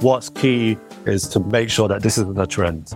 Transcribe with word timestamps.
What's 0.00 0.30
key 0.30 0.78
is 1.04 1.28
to 1.28 1.40
make 1.40 1.68
sure 1.68 1.86
that 1.88 2.02
this 2.02 2.16
isn't 2.16 2.40
a 2.40 2.46
trend. 2.46 2.94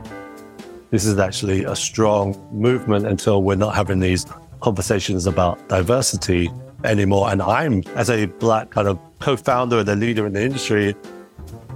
This 0.91 1.05
is 1.05 1.19
actually 1.19 1.65
a 1.65 1.77
strong 1.77 2.35
movement 2.51 3.07
until 3.07 3.43
we're 3.43 3.57
not 3.57 3.75
having 3.75 4.01
these 4.01 4.25
conversations 4.61 5.27
about 5.27 5.69
diversity 5.69 6.51
anymore. 6.83 7.31
And 7.31 7.43
I'm, 7.43 7.83
as 7.95 8.09
a 8.09 8.25
black 8.25 8.71
kind 8.71 8.89
of 8.89 8.99
co 9.21 9.37
founder 9.37 9.81
and 9.81 9.89
a 9.91 9.95
leader 9.95 10.27
in 10.27 10.33
the 10.33 10.43
industry, 10.43 10.95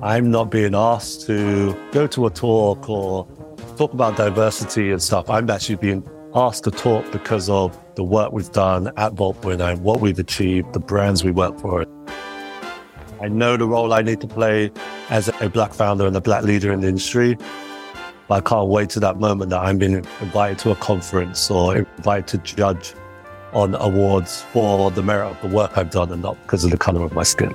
I'm 0.01 0.31
not 0.31 0.51
being 0.51 0.75
asked 0.75 1.27
to 1.27 1.77
go 1.93 2.07
to 2.07 2.25
a 2.25 2.31
talk 2.31 2.89
or 2.89 3.27
talk 3.77 3.93
about 3.93 4.17
diversity 4.17 4.93
and 4.93 5.03
stuff. 5.03 5.29
I'm 5.29 5.51
actually 5.51 5.77
being 5.77 6.09
asked 6.35 6.65
to 6.65 6.71
talk 6.71 7.05
because 7.13 7.51
of 7.51 7.79
the 7.97 8.03
work 8.03 8.33
we've 8.33 8.51
done 8.53 8.91
at 8.97 9.13
Vault 9.13 9.43
49, 9.43 9.83
what 9.83 10.01
we've 10.01 10.19
achieved, 10.19 10.73
the 10.73 10.81
brands 10.81 11.23
we 11.23 11.33
work 11.33 11.59
for. 11.61 11.85
I 13.21 13.29
know 13.29 13.57
the 13.57 13.67
role 13.67 13.93
I 13.93 14.03
need 14.03 14.21
to 14.21 14.29
play 14.29 14.71
as 15.11 15.29
a 15.41 15.49
black 15.49 15.75
founder 15.75 16.07
and 16.07 16.17
a 16.17 16.21
black 16.21 16.45
leader 16.45 16.73
in 16.73 16.81
the 16.81 16.89
industry. 16.89 17.37
But 18.29 18.35
I 18.35 18.41
can't 18.49 18.69
wait 18.69 18.91
to 18.91 19.01
that 19.01 19.19
moment 19.19 19.51
that 19.51 19.61
I'm 19.61 19.79
being 19.79 20.05
invited 20.21 20.59
to 20.61 20.71
a 20.71 20.77
conference 20.77 21.51
or 21.51 21.79
invited 21.79 22.29
to 22.29 22.55
judge 22.55 22.95
on 23.53 23.75
awards 23.77 24.43
for 24.53 24.91
the 24.91 25.03
merit 25.03 25.31
of 25.31 25.41
the 25.41 25.49
work 25.49 25.77
I've 25.77 25.91
done 25.91 26.13
and 26.13 26.23
not 26.23 26.41
because 26.43 26.65
of 26.65 26.71
the 26.71 26.79
color 26.79 27.03
of 27.03 27.13
my 27.13 27.23
skin. 27.23 27.55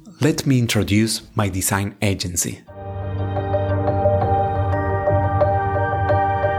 let 0.21 0.45
me 0.45 0.59
introduce 0.59 1.23
my 1.33 1.49
design 1.49 1.95
agency. 2.03 2.61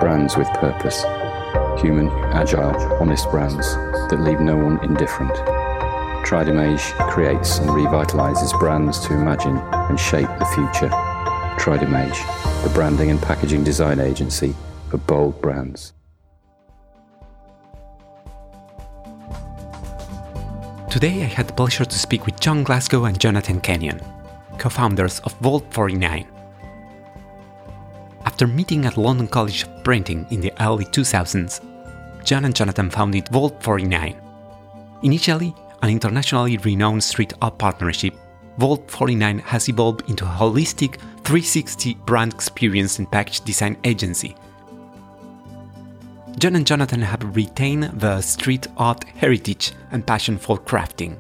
Brands 0.01 0.37
with 0.37 0.49
purpose. 0.55 1.05
Human, 1.81 2.09
agile, 2.35 2.75
honest 3.01 3.31
brands 3.31 3.75
that 4.11 4.19
leave 4.19 4.41
no 4.41 4.57
one 4.57 4.83
indifferent. 4.85 5.33
Tridimage 6.27 6.93
creates 7.09 7.59
and 7.59 7.71
revitalizes 7.71 8.59
brands 8.59 8.99
to 9.07 9.15
imagine 9.15 9.57
and 9.57 9.99
shape 9.99 10.29
the 10.41 10.45
future. 10.47 10.91
Tridimage, 11.61 12.19
the 12.65 12.71
branding 12.71 13.13
and 13.13 13.23
packaging 13.23 13.63
design 13.63 14.01
agency 14.01 14.57
for 14.91 14.99
bold 14.99 15.41
brands. 15.41 15.93
Today 20.93 21.23
I 21.23 21.25
had 21.25 21.49
the 21.49 21.55
pleasure 21.55 21.87
to 21.87 21.99
speak 21.99 22.27
with 22.27 22.39
John 22.39 22.65
Glasgow 22.65 23.07
and 23.07 23.19
Jonathan 23.19 23.63
Kenyon, 23.63 23.99
co 24.59 24.69
founders 24.69 25.21
of 25.21 25.33
Vault 25.41 25.65
49. 25.71 26.29
After 28.27 28.47
meeting 28.47 28.85
at 28.85 28.99
London 28.99 29.27
College 29.27 29.63
of 29.63 29.85
Printing 29.85 30.27
in 30.29 30.43
the 30.43 30.53
early 30.61 30.85
2000s, 30.85 31.63
John 32.25 32.45
and 32.45 32.55
Jonathan 32.55 32.91
founded 32.91 33.27
Vault 33.31 33.63
49. 33.63 34.21
Initially 35.03 35.55
an 35.81 35.89
internationally 35.89 36.59
renowned 36.59 37.03
street 37.03 37.33
art 37.41 37.57
partnership, 37.57 38.13
Vault 38.59 38.91
49 38.91 39.39
has 39.39 39.71
evolved 39.71 40.11
into 40.11 40.27
a 40.27 40.29
holistic 40.29 40.97
360 41.25 41.95
brand 42.05 42.35
experience 42.35 42.99
and 42.99 43.11
package 43.11 43.41
design 43.41 43.79
agency 43.85 44.37
John 46.39 46.57
and 46.57 46.67
Jonathan 46.67 47.03
have 47.03 47.37
retained 47.37 47.85
the 48.01 48.21
street 48.21 48.67
art 48.77 49.05
heritage 49.05 49.73
and 49.93 50.07
passion 50.07 50.39
for 50.39 50.59
crafting, 50.59 51.17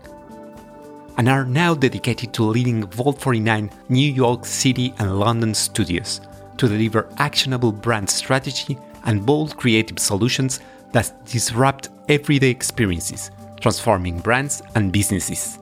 and 1.17 1.28
are 1.28 1.45
now 1.45 1.75
dedicated 1.75 2.33
to 2.34 2.45
leading 2.45 2.87
Vault 2.87 3.21
49 3.21 3.71
New 3.89 4.12
York 4.12 4.45
City 4.45 4.95
and 4.99 5.21
London 5.21 5.55
studios 5.55 6.21
to 6.56 6.67
deliver 6.67 7.09
actionable 7.19 7.72
brand 7.72 8.09
strategy 8.11 8.78
and 9.05 9.25
bold 9.25 9.56
creative 9.56 9.99
solutions 9.99 10.61
that 10.93 11.12
disrupt 11.27 11.91
everyday 12.09 12.51
experiences, 12.51 13.31
transforming 13.61 14.19
brands 14.19 14.62
and 14.75 14.93
businesses. 14.93 15.59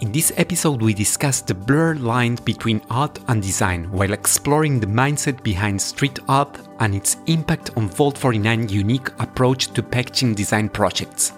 In 0.00 0.12
this 0.12 0.32
episode, 0.36 0.80
we 0.80 0.94
discuss 0.94 1.40
the 1.40 1.54
blurred 1.54 2.00
line 2.00 2.36
between 2.44 2.80
art 2.88 3.18
and 3.26 3.42
design 3.42 3.90
while 3.90 4.12
exploring 4.12 4.78
the 4.78 4.86
mindset 4.86 5.42
behind 5.42 5.82
street 5.82 6.20
art 6.28 6.56
and 6.78 6.94
its 6.94 7.16
impact 7.26 7.76
on 7.76 7.88
Vault 7.88 8.14
49's 8.14 8.72
unique 8.72 9.08
approach 9.18 9.72
to 9.72 9.82
packaging 9.82 10.36
design 10.36 10.68
projects. 10.68 11.32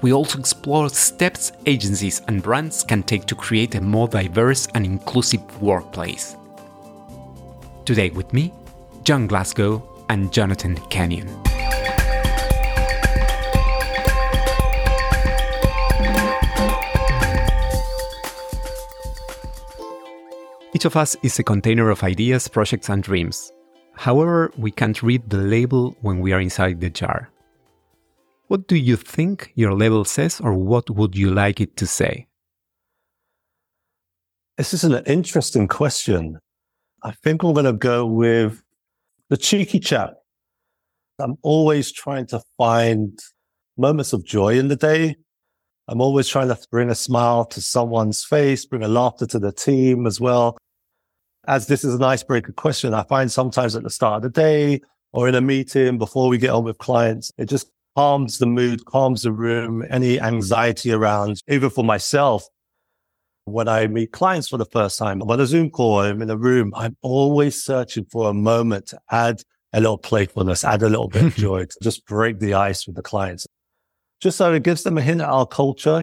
We 0.00 0.14
also 0.14 0.38
explore 0.38 0.88
steps 0.88 1.52
agencies 1.66 2.22
and 2.26 2.42
brands 2.42 2.82
can 2.84 3.02
take 3.02 3.26
to 3.26 3.34
create 3.34 3.74
a 3.74 3.82
more 3.82 4.08
diverse 4.08 4.66
and 4.74 4.86
inclusive 4.86 5.60
workplace. 5.60 6.36
Today 7.84 8.08
with 8.08 8.32
me, 8.32 8.54
John 9.02 9.26
Glasgow 9.26 10.04
and 10.08 10.32
Jonathan 10.32 10.76
Kenyon. 10.88 11.47
Each 20.78 20.84
of 20.84 20.94
us 20.94 21.16
is 21.24 21.36
a 21.40 21.42
container 21.42 21.90
of 21.90 22.04
ideas, 22.04 22.46
projects, 22.46 22.88
and 22.88 23.02
dreams. 23.02 23.52
However, 23.96 24.52
we 24.56 24.70
can't 24.70 25.02
read 25.02 25.28
the 25.28 25.38
label 25.38 25.96
when 26.02 26.20
we 26.20 26.32
are 26.32 26.40
inside 26.40 26.80
the 26.80 26.88
jar. 26.88 27.30
What 28.46 28.68
do 28.68 28.76
you 28.76 28.94
think 28.94 29.50
your 29.56 29.74
label 29.74 30.04
says, 30.04 30.40
or 30.40 30.54
what 30.54 30.88
would 30.88 31.16
you 31.16 31.32
like 31.32 31.60
it 31.60 31.76
to 31.78 31.86
say? 31.88 32.28
This 34.56 34.72
is 34.72 34.84
an 34.84 35.02
interesting 35.04 35.66
question. 35.66 36.38
I 37.02 37.10
think 37.24 37.42
I'm 37.42 37.54
going 37.54 37.64
to 37.64 37.72
go 37.72 38.06
with 38.06 38.62
the 39.30 39.36
cheeky 39.36 39.80
chap. 39.80 40.14
I'm 41.18 41.38
always 41.42 41.90
trying 41.90 42.26
to 42.26 42.40
find 42.56 43.18
moments 43.76 44.12
of 44.12 44.24
joy 44.24 44.56
in 44.56 44.68
the 44.68 44.76
day. 44.76 45.16
I'm 45.88 46.00
always 46.00 46.28
trying 46.28 46.54
to 46.54 46.58
bring 46.70 46.88
a 46.88 46.94
smile 46.94 47.46
to 47.46 47.60
someone's 47.60 48.22
face, 48.22 48.64
bring 48.64 48.84
a 48.84 48.88
laughter 48.88 49.26
to 49.26 49.40
the 49.40 49.50
team 49.50 50.06
as 50.06 50.20
well 50.20 50.56
as 51.46 51.66
this 51.66 51.84
is 51.84 51.94
an 51.94 52.02
icebreaker 52.02 52.52
question, 52.52 52.94
I 52.94 53.04
find 53.04 53.30
sometimes 53.30 53.76
at 53.76 53.82
the 53.82 53.90
start 53.90 54.16
of 54.16 54.22
the 54.22 54.40
day 54.40 54.80
or 55.12 55.28
in 55.28 55.34
a 55.34 55.40
meeting 55.40 55.98
before 55.98 56.28
we 56.28 56.38
get 56.38 56.50
on 56.50 56.64
with 56.64 56.78
clients, 56.78 57.32
it 57.38 57.46
just 57.46 57.70
calms 57.96 58.38
the 58.38 58.46
mood, 58.46 58.84
calms 58.84 59.22
the 59.22 59.32
room, 59.32 59.84
any 59.90 60.20
anxiety 60.20 60.92
around, 60.92 61.42
even 61.48 61.70
for 61.70 61.84
myself. 61.84 62.46
When 63.46 63.66
I 63.66 63.86
meet 63.86 64.12
clients 64.12 64.48
for 64.48 64.58
the 64.58 64.66
first 64.66 64.98
time, 64.98 65.22
I'm 65.22 65.30
on 65.30 65.40
a 65.40 65.46
Zoom 65.46 65.70
call, 65.70 66.00
I'm 66.00 66.20
in 66.20 66.28
a 66.28 66.36
room, 66.36 66.72
I'm 66.76 66.96
always 67.00 67.62
searching 67.62 68.04
for 68.04 68.28
a 68.28 68.34
moment 68.34 68.86
to 68.88 69.00
add 69.10 69.42
a 69.72 69.80
little 69.80 69.98
playfulness, 69.98 70.64
add 70.64 70.82
a 70.82 70.88
little 70.88 71.08
bit 71.08 71.24
of 71.24 71.34
joy, 71.36 71.64
to 71.64 71.76
just 71.82 72.04
break 72.06 72.40
the 72.40 72.54
ice 72.54 72.86
with 72.86 72.96
the 72.96 73.02
clients. 73.02 73.46
Just 74.20 74.36
so 74.36 74.52
it 74.52 74.64
gives 74.64 74.82
them 74.82 74.98
a 74.98 75.02
hint 75.02 75.20
at 75.20 75.28
our 75.28 75.46
culture. 75.46 76.02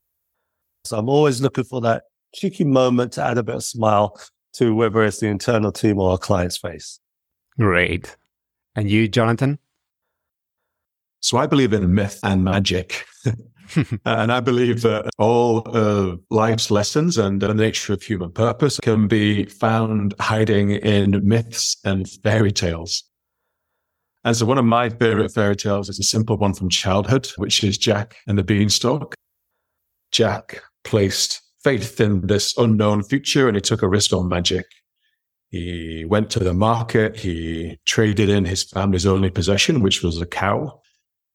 So 0.85 0.97
I'm 0.97 1.09
always 1.09 1.41
looking 1.41 1.65
for 1.65 1.81
that 1.81 2.03
cheeky 2.33 2.63
moment 2.63 3.13
to 3.13 3.23
add 3.23 3.37
a 3.37 3.43
bit 3.43 3.55
of 3.55 3.63
smile 3.63 4.19
to 4.57 4.73
whether 4.73 5.03
it's 5.03 5.19
the 5.19 5.27
internal 5.27 5.71
team 5.71 5.99
or 5.99 6.11
our 6.11 6.17
client's 6.17 6.57
face. 6.57 6.99
Great. 7.59 8.15
And 8.75 8.89
you, 8.89 9.07
Jonathan? 9.07 9.59
So 11.19 11.37
I 11.37 11.47
believe 11.47 11.73
in 11.73 11.93
myth 11.93 12.19
and 12.23 12.43
magic. 12.43 13.05
and 14.05 14.31
I 14.31 14.39
believe 14.39 14.81
that 14.83 15.09
all 15.17 15.59
of 15.75 16.19
life's 16.29 16.69
lessons 16.69 17.17
and 17.17 17.41
the 17.41 17.53
nature 17.53 17.93
of 17.93 18.03
human 18.03 18.31
purpose 18.31 18.79
can 18.79 19.07
be 19.07 19.45
found 19.45 20.13
hiding 20.19 20.71
in 20.71 21.27
myths 21.27 21.77
and 21.83 22.07
fairy 22.23 22.51
tales. 22.51 23.03
And 24.23 24.35
so 24.35 24.45
one 24.45 24.57
of 24.57 24.65
my 24.65 24.89
favorite 24.89 25.31
fairy 25.31 25.55
tales 25.55 25.89
is 25.89 25.99
a 25.99 26.03
simple 26.03 26.37
one 26.37 26.53
from 26.53 26.69
childhood, 26.69 27.27
which 27.37 27.63
is 27.63 27.77
Jack 27.77 28.17
and 28.27 28.37
the 28.37 28.43
Beanstalk. 28.43 29.15
Jack 30.11 30.61
placed 30.83 31.41
faith 31.65 31.99
in 31.99 32.27
this 32.27 32.55
unknown 32.57 33.03
future 33.03 33.47
and 33.47 33.57
he 33.57 33.61
took 33.61 33.81
a 33.81 33.89
risk 33.89 34.13
on 34.13 34.29
magic. 34.29 34.65
He 35.49 36.05
went 36.05 36.29
to 36.31 36.39
the 36.39 36.53
market. 36.53 37.15
He 37.15 37.79
traded 37.85 38.29
in 38.29 38.45
his 38.45 38.63
family's 38.63 39.07
only 39.07 39.31
possession, 39.31 39.81
which 39.81 40.03
was 40.03 40.21
a 40.21 40.27
cow, 40.27 40.79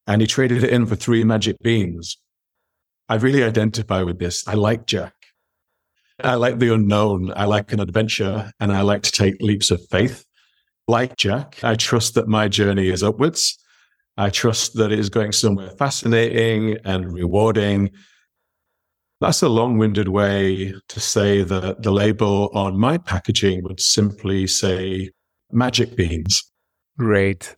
and 0.07 0.21
he 0.21 0.27
traded 0.27 0.63
it 0.63 0.69
in 0.69 0.85
for 0.85 0.95
three 0.95 1.25
magic 1.25 1.57
beans. 1.61 2.17
I 3.09 3.15
really 3.15 3.43
identify 3.43 4.03
with 4.03 4.19
this. 4.19 4.47
I 4.47 4.53
like 4.53 4.87
Jack. 4.87 5.13
I 6.23 6.35
like 6.35 6.59
the 6.59 6.73
unknown. 6.73 7.33
I 7.35 7.45
like 7.45 7.73
an 7.73 7.81
adventure 7.81 8.53
and 8.59 8.71
I 8.71 8.81
like 8.81 9.03
to 9.03 9.11
take 9.11 9.41
leaps 9.41 9.69
of 9.69 9.85
faith. 9.89 10.25
Like 10.87 11.17
Jack, 11.17 11.61
I 11.61 11.75
trust 11.75 12.15
that 12.15 12.29
my 12.29 12.47
journey 12.47 12.87
is 12.87 13.03
upwards 13.03 13.57
I 14.17 14.29
trust 14.29 14.75
that 14.75 14.91
it 14.91 14.99
is 14.99 15.09
going 15.09 15.31
somewhere 15.31 15.69
fascinating 15.71 16.77
and 16.83 17.11
rewarding. 17.11 17.91
That's 19.21 19.43
a 19.43 19.49
long 19.49 19.77
winded 19.77 20.07
way 20.07 20.73
to 20.87 20.99
say 20.99 21.43
that 21.43 21.83
the 21.83 21.91
label 21.91 22.49
on 22.55 22.75
my 22.79 22.97
packaging 22.97 23.61
would 23.63 23.79
simply 23.79 24.47
say 24.47 25.11
magic 25.51 25.95
beans. 25.95 26.51
Great. 26.97 27.55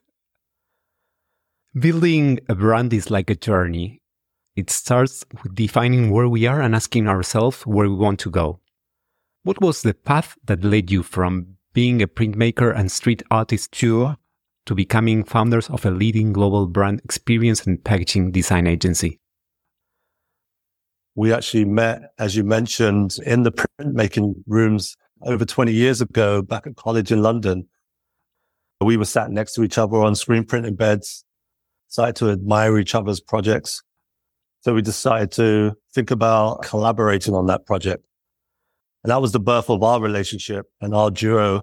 Building 1.73 2.41
a 2.49 2.55
brand 2.55 2.91
is 2.91 3.09
like 3.09 3.29
a 3.29 3.35
journey. 3.35 4.01
It 4.57 4.69
starts 4.69 5.23
with 5.41 5.55
defining 5.55 6.11
where 6.11 6.27
we 6.27 6.45
are 6.47 6.59
and 6.59 6.75
asking 6.75 7.07
ourselves 7.07 7.65
where 7.65 7.89
we 7.89 7.95
want 7.95 8.19
to 8.19 8.29
go. 8.29 8.59
What 9.43 9.61
was 9.61 9.83
the 9.83 9.93
path 9.93 10.35
that 10.43 10.65
led 10.65 10.91
you 10.91 11.01
from 11.01 11.55
being 11.71 12.01
a 12.01 12.07
printmaker 12.07 12.77
and 12.77 12.91
street 12.91 13.23
artist 13.31 13.71
to, 13.79 14.17
to 14.65 14.75
becoming 14.75 15.23
founders 15.23 15.69
of 15.69 15.85
a 15.85 15.91
leading 15.91 16.33
global 16.33 16.67
brand 16.67 16.99
experience 17.05 17.65
and 17.65 17.81
packaging 17.81 18.33
design 18.33 18.67
agency? 18.67 19.21
We 21.15 21.31
actually 21.31 21.65
met, 21.65 22.01
as 22.17 22.35
you 22.35 22.43
mentioned, 22.43 23.17
in 23.25 23.43
the 23.43 23.51
printmaking 23.51 24.35
rooms 24.47 24.95
over 25.21 25.45
20 25.45 25.71
years 25.71 26.01
ago 26.01 26.41
back 26.41 26.65
at 26.65 26.75
college 26.75 27.11
in 27.11 27.21
London. 27.21 27.67
We 28.81 28.97
were 28.97 29.05
sat 29.05 29.31
next 29.31 29.53
to 29.53 29.63
each 29.63 29.77
other 29.77 29.97
on 29.97 30.15
screen 30.15 30.43
printing 30.43 30.75
beds, 30.75 31.23
started 31.87 32.15
to 32.17 32.31
admire 32.31 32.77
each 32.79 32.95
other's 32.95 33.21
projects. 33.21 33.81
So 34.61 34.73
we 34.73 34.81
decided 34.81 35.31
to 35.33 35.73
think 35.93 36.09
about 36.09 36.63
collaborating 36.63 37.35
on 37.35 37.47
that 37.47 37.65
project. 37.65 38.03
And 39.03 39.11
that 39.11 39.21
was 39.21 39.33
the 39.33 39.39
birth 39.39 39.69
of 39.69 39.83
our 39.83 40.01
relationship 40.01 40.65
and 40.81 40.95
our 40.95 41.11
duo. 41.11 41.61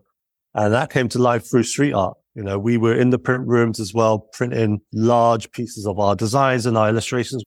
And 0.54 0.72
that 0.74 0.90
came 0.90 1.08
to 1.08 1.18
life 1.18 1.50
through 1.50 1.62
street 1.64 1.92
art. 1.92 2.16
You 2.34 2.42
know, 2.42 2.58
we 2.58 2.76
were 2.76 2.94
in 2.94 3.10
the 3.10 3.18
print 3.18 3.46
rooms 3.46 3.80
as 3.80 3.92
well, 3.92 4.20
printing 4.32 4.80
large 4.92 5.50
pieces 5.50 5.86
of 5.86 5.98
our 5.98 6.14
designs 6.14 6.66
and 6.66 6.78
our 6.78 6.88
illustrations. 6.88 7.42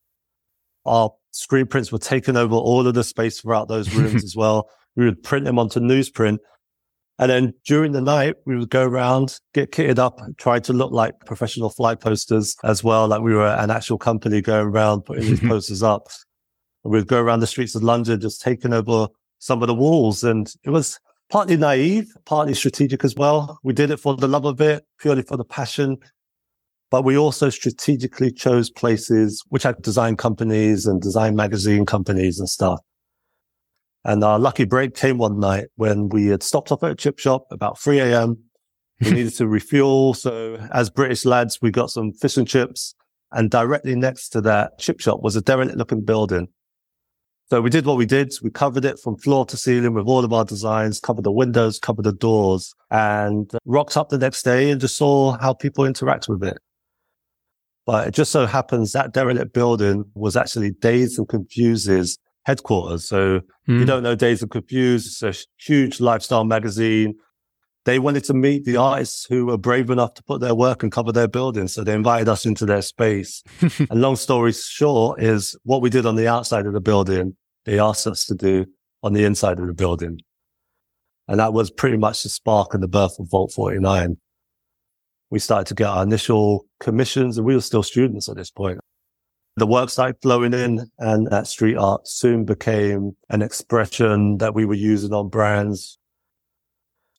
Our 0.86 1.12
screen 1.34 1.66
prints 1.66 1.92
were 1.92 2.00
taking 2.00 2.38
over 2.38 2.56
all 2.56 2.88
of 2.88 2.94
the 2.94 3.04
space 3.04 3.42
throughout 3.42 3.68
those 3.68 3.94
rooms 3.94 4.24
as 4.24 4.36
well. 4.36 4.70
We 4.96 5.06
would 5.06 5.22
print 5.22 5.46
them 5.46 5.60
onto 5.60 5.80
newsprint. 5.80 6.38
And 7.20 7.30
then 7.30 7.54
during 7.66 7.92
the 7.92 8.02
night, 8.02 8.36
we 8.46 8.56
would 8.58 8.70
go 8.70 8.84
around, 8.84 9.40
get 9.54 9.72
kitted 9.72 10.00
up, 10.00 10.20
try 10.38 10.60
to 10.60 10.74
look 10.74 10.92
like 10.92 11.20
professional 11.26 11.70
fly 11.70 11.96
posters 11.96 12.56
as 12.64 12.84
well. 12.84 13.08
Like 13.08 13.22
we 13.22 13.34
were 13.34 13.48
an 13.48 13.70
actual 13.70 13.98
company 13.98 14.42
going 14.42 14.68
around 14.68 15.02
putting 15.02 15.26
these 15.26 15.40
posters 15.48 15.84
up. 15.84 16.08
And 16.84 16.94
we'd 16.94 17.08
go 17.08 17.22
around 17.22 17.40
the 17.40 17.48
streets 17.48 17.76
of 17.76 17.84
London, 17.84 18.20
just 18.20 18.42
taking 18.42 18.74
over 18.74 19.08
some 19.40 19.62
of 19.62 19.68
the 19.68 19.76
walls. 19.76 20.24
And 20.24 20.52
it 20.64 20.70
was 20.70 21.00
partly 21.30 21.58
naive, 21.58 22.12
partly 22.26 22.54
strategic 22.54 23.04
as 23.04 23.16
well. 23.16 23.60
We 23.64 23.74
did 23.74 23.92
it 23.92 23.98
for 23.98 24.16
the 24.16 24.28
love 24.28 24.46
of 24.46 24.60
it, 24.62 24.84
purely 25.00 25.22
for 25.22 25.38
the 25.38 25.46
passion. 25.46 25.98
But 26.94 27.06
we 27.06 27.18
also 27.18 27.50
strategically 27.50 28.32
chose 28.32 28.70
places 28.70 29.44
which 29.50 29.64
had 29.64 29.82
design 29.82 30.16
companies 30.16 30.86
and 30.86 31.02
design 31.02 31.36
magazine 31.36 31.88
companies 31.88 32.38
and 32.38 32.48
stuff. 32.48 32.82
And 34.06 34.24
our 34.24 34.38
lucky 34.38 34.66
break 34.66 34.94
came 34.94 35.18
one 35.18 35.40
night 35.40 35.70
when 35.76 36.10
we 36.10 36.28
had 36.28 36.44
stopped 36.44 36.72
off 36.72 36.84
at 36.84 36.92
a 36.92 36.96
chip 36.96 37.18
shop 37.18 37.48
about 37.50 37.80
3 37.80 37.98
a.m. 37.98 38.38
We 39.02 39.10
needed 39.14 39.34
to 39.38 39.48
refuel. 39.48 40.14
So 40.14 40.60
as 40.72 40.92
British 40.92 41.26
lads, 41.26 41.58
we 41.64 41.72
got 41.72 41.90
some 41.90 42.12
fish 42.14 42.38
and 42.38 42.48
chips. 42.48 42.94
And 43.32 43.50
directly 43.50 43.96
next 43.96 44.30
to 44.30 44.42
that 44.42 44.78
chip 44.78 45.00
shop 45.00 45.24
was 45.24 45.36
a 45.36 45.42
derelict 45.42 45.78
looking 45.78 46.06
building. 46.06 46.48
So 47.50 47.60
we 47.60 47.72
did 47.72 47.88
what 47.88 47.98
we 47.98 48.06
did. 48.06 48.32
We 48.44 48.52
covered 48.52 48.86
it 48.86 49.00
from 49.00 49.18
floor 49.18 49.48
to 49.48 49.58
ceiling 49.58 49.96
with 49.96 50.06
all 50.06 50.24
of 50.24 50.32
our 50.32 50.46
designs, 50.46 51.00
covered 51.00 51.24
the 51.24 51.32
windows, 51.32 51.80
covered 51.80 52.06
the 52.06 52.14
doors 52.14 52.72
and 52.92 53.50
rocked 53.66 53.98
up 53.98 54.10
the 54.10 54.20
next 54.20 54.44
day 54.44 54.70
and 54.70 54.80
just 54.80 54.96
saw 54.96 55.40
how 55.40 55.56
people 55.56 55.86
interact 55.86 56.30
with 56.30 56.44
it. 56.44 56.60
But 57.86 58.08
it 58.08 58.14
just 58.14 58.32
so 58.32 58.46
happens 58.46 58.94
that 58.94 59.14
derelict 59.14 59.54
building 59.54 60.06
was 60.14 60.38
actually 60.38 60.72
Dazed 60.72 61.20
and 61.20 61.28
Confused's 61.28 62.18
headquarters. 62.46 63.08
So 63.08 63.40
mm. 63.40 63.44
you 63.68 63.80
hmm. 63.80 63.86
don't 63.86 64.04
know 64.04 64.16
Dazed 64.16 64.42
and 64.42 64.52
Confused. 64.52 65.24
It's 65.24 65.24
a 65.24 65.48
huge 65.62 66.00
lifestyle 66.00 66.46
magazine. 66.46 67.16
They 67.86 68.00
wanted 68.00 68.24
to 68.26 68.34
meet 68.34 68.64
the 68.64 68.78
artists 68.78 69.26
who 69.26 69.48
were 69.48 69.58
brave 69.58 69.90
enough 69.90 70.14
to 70.14 70.24
put 70.24 70.40
their 70.40 70.56
work 70.56 70.84
and 70.84 70.92
cover 70.92 71.12
their 71.12 71.28
building. 71.28 71.68
So 71.68 71.84
they 71.84 71.94
invited 71.94 72.30
us 72.30 72.46
into 72.46 72.66
their 72.66 72.82
space. 72.82 73.44
and 73.62 74.02
long 74.02 74.16
story 74.16 74.54
short 74.54 75.22
is 75.22 75.58
what 75.64 75.82
we 75.82 75.90
did 75.90 76.06
on 76.06 76.16
the 76.16 76.28
outside 76.28 76.66
of 76.66 76.74
the 76.74 76.80
building, 76.80 77.36
they 77.66 77.80
asked 77.80 78.08
us 78.08 78.26
to 78.26 78.36
do 78.36 78.66
on 79.02 79.12
the 79.12 79.26
inside 79.26 79.60
of 79.60 79.68
the 79.68 79.74
building. 79.74 80.20
And 81.28 81.40
that 81.40 81.54
was 81.54 81.72
pretty 81.72 81.98
much 81.98 82.24
the 82.24 82.30
spark 82.30 82.74
and 82.74 82.82
the 82.82 82.88
birth 82.88 83.20
of 83.20 83.30
Vault 83.30 83.52
49. 83.54 84.18
We 85.34 85.40
started 85.40 85.66
to 85.70 85.74
get 85.74 85.88
our 85.88 86.04
initial 86.04 86.68
commissions 86.80 87.40
and 87.40 87.48
we 87.48 87.56
were 87.56 87.62
still 87.62 87.82
students 87.82 88.30
at 88.30 88.36
this 88.36 88.52
point. 88.52 88.80
The 89.56 89.66
work 89.66 89.90
started 89.90 90.18
flowing 90.22 90.54
in 90.54 90.92
and 91.00 91.26
that 91.32 91.48
street 91.48 91.76
art 91.76 92.08
soon 92.08 92.46
became 92.46 93.18
an 93.32 93.42
expression 93.42 94.38
that 94.38 94.54
we 94.54 94.66
were 94.66 94.76
using 94.76 95.12
on 95.12 95.30
brands 95.30 95.98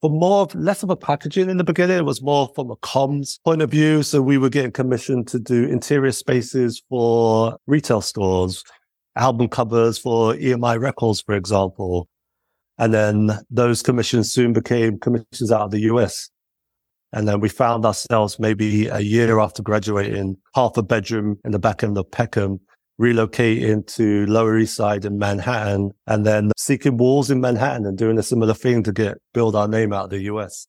but 0.00 0.12
more 0.12 0.42
of 0.42 0.54
less 0.54 0.84
of 0.84 0.90
a 0.90 0.96
packaging 0.96 1.50
in 1.50 1.56
the 1.56 1.64
beginning. 1.64 1.96
It 1.96 2.04
was 2.04 2.22
more 2.22 2.52
from 2.54 2.70
a 2.70 2.76
comms 2.76 3.42
point 3.42 3.62
of 3.62 3.70
view. 3.70 4.04
So 4.04 4.22
we 4.22 4.38
were 4.38 4.50
getting 4.50 4.70
commissioned 4.70 5.26
to 5.28 5.40
do 5.40 5.64
interior 5.64 6.12
spaces 6.12 6.82
for 6.88 7.56
retail 7.66 8.00
stores, 8.00 8.62
album 9.16 9.48
covers 9.48 9.98
for 9.98 10.34
EMI 10.34 10.78
records, 10.78 11.20
for 11.20 11.34
example. 11.34 12.06
And 12.78 12.94
then 12.94 13.30
those 13.50 13.82
commissions 13.82 14.30
soon 14.30 14.52
became 14.52 15.00
commissions 15.00 15.50
out 15.50 15.62
of 15.62 15.70
the 15.72 15.80
US. 15.94 16.30
And 17.14 17.28
then 17.28 17.38
we 17.38 17.48
found 17.48 17.86
ourselves 17.86 18.40
maybe 18.40 18.88
a 18.88 18.98
year 18.98 19.38
after 19.38 19.62
graduating, 19.62 20.36
half 20.56 20.76
a 20.76 20.82
bedroom 20.82 21.38
in 21.44 21.52
the 21.52 21.60
back 21.60 21.84
end 21.84 21.96
of 21.96 22.10
Peckham 22.10 22.58
relocating 23.00 23.86
to 23.94 24.26
Lower 24.26 24.58
East 24.58 24.76
Side 24.76 25.04
in 25.04 25.16
Manhattan 25.16 25.92
and 26.08 26.26
then 26.26 26.50
seeking 26.56 26.96
walls 26.96 27.30
in 27.30 27.40
Manhattan 27.40 27.86
and 27.86 27.96
doing 27.96 28.18
a 28.18 28.22
similar 28.22 28.52
thing 28.52 28.82
to 28.82 28.92
get 28.92 29.18
build 29.32 29.54
our 29.54 29.68
name 29.68 29.92
out 29.92 30.04
of 30.04 30.10
the 30.10 30.22
US 30.22 30.66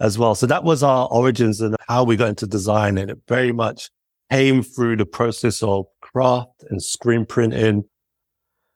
as 0.00 0.16
well. 0.16 0.34
So 0.34 0.46
that 0.46 0.64
was 0.64 0.82
our 0.82 1.06
origins 1.10 1.60
and 1.60 1.76
how 1.86 2.02
we 2.02 2.16
got 2.16 2.30
into 2.30 2.46
design. 2.46 2.96
And 2.96 3.10
it 3.10 3.18
very 3.28 3.52
much 3.52 3.90
came 4.30 4.62
through 4.62 4.96
the 4.96 5.06
process 5.06 5.62
of 5.62 5.84
craft 6.00 6.64
and 6.70 6.82
screen 6.82 7.26
printing. 7.26 7.84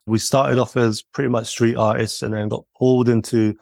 We 0.06 0.18
started 0.18 0.58
off 0.58 0.76
as 0.76 1.02
pretty 1.02 1.30
much 1.30 1.46
street 1.46 1.76
artists 1.76 2.22
and 2.22 2.34
then 2.34 2.48
got 2.48 2.64
pulled 2.78 3.08
into 3.08 3.54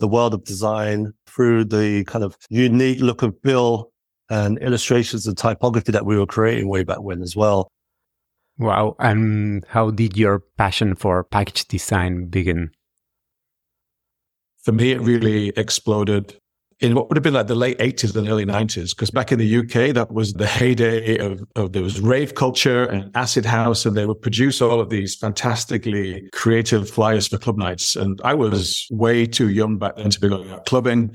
the 0.00 0.08
world 0.08 0.34
of 0.34 0.44
design 0.44 1.12
through 1.34 1.64
the 1.64 2.04
kind 2.04 2.24
of 2.24 2.36
unique 2.48 3.00
look 3.00 3.22
of 3.22 3.40
Bill 3.42 3.90
and 4.30 4.58
illustrations 4.58 5.26
and 5.26 5.36
typography 5.36 5.92
that 5.92 6.06
we 6.06 6.18
were 6.18 6.26
creating 6.26 6.68
way 6.68 6.84
back 6.84 7.02
when 7.02 7.22
as 7.22 7.36
well. 7.36 7.68
Wow. 8.58 8.96
And 8.98 9.64
how 9.68 9.90
did 9.90 10.16
your 10.16 10.42
passion 10.56 10.94
for 10.94 11.24
package 11.24 11.66
design 11.66 12.26
begin? 12.26 12.70
For 14.62 14.72
me, 14.72 14.92
it 14.92 15.00
really 15.00 15.48
exploded 15.56 16.36
in 16.80 16.94
what 16.94 17.08
would 17.08 17.16
have 17.16 17.22
been 17.22 17.34
like 17.34 17.46
the 17.46 17.54
late 17.54 17.78
80s 17.78 18.16
and 18.16 18.28
early 18.28 18.44
90s. 18.44 18.90
Because 18.90 19.10
back 19.10 19.32
in 19.32 19.38
the 19.38 19.58
UK, 19.58 19.94
that 19.94 20.12
was 20.12 20.32
the 20.32 20.46
heyday 20.46 21.18
of, 21.18 21.42
of 21.56 21.72
there 21.72 21.82
was 21.82 22.00
rave 22.00 22.34
culture 22.34 22.84
and 22.84 23.10
acid 23.16 23.44
house, 23.44 23.86
and 23.86 23.96
they 23.96 24.06
would 24.06 24.20
produce 24.20 24.60
all 24.60 24.80
of 24.80 24.90
these 24.90 25.14
fantastically 25.14 26.28
creative 26.32 26.90
flyers 26.90 27.28
for 27.28 27.38
club 27.38 27.58
nights. 27.58 27.96
And 27.96 28.20
I 28.24 28.34
was 28.34 28.86
way 28.90 29.26
too 29.26 29.48
young 29.50 29.78
back 29.78 29.96
then 29.96 30.10
to 30.10 30.20
be 30.20 30.28
going 30.28 30.50
out 30.50 30.66
clubbing. 30.66 31.14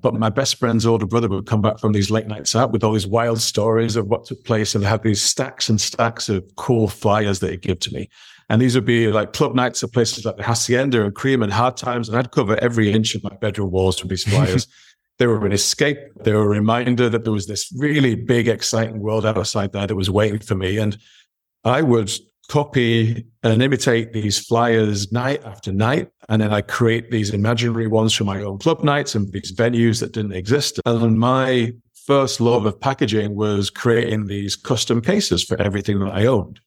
But 0.00 0.14
my 0.14 0.30
best 0.30 0.58
friend's 0.58 0.86
older 0.86 1.06
brother 1.06 1.28
would 1.28 1.46
come 1.46 1.60
back 1.60 1.78
from 1.80 1.92
these 1.92 2.10
late 2.10 2.28
nights 2.28 2.54
out 2.54 2.70
with 2.70 2.84
all 2.84 2.92
these 2.92 3.06
wild 3.06 3.40
stories 3.40 3.96
of 3.96 4.06
what 4.06 4.24
took 4.26 4.44
place 4.44 4.74
and 4.74 4.84
have 4.84 5.02
these 5.02 5.22
stacks 5.22 5.68
and 5.68 5.80
stacks 5.80 6.28
of 6.28 6.44
cool 6.56 6.86
flyers 6.86 7.40
that 7.40 7.50
he'd 7.50 7.62
give 7.62 7.80
to 7.80 7.92
me. 7.92 8.08
And 8.48 8.62
these 8.62 8.74
would 8.74 8.84
be 8.84 9.08
like 9.08 9.32
club 9.32 9.54
nights 9.54 9.82
at 9.82 9.92
places 9.92 10.24
like 10.24 10.36
the 10.36 10.42
Hacienda 10.42 11.04
and 11.04 11.14
Cream 11.14 11.42
and 11.42 11.52
Hard 11.52 11.76
Times. 11.76 12.08
And 12.08 12.16
I'd 12.16 12.30
cover 12.30 12.56
every 12.56 12.90
inch 12.90 13.14
of 13.14 13.22
my 13.22 13.34
bedroom 13.36 13.70
walls 13.70 14.00
with 14.02 14.10
these 14.10 14.24
flyers. 14.24 14.66
they 15.18 15.26
were 15.26 15.44
an 15.44 15.52
escape. 15.52 15.98
They 16.22 16.32
were 16.32 16.44
a 16.44 16.48
reminder 16.48 17.08
that 17.10 17.24
there 17.24 17.32
was 17.32 17.46
this 17.46 17.70
really 17.76 18.14
big, 18.14 18.48
exciting 18.48 19.00
world 19.00 19.26
outside 19.26 19.72
there 19.72 19.86
that 19.86 19.94
was 19.94 20.10
waiting 20.10 20.40
for 20.40 20.54
me. 20.54 20.78
And 20.78 20.96
I 21.64 21.82
would 21.82 22.10
copy 22.48 23.26
and 23.42 23.62
imitate 23.62 24.14
these 24.14 24.38
flyers 24.38 25.12
night 25.12 25.44
after 25.44 25.70
night. 25.70 26.10
And 26.30 26.40
then 26.40 26.52
I 26.52 26.62
create 26.62 27.10
these 27.10 27.30
imaginary 27.30 27.86
ones 27.86 28.14
for 28.14 28.24
my 28.24 28.42
own 28.42 28.58
club 28.58 28.82
nights 28.82 29.14
and 29.14 29.30
these 29.32 29.54
venues 29.54 30.00
that 30.00 30.12
didn't 30.12 30.32
exist. 30.32 30.80
And 30.86 31.18
my 31.18 31.72
first 32.06 32.40
love 32.40 32.64
of 32.64 32.80
packaging 32.80 33.36
was 33.36 33.68
creating 33.68 34.26
these 34.26 34.56
custom 34.56 35.02
cases 35.02 35.44
for 35.44 35.60
everything 35.60 35.98
that 36.00 36.14
I 36.14 36.24
owned. 36.24 36.58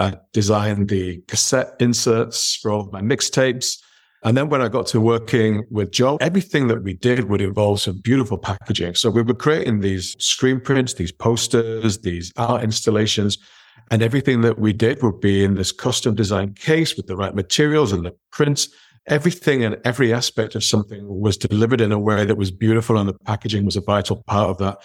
I 0.00 0.16
designed 0.32 0.88
the 0.88 1.22
cassette 1.28 1.74
inserts 1.78 2.56
for 2.56 2.70
all 2.72 2.80
of 2.80 2.92
my 2.92 3.02
mixtapes. 3.02 3.76
And 4.24 4.36
then 4.36 4.48
when 4.48 4.60
I 4.60 4.68
got 4.68 4.86
to 4.88 5.00
working 5.00 5.64
with 5.70 5.92
Joe, 5.92 6.16
everything 6.20 6.66
that 6.68 6.82
we 6.82 6.94
did 6.94 7.30
would 7.30 7.40
involve 7.40 7.80
some 7.80 8.00
beautiful 8.02 8.38
packaging. 8.38 8.94
So 8.94 9.10
we 9.10 9.22
were 9.22 9.34
creating 9.34 9.80
these 9.80 10.16
screen 10.18 10.60
prints, 10.60 10.94
these 10.94 11.12
posters, 11.12 11.98
these 11.98 12.32
art 12.36 12.64
installations 12.64 13.38
and 13.90 14.02
everything 14.02 14.40
that 14.42 14.58
we 14.58 14.72
did 14.72 15.02
would 15.02 15.20
be 15.20 15.44
in 15.44 15.54
this 15.54 15.72
custom 15.72 16.14
design 16.14 16.54
case 16.54 16.96
with 16.96 17.06
the 17.06 17.16
right 17.16 17.34
materials 17.34 17.92
and 17.92 18.04
the 18.04 18.14
prints. 18.30 18.68
Everything 19.06 19.64
and 19.64 19.78
every 19.84 20.12
aspect 20.12 20.54
of 20.54 20.62
something 20.62 21.06
was 21.08 21.36
delivered 21.36 21.80
in 21.80 21.90
a 21.90 21.98
way 21.98 22.24
that 22.24 22.36
was 22.36 22.50
beautiful 22.50 22.98
and 22.98 23.08
the 23.08 23.14
packaging 23.24 23.64
was 23.64 23.76
a 23.76 23.80
vital 23.80 24.22
part 24.26 24.50
of 24.50 24.58
that. 24.58 24.78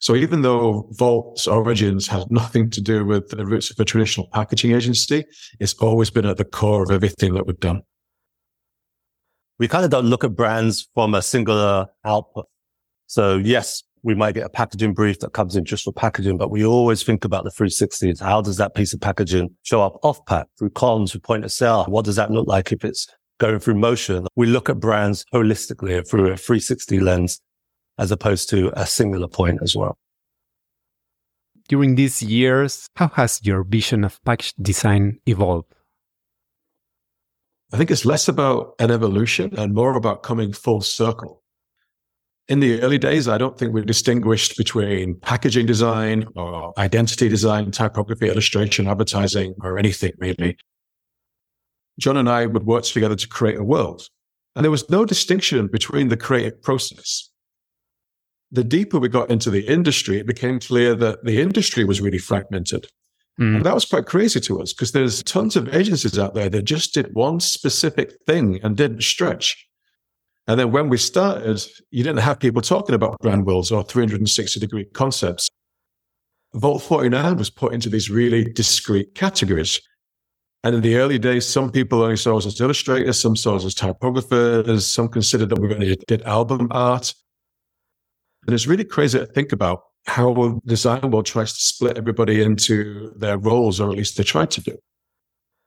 So 0.00 0.14
even 0.14 0.42
though 0.42 0.88
Vault's 0.92 1.46
origins 1.46 2.06
has 2.08 2.24
nothing 2.30 2.70
to 2.70 2.80
do 2.80 3.04
with 3.04 3.30
the 3.30 3.44
roots 3.44 3.70
of 3.70 3.80
a 3.80 3.84
traditional 3.84 4.28
packaging 4.32 4.72
agency, 4.72 5.24
it's 5.58 5.74
always 5.74 6.10
been 6.10 6.26
at 6.26 6.36
the 6.36 6.44
core 6.44 6.82
of 6.82 6.90
everything 6.90 7.34
that 7.34 7.46
we've 7.46 7.58
done. 7.58 7.82
We 9.58 9.66
kind 9.66 9.84
of 9.84 9.90
don't 9.90 10.06
look 10.06 10.22
at 10.22 10.36
brands 10.36 10.88
from 10.94 11.14
a 11.14 11.22
singular 11.22 11.88
output. 12.04 12.46
So 13.06 13.38
yes, 13.38 13.82
we 14.04 14.14
might 14.14 14.34
get 14.34 14.46
a 14.46 14.48
packaging 14.48 14.94
brief 14.94 15.18
that 15.18 15.32
comes 15.32 15.56
in 15.56 15.64
just 15.64 15.82
for 15.82 15.92
packaging, 15.92 16.38
but 16.38 16.50
we 16.50 16.64
always 16.64 17.02
think 17.02 17.24
about 17.24 17.42
the 17.42 17.50
360s. 17.50 18.20
How 18.20 18.40
does 18.40 18.56
that 18.58 18.76
piece 18.76 18.92
of 18.92 19.00
packaging 19.00 19.50
show 19.62 19.82
up 19.82 19.98
off 20.04 20.24
pack 20.26 20.46
through 20.58 20.70
comms, 20.70 21.10
through 21.10 21.22
point 21.22 21.44
of 21.44 21.50
sale? 21.50 21.84
What 21.86 22.04
does 22.04 22.16
that 22.16 22.30
look 22.30 22.46
like 22.46 22.70
if 22.70 22.84
it's 22.84 23.08
going 23.38 23.58
through 23.58 23.74
motion? 23.74 24.28
We 24.36 24.46
look 24.46 24.68
at 24.68 24.78
brands 24.78 25.24
holistically 25.34 26.08
through 26.08 26.30
a 26.32 26.36
360 26.36 27.00
lens 27.00 27.40
as 27.98 28.10
opposed 28.10 28.48
to 28.50 28.72
a 28.78 28.86
singular 28.86 29.28
point 29.28 29.60
as 29.62 29.74
well. 29.76 29.98
During 31.68 31.96
these 31.96 32.22
years, 32.22 32.88
how 32.96 33.08
has 33.08 33.40
your 33.44 33.62
vision 33.62 34.04
of 34.04 34.22
package 34.24 34.54
design 34.60 35.18
evolved? 35.26 35.74
I 37.72 37.76
think 37.76 37.90
it's 37.90 38.06
less 38.06 38.28
about 38.28 38.74
an 38.78 38.90
evolution 38.90 39.54
and 39.58 39.74
more 39.74 39.94
about 39.94 40.22
coming 40.22 40.54
full 40.54 40.80
circle. 40.80 41.42
In 42.48 42.60
the 42.60 42.80
early 42.80 42.96
days, 42.96 43.28
I 43.28 43.36
don't 43.36 43.58
think 43.58 43.74
we 43.74 43.82
distinguished 43.82 44.56
between 44.56 45.20
packaging 45.20 45.66
design 45.66 46.26
or 46.34 46.72
identity 46.78 47.28
design, 47.28 47.70
typography, 47.70 48.28
illustration, 48.28 48.86
advertising, 48.86 49.54
or 49.60 49.78
anything 49.78 50.12
really. 50.16 50.56
John 52.00 52.16
and 52.16 52.30
I 52.30 52.46
would 52.46 52.64
work 52.64 52.84
together 52.84 53.16
to 53.16 53.28
create 53.28 53.58
a 53.58 53.64
world. 53.64 54.08
And 54.56 54.64
there 54.64 54.70
was 54.70 54.88
no 54.88 55.04
distinction 55.04 55.66
between 55.66 56.08
the 56.08 56.16
creative 56.16 56.62
process. 56.62 57.28
The 58.50 58.64
deeper 58.64 58.98
we 58.98 59.08
got 59.08 59.30
into 59.30 59.50
the 59.50 59.66
industry, 59.66 60.18
it 60.18 60.26
became 60.26 60.58
clear 60.58 60.94
that 60.94 61.24
the 61.24 61.40
industry 61.40 61.84
was 61.84 62.00
really 62.00 62.18
fragmented. 62.18 62.86
Mm. 63.38 63.56
And 63.56 63.66
that 63.66 63.74
was 63.74 63.84
quite 63.84 64.06
crazy 64.06 64.40
to 64.40 64.60
us 64.60 64.72
because 64.72 64.92
there's 64.92 65.22
tons 65.22 65.54
of 65.54 65.74
agencies 65.74 66.18
out 66.18 66.34
there 66.34 66.48
that 66.48 66.62
just 66.62 66.94
did 66.94 67.14
one 67.14 67.40
specific 67.40 68.14
thing 68.26 68.58
and 68.62 68.76
didn't 68.76 69.02
stretch. 69.02 69.68
And 70.48 70.58
then 70.58 70.72
when 70.72 70.88
we 70.88 70.96
started, 70.96 71.62
you 71.90 72.02
didn't 72.02 72.20
have 72.20 72.40
people 72.40 72.62
talking 72.62 72.94
about 72.94 73.18
brand 73.20 73.46
worlds 73.46 73.70
or 73.70 73.84
360 73.84 74.58
degree 74.58 74.86
concepts. 74.86 75.48
Vault 76.54 76.82
49 76.82 77.36
was 77.36 77.50
put 77.50 77.74
into 77.74 77.90
these 77.90 78.08
really 78.08 78.44
discrete 78.44 79.14
categories. 79.14 79.80
And 80.64 80.74
in 80.74 80.80
the 80.80 80.96
early 80.96 81.18
days, 81.18 81.46
some 81.46 81.70
people 81.70 82.02
only 82.02 82.16
saw 82.16 82.38
us 82.38 82.46
as 82.46 82.60
illustrators, 82.60 83.20
some 83.20 83.36
saw 83.36 83.56
us 83.56 83.64
as 83.64 83.74
typographers, 83.74 84.82
some 84.82 85.08
considered 85.08 85.50
that 85.50 85.60
we 85.60 85.72
only 85.72 85.96
did 86.08 86.22
album 86.22 86.68
art. 86.70 87.14
And 88.48 88.54
it's 88.54 88.66
really 88.66 88.84
crazy 88.84 89.18
to 89.18 89.26
think 89.26 89.52
about 89.52 89.82
how 90.06 90.32
the 90.32 90.58
design 90.64 91.10
world 91.10 91.26
tries 91.26 91.52
to 91.52 91.60
split 91.60 91.98
everybody 91.98 92.42
into 92.42 93.12
their 93.14 93.36
roles, 93.36 93.78
or 93.78 93.90
at 93.90 93.96
least 93.98 94.16
they 94.16 94.22
try 94.22 94.46
to 94.46 94.60
do. 94.62 94.74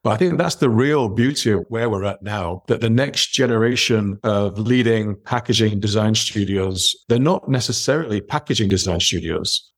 But 0.03 0.13
I 0.13 0.17
think 0.17 0.39
that's 0.39 0.55
the 0.55 0.67
real 0.67 1.07
beauty 1.07 1.51
of 1.51 1.63
where 1.69 1.91
we're 1.91 2.05
at 2.05 2.23
now, 2.23 2.63
that 2.69 2.81
the 2.81 2.89
next 2.89 3.33
generation 3.33 4.17
of 4.23 4.57
leading 4.57 5.15
packaging 5.25 5.79
design 5.79 6.15
studios, 6.15 6.95
they're 7.07 7.19
not 7.19 7.47
necessarily 7.47 8.19
packaging 8.19 8.69
design 8.69 9.00
studios. 9.00 9.71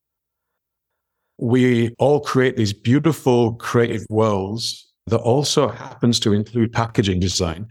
We 1.37 1.93
all 1.99 2.21
create 2.21 2.55
these 2.55 2.71
beautiful 2.71 3.55
creative 3.55 4.05
worlds 4.09 4.89
that 5.07 5.19
also 5.19 5.67
happens 5.67 6.21
to 6.21 6.31
include 6.31 6.71
packaging 6.71 7.19
design, 7.19 7.67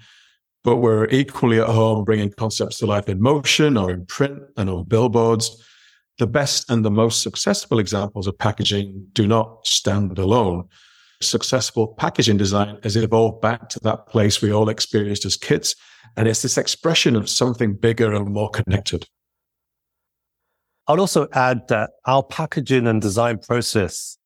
but 0.64 0.76
we're 0.76 1.06
equally 1.08 1.60
at 1.60 1.68
home 1.68 2.04
bringing 2.04 2.32
concepts 2.32 2.78
to 2.78 2.86
life 2.86 3.08
in 3.08 3.20
motion 3.20 3.76
or 3.76 3.90
in 3.90 4.06
print 4.06 4.42
and 4.56 4.70
on 4.70 4.84
billboards. 4.84 5.62
The 6.18 6.26
best 6.26 6.70
and 6.70 6.84
the 6.84 6.90
most 6.90 7.22
successful 7.22 7.78
examples 7.78 8.26
of 8.26 8.38
packaging 8.38 9.06
do 9.12 9.26
not 9.26 9.66
stand 9.66 10.18
alone 10.18 10.68
successful 11.22 11.88
packaging 11.88 12.36
design 12.36 12.78
has 12.82 12.96
evolved 12.96 13.40
back 13.40 13.68
to 13.70 13.80
that 13.80 14.06
place 14.06 14.42
we 14.42 14.52
all 14.52 14.68
experienced 14.68 15.24
as 15.24 15.36
kids. 15.36 15.74
And 16.16 16.28
it's 16.28 16.42
this 16.42 16.58
expression 16.58 17.16
of 17.16 17.28
something 17.28 17.74
bigger 17.74 18.12
and 18.12 18.26
more 18.26 18.50
connected. 18.50 19.06
I'd 20.88 20.98
also 20.98 21.28
add 21.32 21.68
that 21.68 21.90
our 22.06 22.22
packaging 22.22 22.86
and 22.86 23.00
design 23.00 23.38
process 23.38 24.18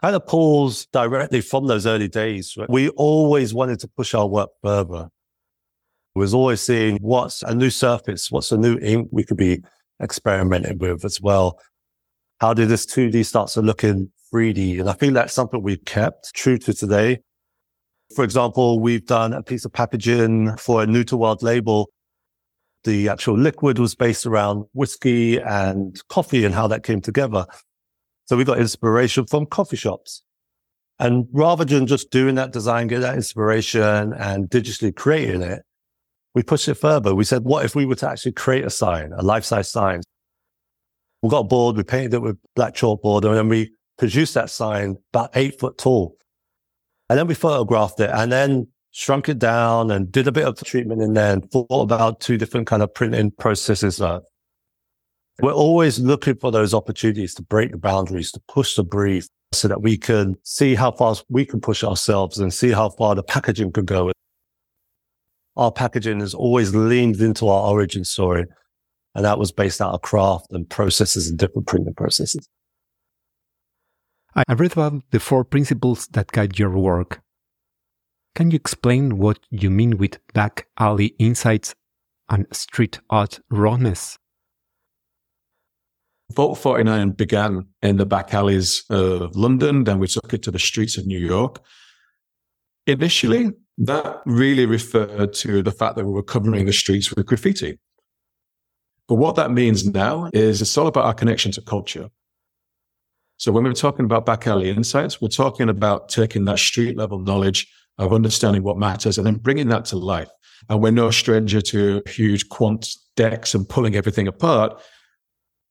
kind 0.00 0.14
of 0.14 0.26
pulls 0.26 0.86
directly 0.86 1.40
from 1.40 1.66
those 1.66 1.86
early 1.86 2.08
days. 2.08 2.54
Right? 2.56 2.68
We 2.68 2.90
always 2.90 3.54
wanted 3.54 3.80
to 3.80 3.88
push 3.88 4.14
our 4.14 4.26
work 4.26 4.50
further. 4.62 5.08
Was 6.14 6.34
always 6.34 6.60
seeing 6.60 6.98
what's 6.98 7.42
a 7.42 7.54
new 7.54 7.70
surface, 7.70 8.30
what's 8.30 8.52
a 8.52 8.58
new 8.58 8.78
ink 8.78 9.08
we 9.12 9.24
could 9.24 9.38
be 9.38 9.62
experimenting 10.02 10.78
with 10.78 11.04
as 11.04 11.20
well. 11.20 11.58
How 12.40 12.52
did 12.52 12.68
this 12.68 12.84
2D 12.84 13.24
start 13.24 13.48
to 13.50 13.62
look 13.62 13.82
in 13.82 14.10
3D. 14.32 14.80
And 14.80 14.88
I 14.88 14.92
think 14.92 15.14
that's 15.14 15.32
something 15.32 15.62
we've 15.62 15.84
kept 15.84 16.34
true 16.34 16.58
to 16.58 16.72
today. 16.72 17.20
For 18.14 18.24
example, 18.24 18.80
we've 18.80 19.06
done 19.06 19.32
a 19.32 19.42
piece 19.42 19.64
of 19.64 19.72
packaging 19.72 20.56
for 20.56 20.82
a 20.82 20.86
new 20.86 21.04
to 21.04 21.16
world 21.16 21.42
label. 21.42 21.90
The 22.84 23.08
actual 23.08 23.38
liquid 23.38 23.78
was 23.78 23.94
based 23.94 24.26
around 24.26 24.64
whiskey 24.72 25.38
and 25.38 26.00
coffee 26.08 26.44
and 26.44 26.54
how 26.54 26.66
that 26.68 26.82
came 26.82 27.00
together. 27.00 27.46
So 28.26 28.36
we 28.36 28.44
got 28.44 28.58
inspiration 28.58 29.26
from 29.26 29.46
coffee 29.46 29.76
shops. 29.76 30.22
And 30.98 31.26
rather 31.32 31.64
than 31.64 31.86
just 31.86 32.10
doing 32.10 32.34
that 32.36 32.52
design, 32.52 32.86
get 32.86 33.00
that 33.00 33.14
inspiration 33.14 34.12
and 34.12 34.48
digitally 34.48 34.94
creating 34.94 35.42
it, 35.42 35.62
we 36.34 36.42
pushed 36.42 36.68
it 36.68 36.74
further. 36.74 37.14
We 37.14 37.24
said, 37.24 37.44
what 37.44 37.64
if 37.64 37.74
we 37.74 37.84
were 37.86 37.94
to 37.96 38.08
actually 38.08 38.32
create 38.32 38.64
a 38.64 38.70
sign, 38.70 39.12
a 39.12 39.22
life 39.22 39.44
size 39.44 39.70
sign? 39.70 40.02
We 41.22 41.28
got 41.28 41.48
board, 41.48 41.76
we 41.76 41.84
painted 41.84 42.14
it 42.14 42.22
with 42.22 42.38
black 42.56 42.74
chalkboard, 42.74 43.24
and 43.24 43.36
then 43.36 43.48
we 43.48 43.72
produced 43.98 44.34
that 44.34 44.50
sign 44.50 44.96
about 45.12 45.30
eight 45.34 45.60
foot 45.60 45.78
tall. 45.78 46.16
And 47.08 47.18
then 47.18 47.26
we 47.26 47.34
photographed 47.34 48.00
it 48.00 48.10
and 48.12 48.32
then 48.32 48.68
shrunk 48.90 49.28
it 49.28 49.38
down 49.38 49.90
and 49.90 50.10
did 50.10 50.26
a 50.26 50.32
bit 50.32 50.46
of 50.46 50.56
treatment 50.62 51.02
in 51.02 51.12
there 51.12 51.32
and 51.32 51.50
thought 51.50 51.66
about 51.70 52.20
two 52.20 52.38
different 52.38 52.66
kind 52.66 52.82
of 52.82 52.92
printing 52.92 53.30
processes. 53.32 54.00
We're 54.00 55.52
always 55.52 55.98
looking 55.98 56.36
for 56.36 56.50
those 56.50 56.74
opportunities 56.74 57.34
to 57.34 57.42
break 57.42 57.72
the 57.72 57.78
boundaries, 57.78 58.32
to 58.32 58.40
push 58.48 58.76
the 58.76 58.84
brief 58.84 59.28
so 59.52 59.68
that 59.68 59.82
we 59.82 59.96
can 59.96 60.36
see 60.42 60.74
how 60.74 60.90
far 60.90 61.14
we 61.28 61.44
can 61.44 61.60
push 61.60 61.84
ourselves 61.84 62.38
and 62.38 62.52
see 62.52 62.70
how 62.70 62.88
far 62.90 63.14
the 63.14 63.22
packaging 63.22 63.72
could 63.72 63.86
go. 63.86 64.10
Our 65.56 65.70
packaging 65.70 66.20
has 66.20 66.34
always 66.34 66.74
leaned 66.74 67.20
into 67.20 67.48
our 67.48 67.70
origin 67.70 68.04
story. 68.04 68.46
And 69.14 69.24
that 69.24 69.38
was 69.38 69.52
based 69.52 69.80
out 69.80 69.92
of 69.92 70.02
craft 70.02 70.46
and 70.50 70.68
processes 70.68 71.28
and 71.28 71.38
different 71.38 71.66
printing 71.66 71.94
processes. 71.94 72.48
I 74.34 74.54
read 74.54 74.72
about 74.72 75.02
the 75.10 75.20
four 75.20 75.44
principles 75.44 76.06
that 76.08 76.32
guide 76.32 76.58
your 76.58 76.70
work. 76.70 77.20
Can 78.34 78.50
you 78.50 78.56
explain 78.56 79.18
what 79.18 79.38
you 79.50 79.68
mean 79.68 79.98
with 79.98 80.18
back 80.32 80.66
alley 80.78 81.14
insights 81.18 81.74
and 82.30 82.46
street 82.50 82.98
art 83.10 83.40
rawness? 83.50 84.16
Vault 86.34 86.56
49 86.58 87.10
began 87.10 87.66
in 87.82 87.98
the 87.98 88.06
back 88.06 88.32
alleys 88.32 88.84
of 88.88 89.36
London, 89.36 89.84
then 89.84 89.98
we 89.98 90.06
took 90.06 90.32
it 90.32 90.42
to 90.44 90.50
the 90.50 90.58
streets 90.58 90.96
of 90.96 91.06
New 91.06 91.18
York. 91.18 91.60
Initially, 92.86 93.50
that 93.78 94.22
really 94.26 94.66
referred 94.66 95.32
to 95.34 95.62
the 95.62 95.72
fact 95.72 95.96
that 95.96 96.04
we 96.04 96.12
were 96.12 96.22
covering 96.22 96.66
the 96.66 96.72
streets 96.72 97.12
with 97.12 97.26
graffiti. 97.26 97.78
But 99.08 99.16
what 99.16 99.36
that 99.36 99.50
means 99.50 99.86
now 99.86 100.30
is 100.32 100.62
it's 100.62 100.76
all 100.76 100.86
about 100.86 101.04
our 101.04 101.14
connection 101.14 101.52
to 101.52 101.62
culture. 101.62 102.08
So 103.36 103.50
when 103.50 103.64
we're 103.64 103.72
talking 103.72 104.04
about 104.04 104.24
back 104.24 104.46
alley 104.46 104.70
insights, 104.70 105.20
we're 105.20 105.28
talking 105.28 105.68
about 105.68 106.08
taking 106.08 106.44
that 106.44 106.58
street 106.58 106.96
level 106.96 107.18
knowledge 107.18 107.66
of 107.98 108.12
understanding 108.12 108.62
what 108.62 108.78
matters 108.78 109.18
and 109.18 109.26
then 109.26 109.34
bringing 109.34 109.68
that 109.68 109.84
to 109.86 109.96
life. 109.96 110.30
And 110.68 110.80
we're 110.80 110.92
no 110.92 111.10
stranger 111.10 111.60
to 111.60 112.02
huge 112.06 112.48
quant 112.48 112.88
decks 113.16 113.54
and 113.54 113.68
pulling 113.68 113.96
everything 113.96 114.28
apart. 114.28 114.80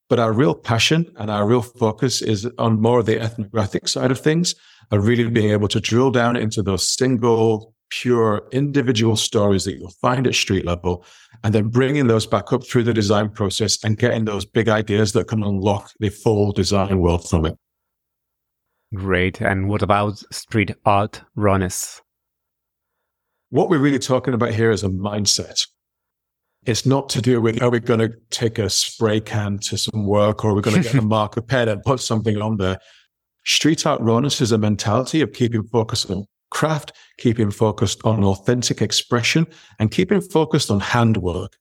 But 0.08 0.18
our 0.18 0.32
real 0.32 0.54
passion 0.54 1.10
and 1.16 1.30
our 1.30 1.46
real 1.46 1.62
focus 1.62 2.20
is 2.20 2.46
on 2.58 2.80
more 2.80 2.98
of 2.98 3.06
the 3.06 3.18
ethnographic 3.18 3.88
side 3.88 4.10
of 4.10 4.20
things, 4.20 4.54
of 4.90 5.06
really 5.06 5.28
being 5.30 5.50
able 5.50 5.68
to 5.68 5.80
drill 5.80 6.10
down 6.10 6.36
into 6.36 6.62
those 6.62 6.86
single, 6.86 7.74
pure, 7.92 8.42
individual 8.52 9.16
stories 9.16 9.64
that 9.64 9.76
you'll 9.76 9.90
find 9.90 10.26
at 10.26 10.34
street 10.34 10.64
level, 10.64 11.04
and 11.44 11.54
then 11.54 11.68
bringing 11.68 12.06
those 12.06 12.26
back 12.26 12.50
up 12.52 12.66
through 12.66 12.82
the 12.82 12.94
design 12.94 13.28
process 13.28 13.82
and 13.84 13.98
getting 13.98 14.24
those 14.24 14.46
big 14.46 14.68
ideas 14.68 15.12
that 15.12 15.28
can 15.28 15.42
unlock 15.42 15.90
the 16.00 16.08
full 16.08 16.52
design 16.52 17.00
world 17.00 17.28
from 17.28 17.44
it. 17.44 17.54
Great. 18.94 19.42
And 19.42 19.68
what 19.68 19.82
about 19.82 20.22
street 20.32 20.74
art 20.86 21.22
rawness? 21.36 22.00
What 23.50 23.68
we're 23.68 23.78
really 23.78 23.98
talking 23.98 24.32
about 24.32 24.54
here 24.54 24.70
is 24.70 24.82
a 24.82 24.88
mindset. 24.88 25.66
It's 26.64 26.86
not 26.86 27.10
to 27.10 27.20
do 27.20 27.42
with, 27.42 27.60
are 27.62 27.70
we 27.70 27.80
going 27.80 28.00
to 28.00 28.12
take 28.30 28.58
a 28.58 28.70
spray 28.70 29.20
can 29.20 29.58
to 29.58 29.76
some 29.76 30.06
work 30.06 30.44
or 30.44 30.52
are 30.52 30.54
we 30.54 30.62
going 30.62 30.80
to 30.80 30.82
get 30.82 30.94
a 30.94 31.02
marker 31.02 31.42
pen 31.42 31.68
and 31.68 31.82
put 31.82 32.00
something 32.00 32.40
on 32.40 32.56
there? 32.56 32.78
Street 33.44 33.84
art 33.84 34.00
rawness 34.00 34.40
is 34.40 34.52
a 34.52 34.58
mentality 34.58 35.20
of 35.20 35.32
keeping 35.32 35.64
focused 35.64 36.10
on 36.10 36.24
craft, 36.52 36.92
keeping 37.18 37.50
focused 37.50 38.00
on 38.04 38.22
authentic 38.22 38.80
expression 38.80 39.46
and 39.78 39.90
keeping 39.90 40.20
focused 40.20 40.70
on 40.70 40.80
handwork 40.80 41.56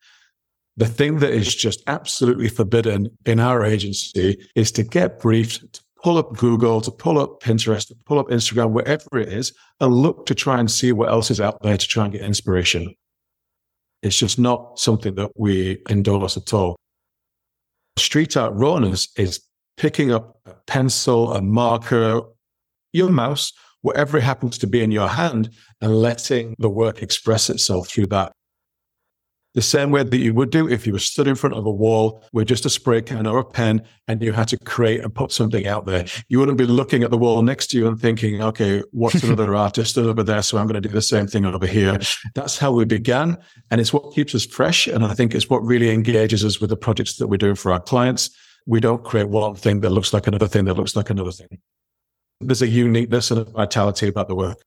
The 0.77 0.85
thing 0.85 1.19
that 1.19 1.31
is 1.31 1.53
just 1.53 1.83
absolutely 1.87 2.47
forbidden 2.49 3.09
in 3.25 3.39
our 3.39 3.63
agency 3.63 4.37
is 4.55 4.71
to 4.73 4.83
get 4.83 5.19
briefed, 5.19 5.73
to 5.73 5.81
pull 6.01 6.17
up 6.17 6.37
Google, 6.37 6.81
to 6.81 6.91
pull 6.91 7.19
up 7.19 7.41
Pinterest, 7.41 7.87
to 7.87 7.95
pull 8.05 8.19
up 8.19 8.27
Instagram, 8.29 8.71
wherever 8.71 9.17
it 9.17 9.27
is, 9.27 9.53
and 9.79 9.93
look 9.93 10.25
to 10.27 10.35
try 10.35 10.59
and 10.59 10.71
see 10.71 10.91
what 10.91 11.09
else 11.09 11.29
is 11.29 11.41
out 11.41 11.61
there 11.61 11.77
to 11.77 11.87
try 11.87 12.05
and 12.05 12.13
get 12.13 12.21
inspiration. 12.21 12.95
It's 14.01 14.17
just 14.17 14.39
not 14.39 14.79
something 14.79 15.15
that 15.15 15.31
we 15.35 15.81
endorse 15.89 16.37
at 16.37 16.53
all. 16.53 16.77
Street 17.97 18.35
art 18.37 18.53
rawness 18.55 19.09
is 19.17 19.41
picking 19.77 20.11
up 20.11 20.39
a 20.45 20.53
pencil, 20.65 21.33
a 21.33 21.41
marker, 21.41 22.21
your 22.93 23.09
mouse, 23.09 23.53
whatever 23.81 24.17
it 24.17 24.23
happens 24.23 24.57
to 24.59 24.67
be 24.67 24.83
in 24.83 24.91
your 24.91 25.09
hand, 25.09 25.49
and 25.81 26.01
letting 26.01 26.55
the 26.59 26.69
work 26.69 27.01
express 27.01 27.49
itself 27.49 27.89
through 27.89 28.07
that 28.07 28.31
the 29.53 29.61
same 29.61 29.91
way 29.91 30.03
that 30.03 30.17
you 30.17 30.33
would 30.33 30.49
do 30.49 30.69
if 30.69 30.87
you 30.87 30.93
were 30.93 30.99
stood 30.99 31.27
in 31.27 31.35
front 31.35 31.55
of 31.55 31.65
a 31.65 31.71
wall 31.71 32.23
with 32.31 32.47
just 32.47 32.65
a 32.65 32.69
spray 32.69 33.01
can 33.01 33.27
or 33.27 33.39
a 33.39 33.45
pen 33.45 33.81
and 34.07 34.21
you 34.21 34.31
had 34.31 34.47
to 34.47 34.57
create 34.57 35.01
and 35.01 35.13
put 35.13 35.31
something 35.31 35.67
out 35.67 35.85
there. 35.85 36.05
You 36.29 36.39
wouldn't 36.39 36.57
be 36.57 36.65
looking 36.65 37.03
at 37.03 37.11
the 37.11 37.17
wall 37.17 37.41
next 37.41 37.67
to 37.67 37.77
you 37.77 37.87
and 37.87 37.99
thinking, 37.99 38.41
okay, 38.41 38.81
what's 38.91 39.21
another 39.23 39.55
artist 39.67 39.97
over 39.97 40.23
there? 40.23 40.41
So 40.41 40.57
I'm 40.57 40.67
going 40.67 40.81
to 40.81 40.87
do 40.87 40.93
the 40.93 41.01
same 41.01 41.27
thing 41.27 41.45
over 41.45 41.67
here. 41.67 41.99
That's 42.33 42.57
how 42.57 42.71
we 42.71 42.85
began. 42.85 43.37
And 43.69 43.81
it's 43.81 43.91
what 43.91 44.13
keeps 44.13 44.33
us 44.33 44.45
fresh. 44.45 44.87
And 44.87 45.03
I 45.03 45.13
think 45.13 45.35
it's 45.35 45.49
what 45.49 45.63
really 45.63 45.89
engages 45.89 46.45
us 46.45 46.61
with 46.61 46.69
the 46.69 46.77
projects 46.77 47.17
that 47.17 47.27
we're 47.27 47.37
doing 47.37 47.55
for 47.55 47.73
our 47.73 47.81
clients. 47.81 48.29
We 48.67 48.79
don't 48.79 49.03
create 49.03 49.27
one 49.27 49.55
thing 49.55 49.81
that 49.81 49.89
looks 49.89 50.13
like 50.13 50.27
another 50.27 50.47
thing 50.47 50.65
that 50.65 50.75
looks 50.75 50.95
like 50.95 51.09
another 51.09 51.31
thing. 51.31 51.59
There's 52.41 52.61
a 52.61 52.67
uniqueness 52.67 53.31
and 53.31 53.41
a 53.41 53.43
vitality 53.43 54.07
about 54.07 54.27
the 54.27 54.35
work. 54.35 54.57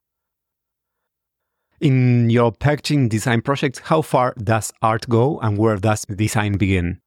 In 1.80 2.30
your 2.30 2.52
packaging 2.52 3.08
design 3.08 3.42
project, 3.42 3.80
how 3.80 4.00
far 4.00 4.34
does 4.38 4.72
art 4.80 5.08
go 5.08 5.40
and 5.40 5.58
where 5.58 5.76
does 5.76 6.04
design 6.04 6.56
begin? 6.56 7.00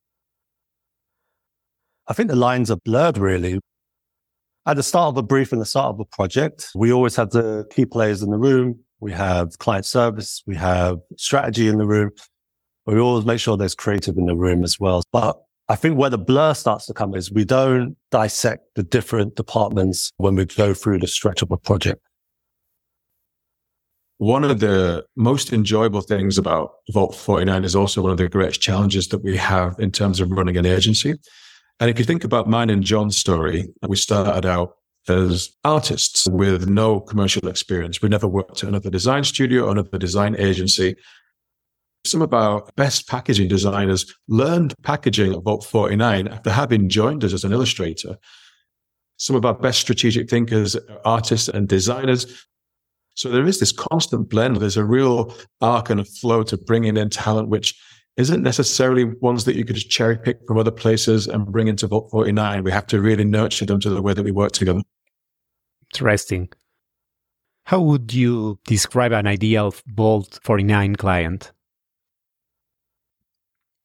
I 2.08 2.14
think 2.14 2.30
the 2.30 2.36
lines 2.36 2.70
are 2.70 2.78
blurred 2.84 3.18
really. 3.18 3.60
At 4.66 4.76
the 4.76 4.84
start 4.84 5.14
of 5.14 5.18
a 5.18 5.24
brief 5.24 5.54
and 5.54 5.62
the 5.62 5.66
start 5.66 5.96
of 5.96 6.00
a 6.02 6.06
project, 6.06 6.70
we 6.76 6.92
always 6.92 7.16
have 7.16 7.30
the 7.30 7.66
key 7.72 7.86
players 7.86 8.22
in 8.22 8.30
the 8.30 8.38
room. 8.38 8.80
We 9.00 9.14
have 9.14 9.58
client 9.60 9.86
service, 9.86 10.44
we 10.46 10.56
have 10.58 10.98
strategy 11.18 11.70
in 11.70 11.78
the 11.78 11.88
room. 11.88 12.12
We 12.86 13.00
always 13.00 13.26
make 13.26 13.40
sure 13.40 13.56
there's 13.56 13.76
creative 13.76 14.18
in 14.18 14.26
the 14.26 14.36
room 14.36 14.64
as 14.64 14.80
well. 14.80 15.04
But 15.12 15.38
I 15.70 15.76
think 15.76 15.98
where 15.98 16.10
the 16.10 16.18
blur 16.18 16.54
starts 16.54 16.86
to 16.86 16.94
come 16.94 17.14
is 17.14 17.32
we 17.32 17.44
don't 17.44 17.98
dissect 18.10 18.76
the 18.76 18.84
different 18.84 19.36
departments 19.36 20.12
when 20.18 20.36
we 20.36 20.46
go 20.46 20.74
through 20.74 21.00
the 21.00 21.08
stretch 21.08 21.42
of 21.42 21.52
a 21.52 21.58
project 21.58 22.02
one 24.18 24.44
of 24.44 24.60
the 24.60 25.06
most 25.16 25.54
enjoyable 25.54 26.02
things 26.02 26.38
about 26.38 26.72
Vault 26.92 27.16
49 27.16 27.64
is 27.64 27.76
also 27.76 28.02
one 28.02 28.12
of 28.12 28.18
the 28.18 28.28
greatest 28.28 28.62
challenges 28.62 29.08
that 29.10 29.24
we 29.24 29.38
have 29.38 29.76
in 29.80 29.92
terms 29.92 30.20
of 30.20 30.32
running 30.32 30.58
an 30.58 30.66
agency. 30.66 31.16
And 31.80 31.90
if 31.90 32.00
you 32.00 32.06
think 32.06 32.24
about 32.24 32.50
mine 32.50 32.72
and 32.72 32.84
John's 32.84 33.18
story, 33.18 33.68
we 33.88 33.96
started 33.96 34.48
out 34.48 34.76
as 35.08 35.50
artists 35.64 36.28
with 36.30 36.68
no 36.68 37.00
commercial 37.00 37.48
experience. 37.48 38.02
We 38.02 38.10
never 38.10 38.28
worked 38.28 38.64
at 38.64 38.70
another 38.70 38.90
design 38.90 39.24
studio 39.24 39.66
or 39.66 39.72
another 39.72 40.00
design 40.00 40.36
agency. 40.38 40.96
Some 42.10 42.22
of 42.22 42.34
our 42.34 42.68
best 42.76 43.08
packaging 43.08 43.48
designers 43.48 44.14
learned 44.28 44.74
packaging 44.84 45.34
at 45.34 45.44
Vault 45.44 45.66
49 45.66 46.28
after 46.28 46.52
having 46.52 46.90
joined 46.90 47.24
us 47.24 47.34
as 47.34 47.44
an 47.44 47.54
illustrator. 47.54 48.18
Some 49.18 49.36
of 49.36 49.46
our 49.46 49.56
best 49.56 49.80
strategic 49.80 50.30
thinkers, 50.30 50.76
artists 51.04 51.48
and 51.48 51.68
designers 51.68 52.48
so 53.18 53.30
there 53.30 53.48
is 53.48 53.60
this 53.60 53.72
constant 53.72 54.30
blend. 54.30 54.58
There's 54.58 54.78
a 54.78 54.86
real 54.86 55.36
arc 55.60 55.90
and 55.90 56.00
a 56.00 56.06
flow 56.06 56.44
to 56.44 56.56
bringing 56.56 56.98
in 56.98 57.10
talent, 57.10 57.50
which 57.50 57.76
isn't 58.16 58.44
necessarily 58.44 59.06
ones 59.06 59.46
that 59.46 59.56
you 59.56 59.66
could 59.66 59.76
just 59.76 59.90
cherry 59.90 60.20
pick 60.20 60.38
from 60.46 60.60
other 60.60 60.70
places 60.72 61.28
and 61.28 61.48
bring 61.48 61.68
into 61.68 61.88
Vault 61.88 62.12
49. 62.12 62.64
We 62.64 62.72
have 62.72 62.86
to 62.88 63.02
really 63.02 63.26
nurture 63.26 63.66
them 63.66 63.80
to 63.80 63.90
the 63.90 64.04
way 64.04 64.14
that 64.14 64.24
we 64.24 64.30
work 64.30 64.52
together. 64.52 64.82
Interesting. 65.92 66.50
How 67.64 67.82
would 67.82 68.14
you 68.14 68.60
describe 68.68 69.14
an 69.14 69.26
ideal 69.26 69.74
Vault 69.88 70.40
49 70.44 70.96
client? 70.96 71.52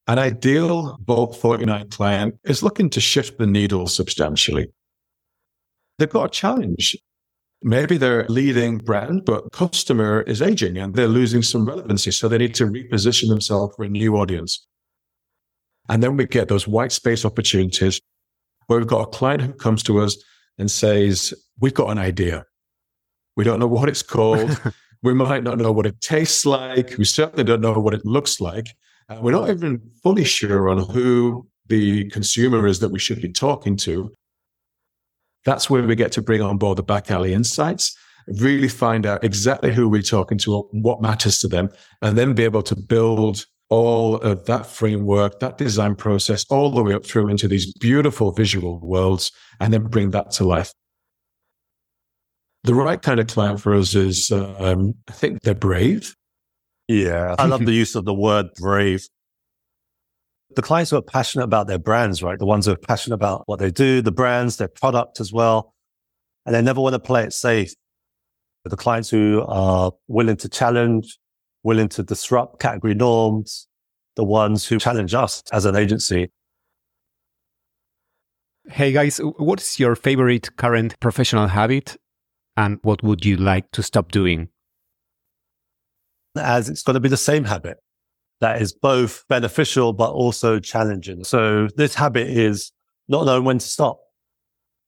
An 0.09 0.19
ideal 0.19 0.99
Vault 1.05 1.37
49 1.37 1.89
client 1.91 2.35
is 2.45 2.63
looking 2.63 2.91
to 2.91 3.01
shift 3.01 3.39
the 3.39 3.47
needle 3.47 3.87
substantially. 3.87 4.67
They've 5.99 6.11
got 6.11 6.25
a 6.25 6.31
challenge. 6.31 6.97
Maybe 7.63 7.97
they're 7.97 8.27
leading 8.29 8.79
brand, 8.79 9.25
but 9.25 9.53
customer 9.53 10.23
is 10.23 10.43
aging 10.43 10.77
and 10.77 10.95
they're 10.97 11.07
losing 11.07 11.43
some 11.43 11.65
relevancy. 11.65 12.11
So 12.11 12.29
they 12.29 12.39
need 12.39 12.57
to 12.57 12.67
reposition 12.67 13.29
themselves 13.29 13.77
for 13.77 13.85
a 13.85 13.89
new 13.89 14.17
audience. 14.17 14.67
And 15.89 16.03
then 16.03 16.17
we 16.17 16.27
get 16.27 16.49
those 16.49 16.67
white 16.67 16.91
space 16.91 17.25
opportunities 17.25 18.01
where 18.67 18.81
we've 18.81 18.89
got 18.89 19.03
a 19.03 19.07
client 19.07 19.43
who 19.43 19.53
comes 19.53 19.85
to 19.85 20.01
us 20.01 20.17
and 20.59 20.69
says, 20.69 21.33
we've 21.61 21.75
got 21.75 21.91
an 21.91 21.99
idea. 21.99 22.45
We 23.37 23.45
don't 23.45 23.61
know 23.61 23.69
what 23.69 23.89
it's 23.89 24.03
called. 24.03 24.61
we 25.03 25.15
might 25.15 25.45
not 25.45 25.59
know 25.59 25.71
what 25.71 25.87
it 25.87 26.01
tastes 26.01 26.45
like. 26.45 26.97
We 26.99 27.05
certainly 27.05 27.45
don't 27.45 27.61
know 27.61 27.73
what 27.75 27.95
it 27.95 28.05
looks 28.05 28.41
like. 28.41 28.67
Uh, 29.13 29.21
we're 29.21 29.33
not 29.33 29.51
even 29.51 29.81
fully 30.03 30.25
sure 30.25 30.69
on 30.69 30.79
who 30.79 31.47
the 31.67 32.09
consumer 32.11 32.67
is 32.67 32.81
that 32.81 32.91
we 32.91 32.99
should 32.99 33.21
be 33.21 33.33
talking 33.33 33.77
to. 33.77 34.13
That's 35.45 35.69
where 35.69 35.83
we 35.83 35.97
get 35.97 36.13
to 36.13 36.23
bring 36.23 36.41
on 36.41 36.59
board 36.59 36.79
the 36.79 36.83
back 36.83 37.11
alley 37.11 37.35
insights, 37.35 37.97
really 38.41 38.69
find 38.69 39.07
out 39.07 39.25
exactly 39.25 39.73
who 39.73 39.89
we're 39.89 40.03
talking 40.03 40.39
to, 40.39 40.69
what 40.73 41.03
matters 41.03 41.39
to 41.41 41.49
them, 41.49 41.69
and 42.01 42.17
then 42.17 42.35
be 42.35 42.45
able 42.45 42.63
to 42.63 42.77
build 42.77 43.45
all 43.69 44.17
of 44.19 44.45
that 44.47 44.67
framework, 44.67 45.41
that 45.41 45.59
design 45.59 45.97
process, 45.97 46.45
all 46.51 46.71
the 46.71 46.83
way 46.83 46.95
up 46.95 47.05
through 47.05 47.29
into 47.29 47.49
these 47.49 47.73
beautiful 47.75 48.31
visual 48.31 48.79
worlds, 48.81 49.33
and 49.61 49.73
then 49.73 49.85
bring 49.85 50.11
that 50.11 50.31
to 50.31 50.45
life. 50.45 50.73
The 52.65 52.75
right 52.75 53.01
kind 53.03 53.19
of 53.19 53.27
client 53.27 53.61
for 53.61 53.75
us 53.75 53.95
is, 53.95 54.31
um, 54.31 54.95
I 55.09 55.13
think 55.13 55.43
they're 55.43 55.55
brave. 55.55 56.15
Yeah. 57.01 57.35
I 57.39 57.47
love 57.47 57.65
the 57.65 57.73
use 57.73 57.95
of 57.95 58.05
the 58.05 58.15
word 58.15 58.47
brave 58.59 59.07
the 60.57 60.63
clients 60.63 60.91
who 60.91 60.97
are 60.97 61.03
passionate 61.03 61.45
about 61.45 61.67
their 61.67 61.79
brands, 61.79 62.23
right? 62.23 62.39
The 62.39 62.47
ones 62.47 62.67
who 62.67 62.73
are 62.73 62.77
passionate 62.77 63.15
about 63.15 63.43
what 63.47 63.59
they 63.59 63.71
do, 63.71 64.03
the 64.03 64.13
brands, 64.13 64.57
their 64.57 64.69
product 64.69 65.21
as 65.21 65.33
well. 65.33 65.75
And 66.45 66.55
they 66.55 66.63
never 66.63 66.81
want 66.81 66.95
to 66.95 66.99
play 66.99 67.25
it 67.25 67.33
safe. 67.33 67.75
The 68.65 68.77
clients 68.77 69.11
who 69.11 69.45
are 69.47 69.93
willing 70.09 70.37
to 70.37 70.49
challenge, 70.49 71.19
willing 71.63 71.89
to 71.91 72.03
disrupt 72.03 72.61
category 72.61 72.95
norms, 72.95 73.69
the 74.17 74.25
ones 74.25 74.67
who 74.67 74.79
challenge 74.79 75.15
us 75.15 75.43
as 75.53 75.65
an 75.65 75.77
agency. 75.77 76.31
Hey 78.69 78.93
guys, 78.93 79.19
what 79.19 79.61
is 79.61 79.81
your 79.81 79.97
favorite 79.97 80.57
current 80.57 80.99
professional 81.01 81.49
habit 81.49 81.97
and 82.57 82.79
what 82.83 83.03
would 83.03 83.25
you 83.25 83.37
like 83.37 83.71
to 83.73 83.83
stop 83.83 84.13
doing? 84.13 84.49
As 86.37 86.69
it's 86.69 86.83
going 86.83 86.95
to 86.95 87.01
be 87.01 87.09
the 87.09 87.17
same 87.17 87.45
habit 87.45 87.79
that 88.41 88.61
is 88.61 88.73
both 88.73 89.25
beneficial 89.29 89.93
but 89.93 90.11
also 90.11 90.59
challenging. 90.59 91.25
So 91.25 91.69
this 91.77 91.95
habit 91.95 92.29
is 92.29 92.73
not 93.09 93.25
knowing 93.25 93.45
when 93.45 93.59
to 93.59 93.67
stop 93.67 94.01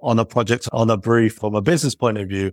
on 0.00 0.18
a 0.18 0.24
project, 0.24 0.68
on 0.72 0.90
a 0.90 0.96
brief, 0.96 1.36
from 1.36 1.54
a 1.54 1.62
business 1.62 1.94
point 1.94 2.18
of 2.18 2.28
view. 2.28 2.52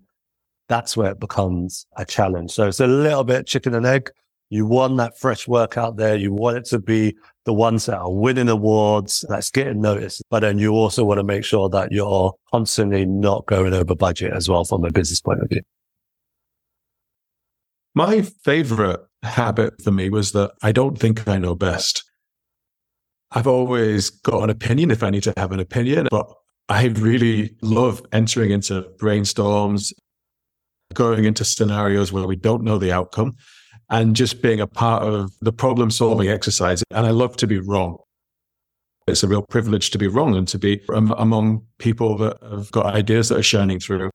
That's 0.70 0.96
where 0.96 1.12
it 1.12 1.20
becomes 1.20 1.86
a 1.98 2.06
challenge. 2.06 2.52
So 2.52 2.68
it's 2.68 2.80
a 2.80 2.88
little 2.88 3.24
bit 3.24 3.48
chicken 3.48 3.74
and 3.74 3.86
egg. 3.86 4.12
You 4.50 4.66
want 4.66 4.98
that 4.98 5.18
fresh 5.18 5.48
work 5.48 5.78
out 5.78 5.98
there. 5.98 6.16
You 6.16 6.34
want 6.34 6.58
it 6.58 6.66
to 6.66 6.80
be 6.80 7.16
the 7.46 7.54
ones 7.54 7.88
that 7.88 7.98
are 7.98 8.12
winning 8.14 8.50
awards, 8.50 9.26
that's 9.28 9.50
getting 9.50 9.82
noticed. 9.82 10.22
But 10.30 10.42
then 10.42 10.60
you 10.60 10.74
also 10.74 11.04
want 11.04 11.20
to 11.20 11.24
make 11.24 11.46
sure 11.46 11.68
that 11.70 11.92
you're 11.92 12.34
constantly 12.52 13.06
not 13.06 13.46
going 13.48 13.74
over 13.74 13.96
budget 13.96 14.34
as 14.34 14.48
well 14.48 14.66
from 14.66 14.86
a 14.86 14.92
business 14.92 15.20
point 15.20 15.42
of 15.42 15.50
view. 15.50 15.62
My 17.94 18.22
favorite 18.22 19.02
habit 19.24 19.82
for 19.84 19.92
me 19.92 20.10
was 20.10 20.32
that 20.32 20.52
I 20.64 20.72
don't 20.72 20.98
think 20.98 21.28
I 21.28 21.38
know 21.38 21.56
best. 21.56 22.04
I've 23.32 23.48
always 23.48 24.10
got 24.10 24.44
an 24.44 24.50
opinion 24.50 24.92
if 24.92 25.04
I 25.04 25.10
need 25.10 25.24
to 25.24 25.34
have 25.38 25.52
an 25.52 25.60
opinion, 25.60 26.08
but 26.10 26.28
I 26.70 26.88
really 26.88 27.56
love 27.62 28.02
entering 28.12 28.52
into 28.52 28.88
brainstorms, 29.00 29.92
going 30.94 31.26
into 31.26 31.44
scenarios 31.44 32.12
where 32.12 32.28
we 32.28 32.36
don't 32.36 32.64
know 32.64 32.78
the 32.78 32.92
outcome 32.92 33.34
and 33.90 34.16
just 34.16 34.42
being 34.42 34.62
a 34.62 34.68
part 34.68 35.04
of 35.04 35.32
the 35.42 35.52
problem 35.52 35.92
solving 35.92 36.30
exercise. 36.30 36.84
And 36.92 37.06
I 37.06 37.12
love 37.12 37.36
to 37.38 37.48
be 37.48 37.60
wrong. 37.60 37.98
It's 39.08 39.24
a 39.24 39.28
real 39.28 39.42
privilege 39.50 39.90
to 39.92 39.98
be 39.98 40.08
wrong 40.08 40.36
and 40.36 40.48
to 40.48 40.60
be 40.60 40.82
among 40.90 41.66
people 41.78 42.18
that 42.18 42.38
have 42.42 42.72
got 42.72 42.86
ideas 42.86 43.30
that 43.30 43.40
are 43.40 43.44
shining 43.44 43.80
through. 43.80 44.11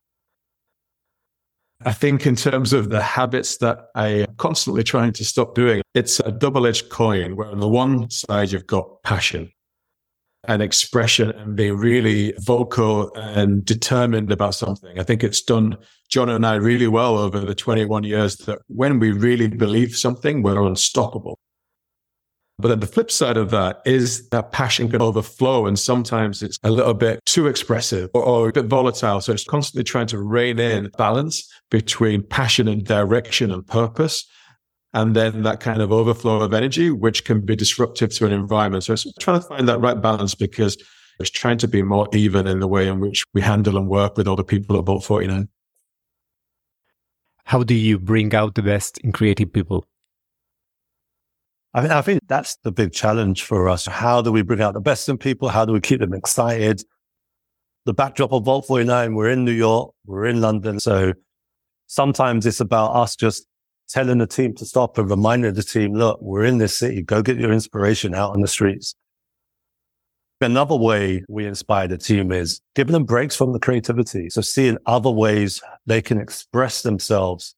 I 1.87 1.92
think 1.92 2.27
in 2.27 2.35
terms 2.35 2.72
of 2.72 2.90
the 2.90 3.01
habits 3.01 3.59
that 3.59 3.90
I 3.94 4.09
am 4.09 4.35
constantly 4.38 4.83
trying 4.83 5.12
to 5.12 5.25
stop 5.25 5.55
doing, 5.55 5.83
it's 5.94 6.18
a 6.18 6.33
double 6.33 6.66
edged 6.66 6.88
coin 6.90 7.37
where 7.37 7.46
on 7.46 7.61
the 7.61 7.68
one 7.68 8.11
side 8.11 8.51
you've 8.51 8.66
got 8.66 9.05
passion 9.05 9.53
and 10.49 10.62
expression 10.62 11.31
and 11.31 11.55
being 11.55 11.77
really 11.77 12.35
vocal 12.40 13.14
and 13.14 13.64
determined 13.64 14.33
about 14.33 14.57
something. 14.57 14.99
I 14.99 15.05
think 15.05 15.22
it's 15.22 15.40
done 15.40 15.77
John 16.11 16.29
and 16.29 16.44
I 16.44 16.57
really 16.57 16.88
well 16.88 17.18
over 17.18 17.38
the 17.38 17.55
21 17.55 18.03
years 18.03 18.37
that 18.38 18.59
when 18.66 18.99
we 18.99 19.12
really 19.12 19.46
believe 19.46 19.94
something, 19.94 20.42
we're 20.42 20.61
unstoppable. 20.66 21.38
But 22.59 22.69
then 22.69 22.81
the 22.81 22.87
flip 22.87 23.11
side 23.11 23.37
of 23.37 23.51
that 23.51 23.83
is 23.85 24.29
that 24.31 24.51
passion 24.51 24.88
can 24.88 25.03
overflow. 25.03 25.66
And 25.66 25.79
sometimes 25.79 26.42
it's 26.42 26.59
a 26.62 26.71
little 26.71 26.95
bit 26.95 27.21
too 27.27 27.49
expressive 27.49 28.09
or, 28.14 28.23
or, 28.23 28.49
a 28.49 28.53
bit 28.53 28.64
volatile. 28.64 29.21
So 29.21 29.33
it's 29.33 29.45
constantly 29.45 29.85
trying 29.85 30.07
to 30.09 30.19
rein 30.19 30.59
in 30.59 30.90
balance 30.97 31.47
between 31.71 32.23
passion 32.23 32.66
and 32.66 32.83
direction 32.83 33.51
and 33.51 33.66
purpose. 33.66 34.25
And 34.95 35.14
then 35.14 35.42
that 35.42 35.61
kind 35.61 35.83
of 35.83 35.92
overflow 35.92 36.40
of 36.40 36.55
energy, 36.55 36.90
which 36.90 37.27
can 37.27 37.42
be 37.42 37.57
disruptive 37.57 38.14
to 38.14 38.27
an 38.27 38.33
environment. 38.33 38.85
So 38.85 38.95
it's 38.95 39.07
trying 39.21 39.40
to 39.40 39.47
find 39.47 39.69
that 39.69 39.81
right 39.81 40.01
balance 40.01 40.35
because 40.35 40.79
it's 41.21 41.29
trying 41.29 41.59
to 41.59 41.69
be 41.69 41.83
more 41.83 42.09
even 42.14 42.47
in 42.47 42.61
the 42.61 42.69
way 42.69 42.88
in 42.88 43.01
which 43.01 43.25
we 43.35 43.42
handle 43.42 43.77
and 43.77 43.88
work 43.88 44.16
with 44.16 44.27
other 44.27 44.42
people 44.42 44.79
at 44.79 44.85
Vault 44.87 45.05
49. 45.05 45.49
How 47.45 47.62
do 47.62 47.75
you 47.75 47.99
bring 47.99 48.35
out 48.35 48.55
the 48.55 48.62
best 48.62 48.97
in 48.99 49.12
creative 49.12 49.53
people? 49.53 49.85
I, 51.74 51.83
mean, 51.83 51.90
I 51.90 52.00
think 52.00 52.22
that's 52.26 52.57
the 52.62 52.72
big 52.72 52.92
challenge 52.92 53.42
for 53.42 53.68
us. 53.68 53.87
How 53.87 54.22
do 54.22 54.33
we 54.33 54.42
bring 54.42 54.62
out 54.62 54.74
the 54.74 54.81
best 54.81 55.09
in 55.09 55.18
people? 55.18 55.48
How 55.48 55.64
do 55.64 55.72
we 55.72 55.81
keep 55.81 56.00
them 56.00 56.14
excited? 56.14 56.83
The 57.85 57.94
backdrop 57.94 58.33
of 58.33 58.44
Vault 58.44 58.66
49, 58.66 59.14
we're 59.14 59.31
in 59.31 59.44
New 59.44 59.52
York, 59.52 59.92
we're 60.07 60.26
in 60.26 60.40
London. 60.40 60.81
So 60.81 61.12
sometimes 61.87 62.46
it's 62.46 62.61
about 62.61 62.92
us 62.92 63.14
just 63.14 63.46
telling 63.88 64.18
the 64.18 64.26
team 64.26 64.55
to 64.55 64.64
stop 64.64 64.98
and 64.98 65.09
reminding 65.09 65.55
the 65.55 65.62
team, 65.62 65.94
look, 65.94 66.20
we're 66.20 66.44
in 66.44 66.59
this 66.59 66.76
city. 66.76 67.02
Go 67.02 67.22
get 67.22 67.38
your 67.38 67.52
inspiration 67.52 68.14
out 68.14 68.33
on 68.33 68.40
the 68.40 68.48
streets. 68.48 68.94
Another 70.40 70.76
way 70.76 71.24
we 71.29 71.46
inspire 71.46 71.88
the 71.88 71.96
team 71.96 72.31
is 72.31 72.61
giving 72.74 72.92
them 72.92 73.05
breaks 73.05 73.35
from 73.35 73.52
the 73.52 73.59
creativity. 73.59 74.29
So 74.29 74.42
seeing 74.42 74.76
other 74.85 75.11
ways 75.11 75.62
they 75.87 76.02
can 76.02 76.20
express 76.20 76.83
themselves, 76.83 77.55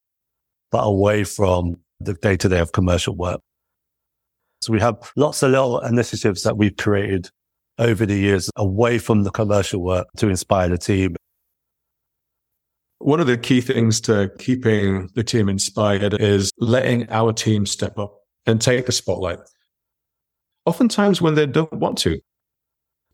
but 0.71 0.83
away 0.83 1.25
from 1.25 1.81
the 1.99 2.15
day 2.15 2.37
to 2.37 2.49
day 2.49 2.61
of 2.61 2.71
commercial 2.71 3.17
work. 3.17 3.41
So 4.61 4.73
we 4.73 4.81
have 4.81 4.97
lots 5.17 5.43
of 5.43 5.51
little 5.51 5.81
initiatives 5.81 6.43
that 6.43 6.57
we've 6.57 6.77
created 6.77 7.31
over 7.79 8.05
the 8.05 8.17
years 8.17 8.51
away 8.57 8.99
from 8.99 9.23
the 9.23 9.31
commercial 9.31 9.83
work 9.83 10.09
to 10.17 10.29
inspire 10.29 10.69
the 10.69 10.79
team. 10.79 11.17
One 12.99 13.21
of 13.21 13.29
the 13.29 13.39
key 13.39 13.61
things 13.61 14.01
to 14.03 14.31
keeping 14.39 15.09
the 15.15 15.23
team 15.23 15.49
inspired 15.49 16.15
is 16.15 16.51
letting 16.59 17.09
our 17.11 17.33
team 17.33 17.67
step 17.67 17.99
up 17.99 18.15
and 18.47 18.61
take 18.61 18.87
the 18.87 18.93
spotlight. 18.93 19.39
Oftentimes 20.67 21.23
when 21.23 21.35
they 21.35 21.47
don't 21.47 21.73
want 21.73 21.99
to, 21.99 22.21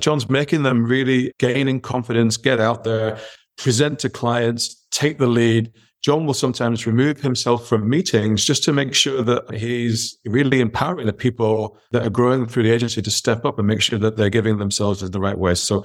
John's 0.01 0.29
making 0.31 0.63
them 0.63 0.85
really 0.85 1.33
gaining 1.39 1.81
confidence, 1.81 2.37
get 2.39 2.61
out 2.61 2.85
there, 2.85 3.19
present 3.59 3.99
to 4.01 4.09
clients, 4.09 4.87
take 4.91 5.19
the 5.19 5.27
lead, 5.27 5.71
John 6.05 6.27
will 6.27 6.35
sometimes 6.35 6.87
remove 6.87 7.23
himself 7.23 7.67
from 7.67 7.89
meetings 7.89 8.45
just 8.45 8.63
to 8.65 8.75
make 8.75 8.93
sure 8.93 9.23
that 9.23 9.55
he's 9.55 10.19
really 10.27 10.61
empowering 10.61 11.07
the 11.07 11.15
people 11.15 11.79
that 11.93 12.07
are 12.07 12.11
growing 12.11 12.47
through 12.47 12.65
the 12.65 12.73
agency 12.73 13.01
to 13.01 13.11
step 13.11 13.47
up 13.47 13.59
and 13.59 13.67
make 13.67 13.81
sure 13.81 13.99
that 13.99 14.19
they're 14.19 14.29
giving 14.29 14.59
themselves 14.59 15.03
in 15.03 15.13
the 15.13 15.19
right 15.19 15.39
way. 15.39 15.55
So 15.55 15.83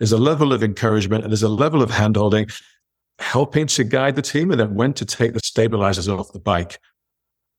there's 0.00 0.10
a 0.10 0.18
level 0.18 0.52
of 0.52 0.64
encouragement 0.64 1.22
and 1.22 1.32
there's 1.32 1.44
a 1.44 1.48
level 1.48 1.82
of 1.82 1.90
handholding, 1.92 2.52
helping 3.20 3.68
to 3.68 3.84
guide 3.84 4.16
the 4.16 4.22
team 4.22 4.50
and 4.50 4.58
then 4.58 4.74
when 4.74 4.92
to 4.94 5.04
take 5.04 5.34
the 5.34 5.40
stabilizers 5.44 6.08
off 6.08 6.32
the 6.32 6.40
bike, 6.40 6.80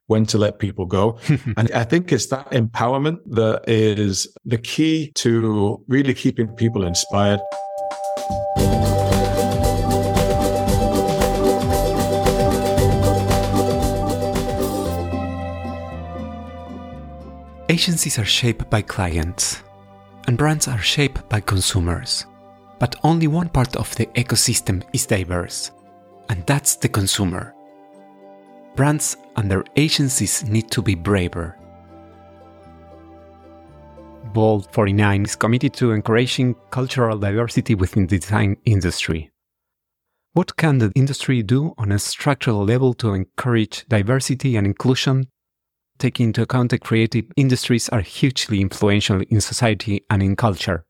when 0.08 0.26
to 0.26 0.38
let 0.38 0.60
people 0.60 0.86
go. 0.86 1.18
and 1.56 1.72
I 1.72 1.86
think 1.86 2.12
it's 2.12 2.26
that 2.26 2.52
empowerment 2.52 3.20
that 3.28 3.64
is 3.70 4.28
the 4.44 4.58
key 4.58 5.14
to 5.16 5.82
really 5.88 6.14
keeping 6.14 6.50
people 6.58 6.84
inspired. 6.84 7.40
Agencies 17.68 18.20
are 18.20 18.26
shaped 18.26 18.70
by 18.70 18.84
clients, 18.84 19.64
and 20.28 20.38
brands 20.38 20.68
are 20.68 20.82
shaped 20.82 21.28
by 21.30 21.40
consumers. 21.40 22.28
But 22.78 22.96
only 23.04 23.26
one 23.26 23.50
part 23.50 23.76
of 23.76 23.96
the 23.96 24.06
ecosystem 24.08 24.84
is 24.94 25.08
diverse, 25.08 25.72
and 26.30 26.46
that's 26.46 26.76
the 26.76 26.90
consumer. 26.90 27.56
Brands 28.76 29.18
and 29.36 29.50
their 29.50 29.64
agencies 29.78 30.44
need 30.44 30.70
to 30.72 30.84
be 30.84 30.94
braver. 30.94 31.58
Vault 34.32 34.68
49 34.72 35.24
is 35.24 35.36
committed 35.36 35.74
to 35.74 35.92
encouraging 35.92 36.56
cultural 36.70 37.18
diversity 37.18 37.74
within 37.74 38.06
the 38.06 38.20
design 38.20 38.58
industry. 38.66 39.32
What 40.34 40.56
can 40.56 40.78
the 40.78 40.92
industry 40.94 41.42
do 41.42 41.74
on 41.80 41.92
a 41.92 41.98
structural 41.98 42.64
level 42.64 42.94
to 42.96 43.14
encourage 43.14 43.88
diversity 43.88 44.56
and 44.56 44.68
inclusion 44.68 45.30
taking 46.00 46.28
into 46.28 46.42
account 46.42 46.72
that 46.72 46.82
creative 46.82 47.26
industries 47.36 47.90
are 47.90 48.02
hugely 48.02 48.62
influential 48.62 49.22
in 49.30 49.42
society 49.42 50.04
and 50.10 50.22
in 50.22 50.36
culture. 50.36 50.86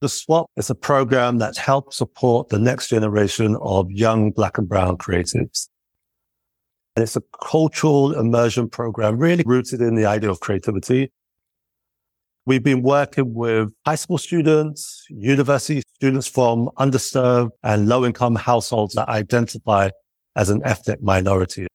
The 0.00 0.08
Swap 0.08 0.46
is 0.56 0.70
a 0.70 0.74
program 0.74 1.38
that 1.38 1.56
helps 1.58 1.98
support 1.98 2.48
the 2.48 2.58
next 2.58 2.88
generation 2.88 3.56
of 3.60 3.90
young 3.90 4.30
black 4.30 4.56
and 4.56 4.68
brown 4.68 4.96
creatives. 4.96 5.68
And 6.96 7.02
it's 7.02 7.16
a 7.16 7.22
cultural 7.42 8.18
immersion 8.18 8.68
program 8.68 9.18
really 9.18 9.44
rooted 9.46 9.80
in 9.80 9.94
the 9.94 10.06
idea 10.06 10.30
of 10.30 10.40
creativity. 10.40 11.12
We've 12.46 12.62
been 12.62 12.82
working 12.82 13.34
with 13.34 13.70
high 13.84 13.96
school 13.96 14.18
students, 14.18 15.04
university 15.10 15.82
students 15.96 16.26
from 16.26 16.70
underserved 16.78 17.50
and 17.62 17.86
low 17.86 18.04
income 18.06 18.36
households 18.36 18.94
that 18.94 19.08
identify 19.08 19.90
as 20.34 20.48
an 20.48 20.62
ethnic 20.64 21.02
minority 21.02 21.66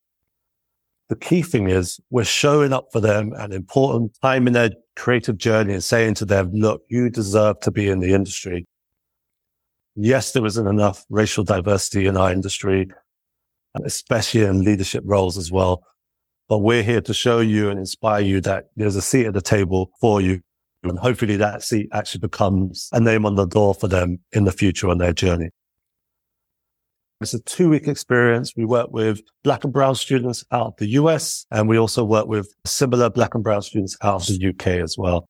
the 1.09 1.15
key 1.15 1.41
thing 1.41 1.69
is 1.69 1.99
we're 2.09 2.23
showing 2.23 2.73
up 2.73 2.87
for 2.91 2.99
them 2.99 3.33
at 3.33 3.45
an 3.45 3.53
important 3.53 4.17
time 4.21 4.47
in 4.47 4.53
their 4.53 4.71
creative 4.95 5.37
journey 5.37 5.73
and 5.73 5.83
saying 5.83 6.15
to 6.15 6.25
them, 6.25 6.51
look, 6.53 6.81
you 6.89 7.09
deserve 7.09 7.59
to 7.61 7.71
be 7.71 7.89
in 7.89 7.99
the 7.99 8.13
industry. 8.13 8.65
Yes, 9.95 10.31
there 10.31 10.45
isn't 10.45 10.67
enough 10.67 11.05
racial 11.09 11.43
diversity 11.43 12.07
in 12.07 12.17
our 12.17 12.31
industry, 12.31 12.89
especially 13.83 14.41
in 14.41 14.63
leadership 14.63 15.03
roles 15.05 15.37
as 15.37 15.51
well. 15.51 15.83
But 16.49 16.59
we're 16.59 16.83
here 16.83 17.01
to 17.01 17.13
show 17.13 17.39
you 17.39 17.69
and 17.69 17.79
inspire 17.79 18.21
you 18.21 18.41
that 18.41 18.65
there's 18.75 18.95
a 18.95 19.01
seat 19.01 19.27
at 19.27 19.33
the 19.33 19.41
table 19.41 19.91
for 20.01 20.21
you. 20.21 20.41
And 20.83 20.99
hopefully 20.99 21.37
that 21.37 21.63
seat 21.63 21.87
actually 21.93 22.19
becomes 22.19 22.89
a 22.91 22.99
name 22.99 23.25
on 23.25 23.35
the 23.35 23.47
door 23.47 23.73
for 23.73 23.87
them 23.87 24.19
in 24.33 24.43
the 24.43 24.51
future 24.51 24.89
on 24.89 24.97
their 24.97 25.13
journey. 25.13 25.49
It's 27.21 27.33
a 27.33 27.39
two 27.39 27.69
week 27.69 27.87
experience. 27.87 28.53
We 28.57 28.65
work 28.65 28.89
with 28.91 29.21
black 29.43 29.63
and 29.63 29.71
brown 29.71 29.95
students 29.95 30.43
out 30.51 30.67
of 30.67 30.73
the 30.77 30.87
US, 30.87 31.45
and 31.49 31.69
we 31.69 31.77
also 31.77 32.03
work 32.03 32.27
with 32.27 32.53
similar 32.65 33.09
black 33.09 33.35
and 33.35 33.43
brown 33.43 33.61
students 33.61 33.97
out 34.01 34.29
of 34.29 34.39
the 34.39 34.49
UK 34.49 34.67
as 34.83 34.97
well. 34.97 35.25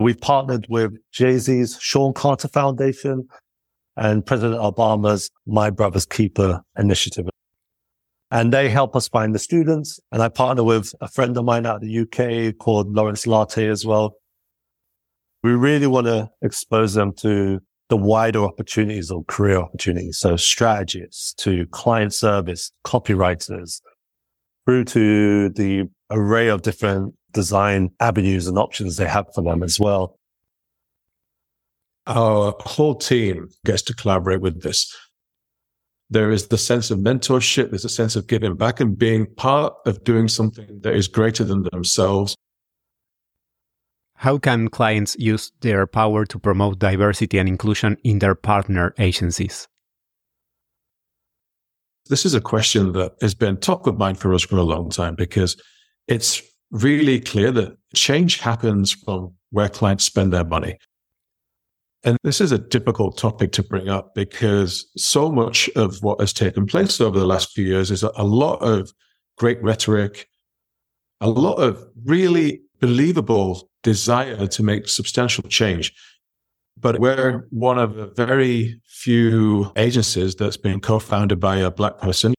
We've 0.00 0.20
partnered 0.20 0.66
with 0.68 0.96
Jay 1.12 1.38
Z's 1.38 1.78
Shawn 1.80 2.14
Carter 2.14 2.48
Foundation 2.48 3.28
and 3.96 4.26
President 4.26 4.60
Obama's 4.60 5.30
My 5.46 5.70
Brother's 5.70 6.04
Keeper 6.04 6.62
initiative. 6.76 7.28
And 8.32 8.52
they 8.52 8.68
help 8.68 8.96
us 8.96 9.06
find 9.06 9.32
the 9.32 9.38
students. 9.38 10.00
And 10.10 10.20
I 10.20 10.28
partner 10.28 10.64
with 10.64 10.92
a 11.00 11.06
friend 11.06 11.36
of 11.36 11.44
mine 11.44 11.64
out 11.64 11.76
of 11.76 11.82
the 11.82 12.00
UK 12.00 12.58
called 12.58 12.92
Lawrence 12.92 13.28
Latte 13.28 13.68
as 13.68 13.86
well. 13.86 14.16
We 15.44 15.52
really 15.52 15.86
want 15.86 16.08
to 16.08 16.28
expose 16.42 16.94
them 16.94 17.12
to 17.18 17.60
the 17.88 17.96
wider 17.96 18.42
opportunities 18.44 19.10
or 19.10 19.24
career 19.24 19.58
opportunities. 19.58 20.18
So 20.18 20.36
strategists 20.36 21.34
to 21.34 21.66
client 21.66 22.14
service, 22.14 22.72
copywriters, 22.84 23.80
through 24.64 24.84
to 24.84 25.50
the 25.50 25.88
array 26.10 26.48
of 26.48 26.62
different 26.62 27.14
design 27.32 27.90
avenues 28.00 28.46
and 28.46 28.58
options 28.58 28.96
they 28.96 29.08
have 29.08 29.26
for 29.34 29.42
them 29.42 29.62
as 29.62 29.78
well. 29.78 30.18
Our 32.06 32.54
whole 32.60 32.94
team 32.94 33.48
gets 33.64 33.82
to 33.82 33.94
collaborate 33.94 34.40
with 34.40 34.62
this. 34.62 34.94
There 36.10 36.30
is 36.30 36.48
the 36.48 36.58
sense 36.58 36.90
of 36.90 36.98
mentorship. 36.98 37.70
There's 37.70 37.84
a 37.84 37.88
sense 37.88 38.14
of 38.14 38.26
giving 38.26 38.56
back 38.56 38.80
and 38.80 38.96
being 38.96 39.26
part 39.34 39.74
of 39.86 40.04
doing 40.04 40.28
something 40.28 40.80
that 40.82 40.94
is 40.94 41.08
greater 41.08 41.44
than 41.44 41.66
themselves 41.72 42.36
how 44.16 44.38
can 44.38 44.68
clients 44.68 45.16
use 45.18 45.52
their 45.60 45.86
power 45.86 46.24
to 46.24 46.38
promote 46.38 46.78
diversity 46.78 47.38
and 47.38 47.48
inclusion 47.48 47.96
in 48.04 48.20
their 48.20 48.34
partner 48.34 48.94
agencies? 48.98 49.68
This 52.08 52.26
is 52.26 52.34
a 52.34 52.40
question 52.40 52.92
that 52.92 53.14
has 53.20 53.34
been 53.34 53.56
top 53.56 53.86
of 53.86 53.98
mind 53.98 54.18
for 54.18 54.34
us 54.34 54.42
for 54.42 54.56
a 54.56 54.62
long 54.62 54.90
time 54.90 55.14
because 55.14 55.56
it's 56.06 56.42
really 56.70 57.20
clear 57.20 57.50
that 57.52 57.76
change 57.94 58.40
happens 58.40 58.92
from 58.92 59.34
where 59.50 59.68
clients 59.68 60.04
spend 60.04 60.32
their 60.32 60.44
money. 60.44 60.78
And 62.02 62.18
this 62.22 62.40
is 62.42 62.52
a 62.52 62.58
difficult 62.58 63.16
topic 63.16 63.52
to 63.52 63.62
bring 63.62 63.88
up 63.88 64.14
because 64.14 64.86
so 64.96 65.32
much 65.32 65.70
of 65.74 66.02
what 66.02 66.20
has 66.20 66.34
taken 66.34 66.66
place 66.66 67.00
over 67.00 67.18
the 67.18 67.26
last 67.26 67.52
few 67.52 67.64
years 67.64 67.90
is 67.90 68.02
a 68.02 68.22
lot 68.22 68.56
of 68.56 68.92
great 69.38 69.62
rhetoric, 69.62 70.28
a 71.22 71.30
lot 71.30 71.54
of 71.54 71.82
really 72.04 72.60
believable 72.80 73.68
desire 73.82 74.46
to 74.46 74.62
make 74.62 74.88
substantial 74.88 75.44
change. 75.48 75.92
But 76.76 76.98
we're 76.98 77.46
one 77.50 77.78
of 77.78 77.94
the 77.94 78.06
very 78.06 78.80
few 78.86 79.72
agencies 79.76 80.34
that's 80.34 80.56
been 80.56 80.80
co-founded 80.80 81.38
by 81.38 81.56
a 81.58 81.70
black 81.70 81.98
person. 81.98 82.34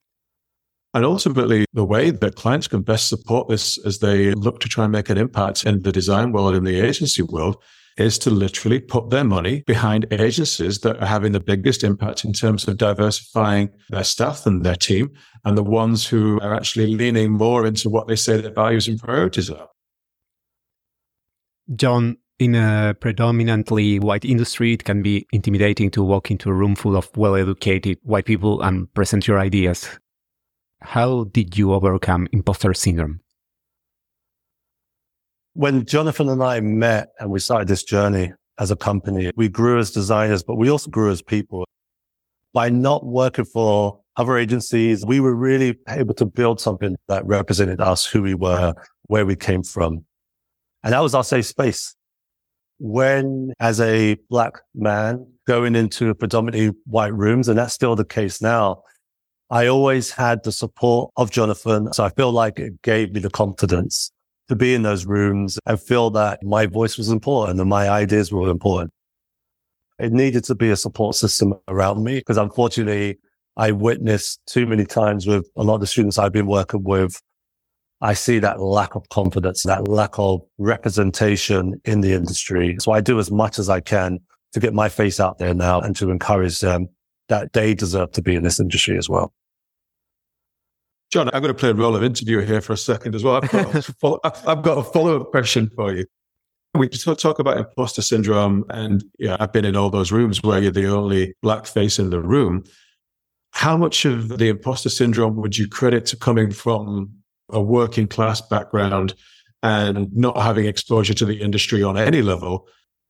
And 0.94 1.06
ultimately, 1.06 1.66
the 1.74 1.86
way 1.86 2.10
that 2.10 2.36
clients 2.36 2.68
can 2.68 2.82
best 2.82 3.10
support 3.10 3.50
this 3.50 3.78
as 3.86 4.00
they 4.00 4.32
look 4.34 4.60
to 4.62 4.70
try 4.70 4.86
and 4.86 4.92
make 4.92 5.10
an 5.10 5.18
impact 5.18 5.66
in 5.66 5.82
the 5.82 5.92
design 5.92 6.32
world, 6.32 6.56
in 6.56 6.64
the 6.64 6.80
agency 6.80 7.22
world, 7.22 7.58
is 7.98 8.18
to 8.20 8.30
literally 8.30 8.80
put 8.80 9.10
their 9.10 9.24
money 9.24 9.64
behind 9.66 10.06
agencies 10.12 10.80
that 10.80 11.02
are 11.02 11.06
having 11.06 11.32
the 11.32 11.40
biggest 11.40 11.84
impact 11.84 12.26
in 12.26 12.34
terms 12.34 12.68
of 12.68 12.78
diversifying 12.78 13.70
their 13.90 14.04
staff 14.04 14.46
and 14.46 14.64
their 14.64 14.76
team 14.76 15.10
and 15.46 15.58
the 15.58 15.64
ones 15.64 16.06
who 16.08 16.40
are 16.42 16.54
actually 16.54 16.88
leaning 16.88 17.32
more 17.32 17.66
into 17.66 17.90
what 17.90 18.08
they 18.08 18.16
say 18.16 18.40
their 18.40 18.52
values 18.52 18.88
and 18.88 19.00
priorities 19.00 19.50
are. 19.50 19.70
John, 21.74 22.18
in 22.38 22.54
a 22.54 22.96
predominantly 23.00 24.00
white 24.00 24.24
industry, 24.24 24.74
it 24.74 24.84
can 24.84 25.02
be 25.02 25.26
intimidating 25.32 25.90
to 25.92 26.04
walk 26.04 26.30
into 26.30 26.50
a 26.50 26.54
room 26.54 26.76
full 26.76 26.96
of 26.96 27.10
well 27.18 27.36
educated 27.36 27.98
white 28.04 28.26
people 28.26 28.62
and 28.62 28.94
present 28.94 29.28
your 29.28 29.40
ideas. 29.40 29.90
How 30.82 31.24
did 31.24 31.58
you 31.58 31.74
overcome 31.74 32.28
imposter 32.32 32.74
syndrome? 32.74 33.22
When 35.54 35.86
Jonathan 35.86 36.30
and 36.30 36.44
I 36.44 36.60
met 36.60 37.10
and 37.20 37.32
we 37.32 37.40
started 37.40 37.68
this 37.68 37.84
journey 37.84 38.34
as 38.60 38.70
a 38.70 38.76
company, 38.76 39.32
we 39.36 39.50
grew 39.50 39.80
as 39.80 39.90
designers, 39.90 40.44
but 40.44 40.56
we 40.56 40.70
also 40.70 40.92
grew 40.92 41.10
as 41.10 41.22
people. 41.22 41.66
By 42.54 42.70
not 42.70 43.06
working 43.06 43.46
for 43.46 44.00
other 44.18 44.38
agencies, 44.38 45.06
we 45.06 45.20
were 45.20 45.34
really 45.34 45.78
able 45.90 46.14
to 46.16 46.26
build 46.26 46.60
something 46.60 46.96
that 47.08 47.26
represented 47.26 47.82
us, 47.82 48.06
who 48.06 48.22
we 48.22 48.36
were, 48.36 48.74
where 49.04 49.26
we 49.26 49.36
came 49.36 49.64
from. 49.64 50.06
And 50.86 50.94
that 50.94 51.02
was 51.02 51.16
our 51.16 51.24
safe 51.24 51.48
space. 51.48 51.96
When, 52.78 53.52
as 53.60 53.82
a 53.82 54.18
black 54.30 54.60
man, 54.76 55.26
going 55.48 55.76
into 55.76 56.14
predominantly 56.14 56.78
white 56.86 57.14
rooms, 57.14 57.50
and 57.50 57.58
that's 57.58 57.74
still 57.74 57.96
the 57.96 58.06
case 58.06 58.42
now, 58.42 58.84
I 59.50 59.68
always 59.68 60.12
had 60.12 60.44
the 60.44 60.52
support 60.52 61.12
of 61.18 61.32
Jonathan. 61.32 61.92
So 61.92 62.04
I 62.04 62.10
feel 62.10 62.32
like 62.32 62.60
it 62.60 62.82
gave 62.84 63.14
me 63.14 63.20
the 63.20 63.32
confidence 63.32 64.12
to 64.48 64.56
be 64.56 64.76
in 64.76 64.84
those 64.84 65.06
rooms 65.08 65.58
and 65.66 65.82
feel 65.82 66.12
that 66.12 66.44
my 66.44 66.68
voice 66.68 66.98
was 66.98 67.10
important 67.10 67.60
and 67.60 67.70
my 67.70 67.90
ideas 67.90 68.32
were 68.32 68.50
important. 68.50 68.92
It 69.98 70.12
needed 70.12 70.44
to 70.46 70.56
be 70.56 70.70
a 70.70 70.76
support 70.76 71.16
system 71.16 71.56
around 71.68 72.04
me 72.04 72.16
because 72.20 72.38
unfortunately 72.38 73.18
I 73.58 73.72
witnessed 73.72 74.42
too 74.46 74.68
many 74.68 74.86
times 74.86 75.26
with 75.26 75.50
a 75.56 75.64
lot 75.64 75.76
of 75.76 75.82
the 75.82 75.88
students 75.88 76.20
I've 76.20 76.34
been 76.34 76.48
working 76.48 76.84
with. 76.84 77.20
I 78.06 78.14
see 78.14 78.38
that 78.38 78.62
lack 78.62 78.94
of 78.94 79.10
confidence, 79.10 79.64
that 79.64 79.88
lack 79.88 80.20
of 80.20 80.42
representation 80.60 81.82
in 81.86 82.02
the 82.02 82.14
industry. 82.14 82.76
So 82.80 82.92
I 82.92 83.02
do 83.02 83.18
as 83.18 83.32
much 83.32 83.58
as 83.58 83.68
I 83.68 83.80
can 83.80 84.20
to 84.54 84.60
get 84.60 84.76
my 84.76 84.90
face 84.90 85.20
out 85.20 85.40
there 85.40 85.56
now 85.56 85.80
and 85.82 85.96
to 85.96 86.12
encourage 86.12 86.60
them 86.60 86.88
that 87.30 87.54
they 87.54 87.74
deserve 87.74 88.12
to 88.12 88.22
be 88.22 88.36
in 88.36 88.44
this 88.44 88.60
industry 88.60 88.96
as 88.96 89.10
well. 89.10 89.34
John, 91.12 91.32
I'm 91.34 91.42
going 91.42 91.54
to 91.54 91.60
play 91.60 91.70
a 91.70 91.74
role 91.74 91.96
of 91.96 92.04
interviewer 92.04 92.44
here 92.44 92.62
for 92.62 92.74
a 92.74 92.78
second 92.78 93.16
as 93.16 93.24
well. 93.24 93.38
I've 93.38 93.50
got, 93.50 93.74
a, 93.74 93.82
follow, 94.00 94.20
I've 94.24 94.62
got 94.62 94.78
a 94.78 94.84
follow-up 94.84 95.32
question 95.32 95.72
for 95.76 95.92
you. 95.92 96.06
We 96.76 96.90
talk 96.90 97.40
about 97.40 97.58
imposter 97.58 98.04
syndrome, 98.04 98.66
and 98.70 99.04
yeah, 99.18 99.38
I've 99.40 99.52
been 99.54 99.66
in 99.66 99.76
all 99.76 99.90
those 99.90 100.12
rooms 100.12 100.44
where 100.44 100.62
you're 100.62 100.72
the 100.72 100.94
only 100.94 101.34
black 101.42 101.66
face 101.66 101.98
in 101.98 102.12
the 102.12 102.22
room. 102.22 102.66
How 103.52 103.78
much 103.78 104.06
of 104.06 104.38
the 104.38 104.50
imposter 104.50 104.90
syndrome 104.90 105.38
would 105.38 105.58
you 105.58 105.68
credit 105.68 106.06
to 106.08 106.18
coming 106.18 106.52
from 106.52 107.12
a 107.50 107.62
working 107.62 108.08
class 108.08 108.42
background 108.42 109.14
and 109.64 110.16
not 110.16 110.38
having 110.38 110.66
exposure 110.66 111.14
to 111.16 111.26
the 111.26 111.42
industry 111.42 111.84
on 111.84 111.98
any 111.98 112.22
level? 112.22 112.68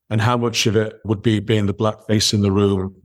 And 0.10 0.22
how 0.22 0.38
much 0.38 0.68
of 0.68 0.76
it 0.76 1.00
would 1.04 1.22
be 1.22 1.40
being 1.40 1.66
the 1.66 1.74
black 1.74 2.06
face 2.08 2.34
in 2.34 2.42
the 2.42 2.52
room 2.52 2.96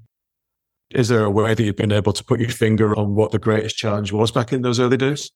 is 0.93 1.09
there 1.09 1.25
a 1.25 1.31
way 1.31 1.55
that 1.55 1.62
you've 1.62 1.77
been 1.77 1.93
able 1.93 2.12
to 2.12 2.25
put 2.25 2.40
your 2.40 2.51
finger 2.51 2.99
on 2.99 3.14
what 3.14 3.31
the 3.31 3.38
greatest 3.38 3.77
challenge 3.77 4.12
was 4.12 4.33
back 4.33 4.53
in 4.53 4.62
those 4.62 4.81
early 4.81 4.97
days? 4.97 5.31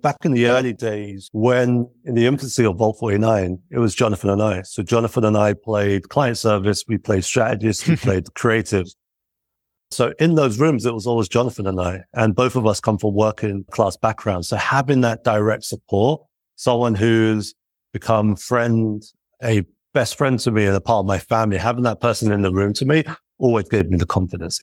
Back 0.00 0.16
in 0.24 0.32
the 0.32 0.46
early 0.46 0.72
days, 0.72 1.28
when 1.32 1.88
in 2.04 2.14
the 2.14 2.26
infancy 2.26 2.64
of 2.64 2.76
Vault 2.76 2.98
49, 2.98 3.58
it 3.70 3.78
was 3.78 3.94
Jonathan 3.94 4.30
and 4.30 4.42
I. 4.42 4.62
So 4.62 4.82
Jonathan 4.82 5.24
and 5.24 5.36
I 5.36 5.54
played 5.54 6.08
client 6.08 6.38
service, 6.38 6.84
we 6.88 6.98
played 6.98 7.24
strategists, 7.24 7.86
we 7.86 7.96
played 8.06 8.24
creatives. 8.36 8.94
So 9.92 10.14
in 10.18 10.34
those 10.34 10.58
rooms, 10.58 10.86
it 10.86 10.94
was 10.94 11.06
always 11.06 11.28
Jonathan 11.28 11.66
and 11.66 11.80
I, 11.80 12.02
and 12.14 12.34
both 12.34 12.56
of 12.56 12.66
us 12.66 12.80
come 12.80 12.98
from 12.98 13.14
working 13.14 13.64
class 13.70 13.96
backgrounds. 13.96 14.48
So 14.48 14.56
having 14.56 15.02
that 15.02 15.24
direct 15.24 15.64
support, 15.64 16.22
someone 16.56 16.94
who's 16.94 17.54
become 17.92 18.36
friend, 18.36 19.02
a 19.42 19.64
best 19.92 20.16
friend 20.16 20.38
to 20.40 20.50
me 20.50 20.66
and 20.66 20.74
a 20.74 20.80
part 20.80 21.00
of 21.00 21.06
my 21.06 21.18
family, 21.18 21.58
having 21.58 21.84
that 21.84 22.00
person 22.00 22.32
in 22.32 22.42
the 22.42 22.52
room 22.52 22.72
to 22.74 22.86
me 22.86 23.04
always 23.38 23.68
gave 23.68 23.88
me 23.88 23.98
the 23.98 24.06
confidence. 24.06 24.60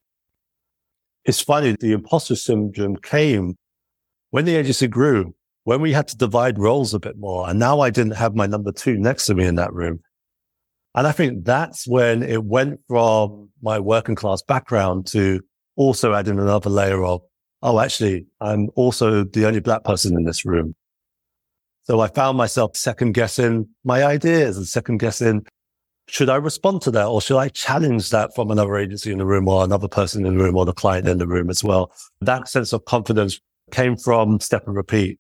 It's 1.26 1.42
funny, 1.42 1.76
the 1.80 1.92
imposter 1.92 2.36
syndrome 2.36 2.96
came 2.98 3.56
when 4.32 4.46
the 4.46 4.56
agency 4.56 4.88
grew, 4.88 5.36
when 5.64 5.82
we 5.82 5.92
had 5.92 6.08
to 6.08 6.18
divide 6.18 6.58
roles 6.58 6.94
a 6.94 7.00
bit 7.00 7.18
more. 7.18 7.50
And 7.50 7.60
now 7.60 7.82
I 7.82 7.90
didn't 7.90 8.16
have 8.16 8.36
my 8.36 8.48
number 8.48 8.72
two 8.72 8.98
next 8.98 9.26
to 9.28 9.36
me 9.36 9.46
in 9.46 9.56
that 9.56 9.74
room. 9.74 10.00
And 10.96 11.06
I 11.06 11.12
think 11.12 11.46
that's 11.46 11.88
when 11.88 12.24
it 12.24 12.44
went 12.44 12.80
from 12.88 13.50
my 13.62 13.80
working 13.80 14.16
class 14.16 14.42
background 14.42 15.08
to 15.08 15.42
also 15.76 16.14
adding 16.14 16.40
another 16.40 16.70
layer 16.70 17.04
of, 17.04 17.22
oh, 17.62 17.80
actually, 17.80 18.26
I'm 18.42 18.70
also 18.76 19.24
the 19.24 19.46
only 19.46 19.60
black 19.60 19.84
person 19.84 20.18
in 20.18 20.26
this 20.26 20.46
room. 20.46 20.76
So 21.84 22.00
I 22.00 22.08
found 22.08 22.38
myself 22.38 22.76
second 22.76 23.14
guessing 23.14 23.68
my 23.84 24.04
ideas 24.04 24.58
and 24.58 24.68
second 24.68 24.98
guessing 24.98 25.46
should 26.10 26.30
I 26.30 26.36
respond 26.36 26.82
to 26.84 26.92
that 26.92 27.06
or 27.06 27.22
should 27.22 27.38
I 27.38 27.50
challenge 27.50 28.10
that 28.10 28.34
from 28.34 28.50
another 28.50 28.76
agency 28.78 29.12
in 29.12 29.20
the 29.20 29.26
room 29.26 29.48
or 29.48 29.64
another 29.64 29.88
person 29.88 30.26
in 30.26 30.38
the 30.38 30.44
room 30.44 30.56
or 30.56 30.66
the 30.66 30.74
client 30.74 31.08
in 31.08 31.20
the 31.20 31.28
room 31.28 31.50
as 31.50 31.64
well? 31.64 31.92
That 32.22 32.48
sense 32.48 32.74
of 32.74 32.86
confidence 32.86 33.40
came 33.72 33.96
from 33.96 34.40
step 34.40 34.66
and 34.66 34.76
repeat. 34.76 35.20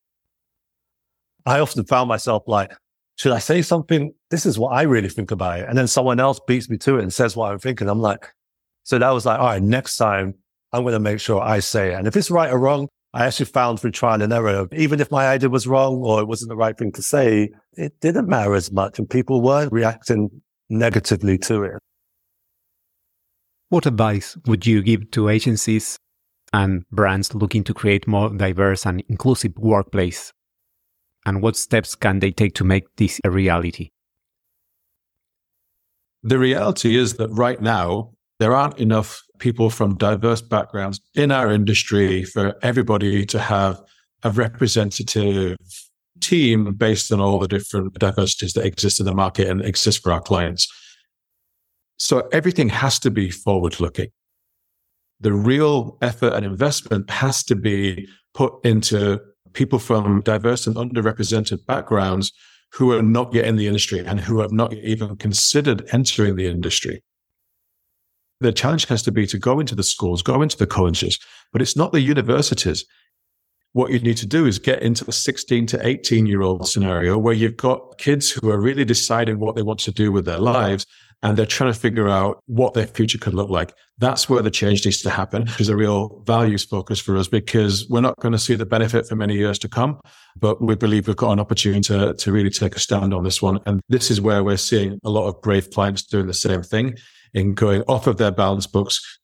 I 1.45 1.59
often 1.59 1.85
found 1.85 2.09
myself 2.09 2.43
like, 2.47 2.73
should 3.19 3.33
I 3.33 3.39
say 3.39 3.61
something? 3.61 4.13
This 4.29 4.45
is 4.45 4.57
what 4.57 4.69
I 4.69 4.83
really 4.83 5.09
think 5.09 5.31
about 5.31 5.59
it. 5.59 5.67
And 5.67 5.77
then 5.77 5.87
someone 5.87 6.21
else 6.21 6.39
beats 6.47 6.69
me 6.69 6.77
to 6.77 6.99
it 6.99 7.03
and 7.03 7.13
says 7.13 7.35
what 7.35 7.51
I'm 7.51 7.59
thinking. 7.59 7.89
I'm 7.89 7.99
like, 7.99 8.33
so 8.83 8.97
that 8.97 9.09
was 9.09 9.25
like, 9.25 9.37
all 9.37 9.47
right, 9.47 9.61
next 9.61 9.97
time 9.97 10.35
I'm 10.71 10.83
going 10.83 10.93
to 10.93 11.01
make 11.01 11.19
sure 11.19 11.41
I 11.41 11.59
say 11.59 11.91
it. 11.91 11.95
And 11.95 12.07
if 12.07 12.15
it's 12.15 12.31
right 12.31 12.49
or 12.49 12.57
wrong, 12.57 12.87
I 13.13 13.25
actually 13.25 13.47
found 13.47 13.81
through 13.81 13.91
trial 13.91 14.21
and 14.21 14.31
error, 14.31 14.69
even 14.71 15.01
if 15.01 15.11
my 15.11 15.27
idea 15.27 15.49
was 15.49 15.67
wrong 15.67 15.95
or 15.95 16.21
it 16.21 16.29
wasn't 16.29 16.47
the 16.47 16.55
right 16.55 16.77
thing 16.77 16.93
to 16.93 17.01
say, 17.01 17.49
it 17.73 17.99
didn't 17.99 18.29
matter 18.29 18.55
as 18.55 18.71
much 18.71 18.99
and 18.99 19.09
people 19.09 19.41
weren't 19.41 19.73
reacting 19.73 20.29
negatively 20.69 21.37
to 21.39 21.63
it. 21.63 21.73
What 23.67 23.85
advice 23.85 24.37
would 24.45 24.65
you 24.65 24.81
give 24.81 25.11
to 25.11 25.27
agencies 25.27 25.97
and 26.53 26.85
brands 26.89 27.35
looking 27.35 27.65
to 27.65 27.73
create 27.73 28.07
more 28.07 28.29
diverse 28.29 28.85
and 28.85 29.03
inclusive 29.09 29.57
workplace? 29.57 30.31
And 31.25 31.41
what 31.41 31.55
steps 31.55 31.95
can 31.95 32.19
they 32.19 32.31
take 32.31 32.55
to 32.55 32.63
make 32.63 32.85
this 32.95 33.19
a 33.23 33.29
reality? 33.29 33.91
The 36.23 36.39
reality 36.39 36.97
is 36.97 37.15
that 37.15 37.29
right 37.29 37.61
now, 37.61 38.11
there 38.39 38.55
aren't 38.55 38.79
enough 38.79 39.21
people 39.37 39.69
from 39.69 39.97
diverse 39.97 40.41
backgrounds 40.41 40.99
in 41.15 41.31
our 41.31 41.51
industry 41.51 42.23
for 42.23 42.55
everybody 42.61 43.25
to 43.25 43.39
have 43.39 43.81
a 44.23 44.31
representative 44.31 45.57
team 46.21 46.73
based 46.73 47.11
on 47.11 47.19
all 47.19 47.39
the 47.39 47.47
different 47.47 47.93
diversities 47.93 48.53
that 48.53 48.65
exist 48.65 48.99
in 48.99 49.05
the 49.05 49.13
market 49.13 49.47
and 49.47 49.63
exist 49.63 50.03
for 50.03 50.11
our 50.11 50.21
clients. 50.21 50.67
So 51.97 52.27
everything 52.31 52.69
has 52.69 52.99
to 52.99 53.11
be 53.11 53.29
forward 53.29 53.79
looking. 53.79 54.09
The 55.21 55.33
real 55.33 55.97
effort 56.01 56.33
and 56.33 56.45
investment 56.45 57.09
has 57.09 57.43
to 57.45 57.55
be 57.55 58.07
put 58.33 58.53
into 58.63 59.19
people 59.53 59.79
from 59.79 60.21
diverse 60.21 60.67
and 60.67 60.75
underrepresented 60.75 61.65
backgrounds 61.65 62.31
who 62.71 62.91
are 62.91 63.01
not 63.01 63.33
yet 63.33 63.45
in 63.45 63.55
the 63.55 63.67
industry 63.67 63.99
and 63.99 64.19
who 64.19 64.39
have 64.39 64.51
not 64.51 64.73
even 64.73 65.15
considered 65.17 65.87
entering 65.91 66.35
the 66.35 66.47
industry. 66.47 67.03
The 68.41 68.53
challenge 68.53 68.85
has 68.85 69.03
to 69.03 69.11
be 69.11 69.27
to 69.27 69.37
go 69.37 69.59
into 69.59 69.75
the 69.75 69.83
schools, 69.83 70.21
go 70.21 70.41
into 70.41 70.57
the 70.57 70.67
colleges, 70.67 71.19
but 71.51 71.61
it's 71.61 71.75
not 71.75 71.91
the 71.91 72.01
universities 72.01 72.85
what 73.73 73.91
you 73.91 73.99
need 73.99 74.17
to 74.17 74.25
do 74.25 74.45
is 74.45 74.57
get 74.57 74.81
into 74.81 75.05
the 75.05 75.11
16 75.11 75.67
to 75.67 75.87
18 75.87 76.25
year 76.25 76.41
old 76.41 76.67
scenario 76.67 77.17
where 77.17 77.33
you've 77.33 77.57
got 77.57 77.97
kids 77.97 78.31
who 78.31 78.49
are 78.49 78.59
really 78.59 78.85
deciding 78.85 79.39
what 79.39 79.55
they 79.55 79.61
want 79.61 79.79
to 79.79 79.91
do 79.91 80.11
with 80.11 80.25
their 80.25 80.39
lives 80.39 80.85
and 81.21 81.37
they're 81.37 81.45
trying 81.45 81.71
to 81.73 81.79
figure 81.79 82.07
out 82.07 82.41
what 82.45 82.73
their 82.73 82.87
future 82.87 83.17
could 83.17 83.33
look 83.33 83.49
like. 83.49 83.73
That's 83.97 84.29
where 84.29 84.41
the 84.41 84.51
change 84.51 84.85
needs 84.85 85.01
to 85.01 85.09
happen. 85.09 85.45
There's 85.57 85.69
a 85.69 85.75
real 85.75 86.23
values 86.25 86.63
focus 86.63 86.99
for 86.99 87.17
us 87.17 87.27
because 87.27 87.87
we're 87.89 88.01
not 88.01 88.17
going 88.19 88.31
to 88.31 88.39
see 88.39 88.55
the 88.55 88.65
benefit 88.65 89.07
for 89.07 89.15
many 89.15 89.35
years 89.35 89.59
to 89.59 89.67
come, 89.67 89.99
but 90.37 90.61
we 90.61 90.75
believe 90.75 91.07
we've 91.07 91.15
got 91.17 91.31
an 91.31 91.39
opportunity 91.39 91.81
to, 91.81 92.13
to 92.13 92.31
really 92.31 92.49
take 92.49 92.75
a 92.75 92.79
stand 92.79 93.13
on 93.13 93.23
this 93.23 93.41
one. 93.41 93.59
And 93.65 93.81
this 93.89 94.09
is 94.09 94.21
where 94.21 94.43
we're 94.43 94.57
seeing 94.57 94.99
a 95.03 95.09
lot 95.09 95.27
of 95.27 95.41
brave 95.41 95.69
clients 95.71 96.03
doing 96.03 96.27
the 96.27 96.33
same 96.33 96.63
thing 96.63 96.95
in 97.33 97.53
going 97.53 97.83
off 97.83 98.07
of 98.07 98.17
their 98.17 98.31
balance 98.31 98.65
books 98.65 99.19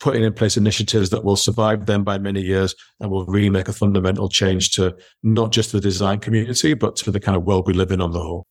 putting 0.00 0.24
in 0.24 0.32
place 0.32 0.56
initiatives 0.56 1.10
that 1.10 1.24
will 1.24 1.36
survive 1.36 1.86
them 1.86 2.02
by 2.02 2.18
many 2.18 2.40
years 2.40 2.74
and 3.00 3.10
will 3.10 3.26
really 3.26 3.50
make 3.50 3.68
a 3.68 3.72
fundamental 3.72 4.28
change 4.28 4.72
to 4.72 4.96
not 5.22 5.52
just 5.52 5.72
the 5.72 5.80
design 5.80 6.18
community, 6.18 6.74
but 6.74 6.96
to 6.96 7.10
the 7.10 7.20
kind 7.20 7.36
of 7.36 7.44
world 7.44 7.66
we 7.66 7.74
live 7.74 7.92
in 7.92 8.00
on 8.00 8.10
the 8.10 8.18
whole. 8.18 8.46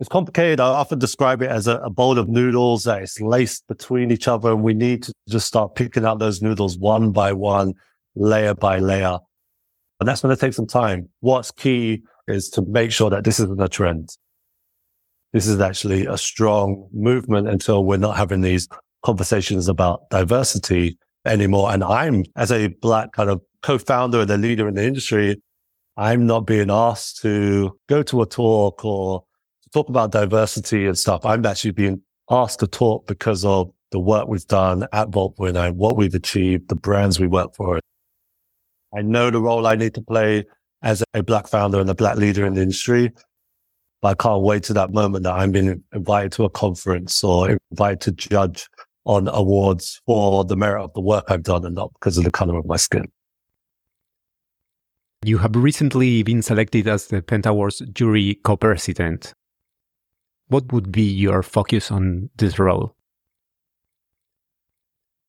It's 0.00 0.08
complicated. 0.08 0.60
I 0.60 0.68
often 0.68 0.98
describe 0.98 1.42
it 1.42 1.50
as 1.50 1.66
a, 1.66 1.76
a, 1.80 1.90
bowl 1.90 2.18
of 2.18 2.26
noodles 2.26 2.84
that 2.84 3.02
is 3.02 3.20
laced 3.20 3.66
between 3.68 4.10
each 4.10 4.28
other. 4.28 4.50
And 4.50 4.62
we 4.62 4.72
need 4.72 5.02
to 5.02 5.12
just 5.28 5.46
start 5.46 5.74
picking 5.74 6.06
out 6.06 6.18
those 6.18 6.40
noodles 6.40 6.78
one 6.78 7.12
by 7.12 7.34
one 7.34 7.74
layer 8.14 8.54
by 8.54 8.78
layer. 8.78 9.18
And 10.00 10.08
that's 10.08 10.22
going 10.22 10.34
to 10.34 10.40
take 10.40 10.54
some 10.54 10.66
time. 10.66 11.10
What's 11.20 11.50
key 11.50 12.02
is 12.26 12.48
to 12.50 12.62
make 12.62 12.92
sure 12.92 13.10
that 13.10 13.24
this 13.24 13.40
isn't 13.40 13.60
a 13.60 13.68
trend. 13.68 14.08
This 15.34 15.46
is 15.46 15.60
actually 15.60 16.06
a 16.06 16.16
strong 16.16 16.88
movement 16.94 17.48
until 17.48 17.84
we're 17.84 17.98
not 17.98 18.16
having 18.16 18.40
these 18.40 18.68
conversations 19.04 19.68
about 19.68 20.08
diversity 20.08 20.96
anymore. 21.26 21.72
And 21.72 21.84
I'm, 21.84 22.24
as 22.36 22.50
a 22.50 22.68
black 22.68 23.12
kind 23.12 23.28
of 23.28 23.42
co-founder 23.62 24.22
and 24.22 24.30
a 24.30 24.38
leader 24.38 24.66
in 24.66 24.76
the 24.76 24.84
industry, 24.84 25.42
I'm 25.98 26.24
not 26.24 26.46
being 26.46 26.70
asked 26.70 27.20
to 27.20 27.78
go 27.86 28.02
to 28.04 28.22
a 28.22 28.26
talk 28.26 28.82
or 28.82 29.24
talk 29.72 29.88
about 29.88 30.12
diversity 30.12 30.86
and 30.86 30.98
stuff. 30.98 31.24
I'm 31.24 31.44
actually 31.46 31.72
being 31.72 32.02
asked 32.30 32.60
to 32.60 32.66
talk 32.66 33.06
because 33.06 33.44
of 33.44 33.72
the 33.90 33.98
work 33.98 34.28
we've 34.28 34.46
done 34.46 34.86
at 34.92 35.08
and 35.14 35.76
what 35.76 35.96
we've 35.96 36.14
achieved, 36.14 36.68
the 36.68 36.76
brands 36.76 37.18
we 37.18 37.26
work 37.26 37.54
for. 37.54 37.80
I 38.96 39.02
know 39.02 39.30
the 39.30 39.40
role 39.40 39.66
I 39.66 39.76
need 39.76 39.94
to 39.94 40.02
play 40.02 40.44
as 40.82 41.04
a 41.14 41.22
black 41.22 41.46
founder 41.46 41.80
and 41.80 41.90
a 41.90 41.94
black 41.94 42.16
leader 42.16 42.46
in 42.46 42.54
the 42.54 42.62
industry. 42.62 43.12
But 44.02 44.08
I 44.08 44.14
can't 44.14 44.42
wait 44.42 44.62
to 44.64 44.72
that 44.74 44.92
moment 44.92 45.24
that 45.24 45.34
I'm 45.34 45.52
being 45.52 45.82
invited 45.92 46.32
to 46.32 46.44
a 46.44 46.50
conference 46.50 47.22
or 47.22 47.58
invited 47.70 48.00
to 48.02 48.12
judge 48.12 48.66
on 49.04 49.28
awards 49.28 50.00
for 50.06 50.44
the 50.44 50.56
merit 50.56 50.82
of 50.82 50.92
the 50.94 51.00
work 51.00 51.24
I've 51.28 51.42
done 51.42 51.66
and 51.66 51.74
not 51.74 51.92
because 51.94 52.16
of 52.16 52.24
the 52.24 52.30
color 52.30 52.58
of 52.58 52.64
my 52.64 52.76
skin. 52.76 53.10
You 55.22 55.36
have 55.38 55.54
recently 55.54 56.22
been 56.22 56.40
selected 56.40 56.88
as 56.88 57.08
the 57.08 57.20
Pentawards 57.20 57.82
jury 57.92 58.36
co-president. 58.42 59.34
What 60.50 60.72
would 60.72 60.92
be 60.92 61.02
your 61.02 61.42
focus 61.42 61.90
on 61.90 62.28
this 62.36 62.58
role? 62.58 62.94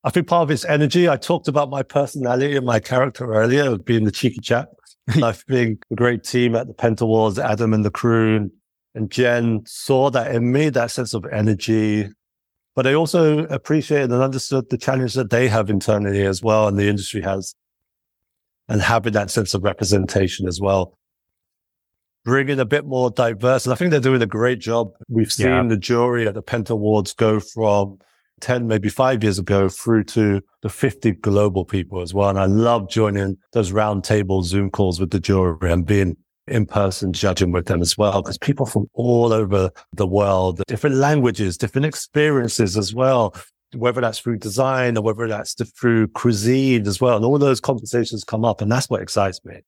I 0.04 0.10
think 0.10 0.26
part 0.26 0.42
of 0.42 0.50
it's 0.50 0.64
energy. 0.64 1.08
I 1.08 1.16
talked 1.16 1.46
about 1.46 1.70
my 1.70 1.82
personality 1.82 2.56
and 2.56 2.66
my 2.66 2.80
character 2.80 3.32
earlier, 3.32 3.78
being 3.78 4.04
the 4.04 4.10
cheeky 4.10 4.40
chap. 4.40 4.68
I 5.22 5.32
think 5.32 5.84
a 5.90 5.94
great 5.94 6.24
team 6.24 6.56
at 6.56 6.66
the 6.66 6.74
Pentawards, 6.74 7.38
Adam 7.38 7.72
and 7.72 7.84
the 7.84 7.90
crew 7.90 8.50
and 8.94 9.10
Jen 9.10 9.62
saw 9.66 10.10
that 10.10 10.34
in 10.34 10.52
me, 10.52 10.68
that 10.70 10.90
sense 10.90 11.14
of 11.14 11.24
energy. 11.26 12.08
But 12.74 12.86
I 12.86 12.94
also 12.94 13.44
appreciated 13.46 14.10
and 14.10 14.22
understood 14.22 14.70
the 14.70 14.78
challenge 14.78 15.14
that 15.14 15.30
they 15.30 15.48
have 15.48 15.70
internally 15.70 16.24
as 16.26 16.42
well, 16.42 16.68
and 16.68 16.78
the 16.78 16.88
industry 16.88 17.22
has, 17.22 17.54
and 18.68 18.80
having 18.80 19.12
that 19.12 19.30
sense 19.30 19.54
of 19.54 19.62
representation 19.62 20.46
as 20.46 20.60
well. 20.60 20.98
Bringing 22.24 22.60
a 22.60 22.64
bit 22.64 22.86
more 22.86 23.10
diverse. 23.10 23.66
And 23.66 23.72
I 23.72 23.76
think 23.76 23.90
they're 23.90 24.00
doing 24.00 24.22
a 24.22 24.26
great 24.26 24.60
job. 24.60 24.92
We've 25.08 25.32
seen 25.32 25.48
yeah. 25.48 25.62
the 25.66 25.76
jury 25.76 26.26
at 26.28 26.34
the 26.34 26.42
Pentawards 26.42 27.16
go 27.16 27.40
from 27.40 27.98
10, 28.40 28.66
maybe 28.66 28.88
five 28.88 29.22
years 29.22 29.38
ago 29.38 29.68
through 29.68 30.04
to 30.04 30.42
the 30.62 30.68
50 30.68 31.12
global 31.12 31.64
people 31.64 32.00
as 32.00 32.12
well. 32.12 32.28
And 32.28 32.38
I 32.38 32.46
love 32.46 32.88
joining 32.88 33.38
those 33.52 33.72
roundtable 33.72 34.44
Zoom 34.44 34.70
calls 34.70 35.00
with 35.00 35.10
the 35.10 35.20
jury 35.20 35.72
and 35.72 35.86
being 35.86 36.16
in 36.48 36.66
person 36.66 37.12
judging 37.12 37.52
with 37.52 37.66
them 37.66 37.80
as 37.80 37.96
well, 37.96 38.20
because 38.20 38.38
people 38.38 38.66
from 38.66 38.86
all 38.94 39.32
over 39.32 39.70
the 39.94 40.06
world, 40.06 40.60
different 40.66 40.96
languages, 40.96 41.56
different 41.56 41.86
experiences 41.86 42.76
as 42.76 42.94
well, 42.94 43.34
whether 43.74 44.00
that's 44.00 44.18
through 44.18 44.38
design 44.38 44.96
or 44.96 45.02
whether 45.02 45.28
that's 45.28 45.54
through 45.78 46.08
cuisine 46.08 46.86
as 46.86 47.00
well. 47.00 47.16
And 47.16 47.24
all 47.24 47.38
those 47.38 47.60
conversations 47.60 48.24
come 48.24 48.44
up. 48.44 48.60
And 48.60 48.70
that's 48.70 48.90
what 48.90 49.00
excites 49.00 49.40
me. 49.44 49.60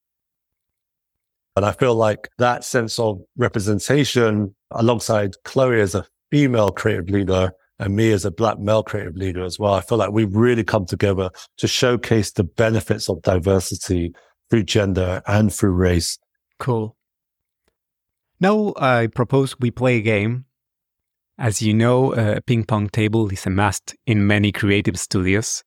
And 1.57 1.65
I 1.65 1.73
feel 1.73 1.95
like 1.95 2.29
that 2.39 2.65
sense 2.65 2.99
of 2.99 3.21
representation 3.37 4.55
alongside 4.73 5.35
Chloe 5.45 5.81
as 5.81 5.95
a 5.95 6.07
female 6.31 6.71
creative 6.71 7.09
leader 7.09 7.53
and 7.79 7.95
me 7.95 8.13
as 8.13 8.25
a 8.25 8.31
black 8.31 8.59
male 8.59 8.83
creative 8.83 9.17
leader 9.17 9.45
as 9.45 9.59
well. 9.59 9.75
I 9.75 9.81
feel 9.81 9.99
like 9.99 10.11
we've 10.11 10.35
really 10.35 10.65
come 10.65 10.87
together 10.87 11.31
to 11.59 11.69
showcase 11.69 12.33
the 12.33 12.45
benefits 12.45 13.09
of 13.09 13.23
diversity 13.23 14.13
through 14.51 14.65
gender 14.65 15.23
and 15.27 15.53
through 15.53 15.73
race 15.73 16.19
Cool. 16.59 16.97
Now 18.41 18.75
I 18.77 19.09
propose 19.09 19.59
we 19.59 19.71
play 19.71 19.97
a 19.97 20.03
game. 20.03 20.47
As 21.39 21.61
you 21.61 21.75
know, 21.75 22.15
a 22.15 22.41
ping 22.41 22.65
pong 22.65 22.89
table 22.89 23.29
is 23.31 23.47
a 23.47 23.51
must 23.51 23.97
in 24.07 24.27
many 24.27 24.53
creative 24.53 24.99
studios. 24.99 25.65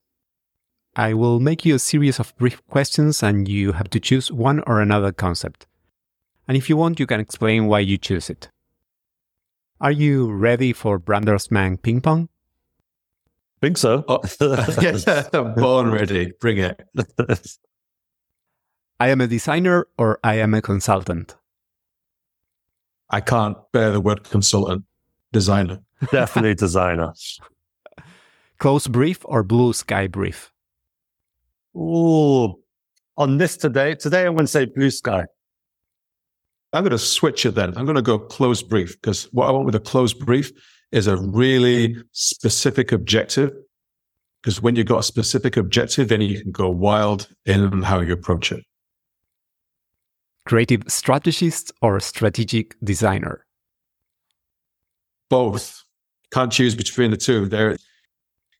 I 0.95 1.13
will 1.13 1.39
make 1.39 1.65
you 1.65 1.76
a 1.76 1.80
series 1.80 2.19
of 2.19 2.36
brief 2.38 2.65
questions 2.67 3.21
and 3.21 3.47
you 3.47 3.73
have 3.73 3.89
to 3.91 4.00
choose 4.00 4.32
one 4.32 4.63
or 4.65 4.82
another 4.82 5.12
concept. 5.12 5.67
And 6.48 6.56
if 6.56 6.70
you 6.70 6.78
want, 6.78 7.00
you 7.00 7.06
can 7.06 7.20
explain 7.20 7.68
why 7.68 7.80
you 7.80 7.98
choose 7.98 8.30
it. 8.30 8.50
Are 9.82 9.92
you 9.92 10.32
ready 10.32 10.74
for 10.74 11.00
Branderman 11.00 11.82
ping 11.82 12.02
pong? 12.02 12.30
Think 13.62 13.78
so. 13.78 14.06
Oh, 14.08 14.22
yes, 14.82 15.08
I'm 15.34 15.54
born 15.56 15.92
ready. 15.92 16.32
Bring 16.40 16.58
it. 16.60 16.82
I 19.00 19.10
am 19.10 19.22
a 19.22 19.28
designer 19.28 19.88
or 19.98 20.20
I 20.24 20.36
am 20.36 20.54
a 20.54 20.62
consultant? 20.62 21.36
I 23.10 23.22
can't 23.22 23.58
bear 23.72 23.92
the 23.92 24.02
word 24.02 24.24
consultant. 24.24 24.86
Designer. 25.32 25.80
Definitely 26.12 26.56
designer. 26.56 27.14
Close 28.60 28.88
brief 28.88 29.20
or 29.26 29.44
blue 29.44 29.74
sky 29.74 30.08
brief? 30.08 30.52
Ooh, 31.76 32.60
on 33.18 33.38
this 33.38 33.58
today, 33.58 33.94
today 33.96 34.26
I'm 34.26 34.34
going 34.34 34.46
to 34.46 34.52
say 34.52 34.66
blue 34.66 34.90
sky. 34.90 35.26
I'm 36.78 36.84
going 36.84 36.92
to 36.92 37.00
switch 37.00 37.46
it 37.46 37.56
then. 37.56 37.76
I'm 37.76 37.86
going 37.86 37.96
to 37.96 38.02
go 38.02 38.20
close 38.20 38.62
brief 38.62 39.02
because 39.02 39.26
what 39.34 39.48
I 39.48 39.52
want 39.52 39.66
with 39.66 39.76
a 39.76 39.80
close 39.80 40.13
brief 40.13 40.52
is 40.92 41.08
a 41.08 41.18
really 41.18 41.96
specific 42.12 42.92
objective. 42.92 43.52
Because 44.42 44.62
when 44.62 44.76
you've 44.76 44.86
got 44.86 45.00
a 45.00 45.04
specific 45.04 45.58
objective, 45.58 46.08
then 46.08 46.22
you 46.22 46.42
can 46.42 46.52
go 46.52 46.70
wild 46.70 47.28
in 47.46 47.82
how 47.82 48.00
you 48.00 48.13
approach 48.13 48.52
it 48.52 48.63
creative 50.48 50.82
strategist 50.88 51.72
or 51.82 52.00
strategic 52.00 52.76
designer? 52.84 53.46
Both. 55.30 55.84
Can't 56.32 56.52
choose 56.52 56.74
between 56.74 57.12
the 57.12 57.18
two. 57.18 57.48
There, 57.48 57.78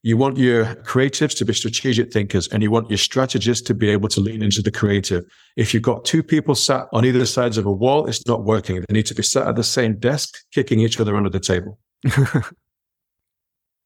you 0.02 0.16
want 0.16 0.36
your 0.38 0.64
creatives 0.76 1.36
to 1.36 1.44
be 1.44 1.52
strategic 1.52 2.12
thinkers 2.12 2.46
and 2.48 2.62
you 2.62 2.70
want 2.70 2.88
your 2.88 2.98
strategists 2.98 3.66
to 3.66 3.74
be 3.74 3.88
able 3.90 4.08
to 4.08 4.20
lean 4.20 4.42
into 4.42 4.62
the 4.62 4.70
creative. 4.70 5.24
If 5.56 5.74
you've 5.74 5.82
got 5.82 6.04
two 6.04 6.22
people 6.22 6.54
sat 6.54 6.86
on 6.92 7.04
either 7.04 7.26
sides 7.26 7.58
of 7.58 7.66
a 7.66 7.72
wall, 7.72 8.06
it's 8.06 8.24
not 8.26 8.44
working. 8.44 8.76
They 8.88 8.94
need 8.94 9.06
to 9.06 9.14
be 9.14 9.24
sat 9.24 9.48
at 9.48 9.56
the 9.56 9.64
same 9.64 9.98
desk, 9.98 10.38
kicking 10.52 10.80
each 10.80 11.00
other 11.00 11.16
under 11.16 11.30
the 11.30 11.40
table. 11.40 11.80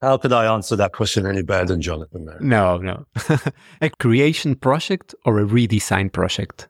How 0.02 0.16
could 0.18 0.32
I 0.32 0.52
answer 0.52 0.74
that 0.76 0.92
question 0.92 1.26
any 1.26 1.42
better 1.42 1.64
than 1.64 1.80
Jonathan? 1.80 2.26
There? 2.26 2.40
No, 2.40 2.76
no. 2.76 3.06
a 3.80 3.88
creation 3.88 4.56
project 4.56 5.14
or 5.24 5.38
a 5.38 5.44
redesign 5.44 6.12
project? 6.12 6.68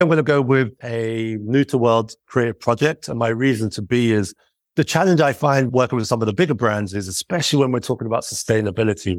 I'm 0.00 0.08
going 0.08 0.16
to 0.16 0.22
go 0.22 0.40
with 0.40 0.72
a 0.82 1.36
new 1.42 1.62
to 1.64 1.76
world 1.76 2.14
creative 2.26 2.58
project. 2.58 3.08
And 3.08 3.18
my 3.18 3.28
reason 3.28 3.68
to 3.70 3.82
be 3.82 4.12
is 4.12 4.34
the 4.76 4.84
challenge 4.84 5.20
I 5.20 5.32
find 5.32 5.72
working 5.72 5.96
with 5.98 6.06
some 6.06 6.22
of 6.22 6.26
the 6.26 6.32
bigger 6.32 6.54
brands 6.54 6.94
is, 6.94 7.08
especially 7.08 7.58
when 7.58 7.72
we're 7.72 7.80
talking 7.80 8.06
about 8.06 8.22
sustainability. 8.22 9.18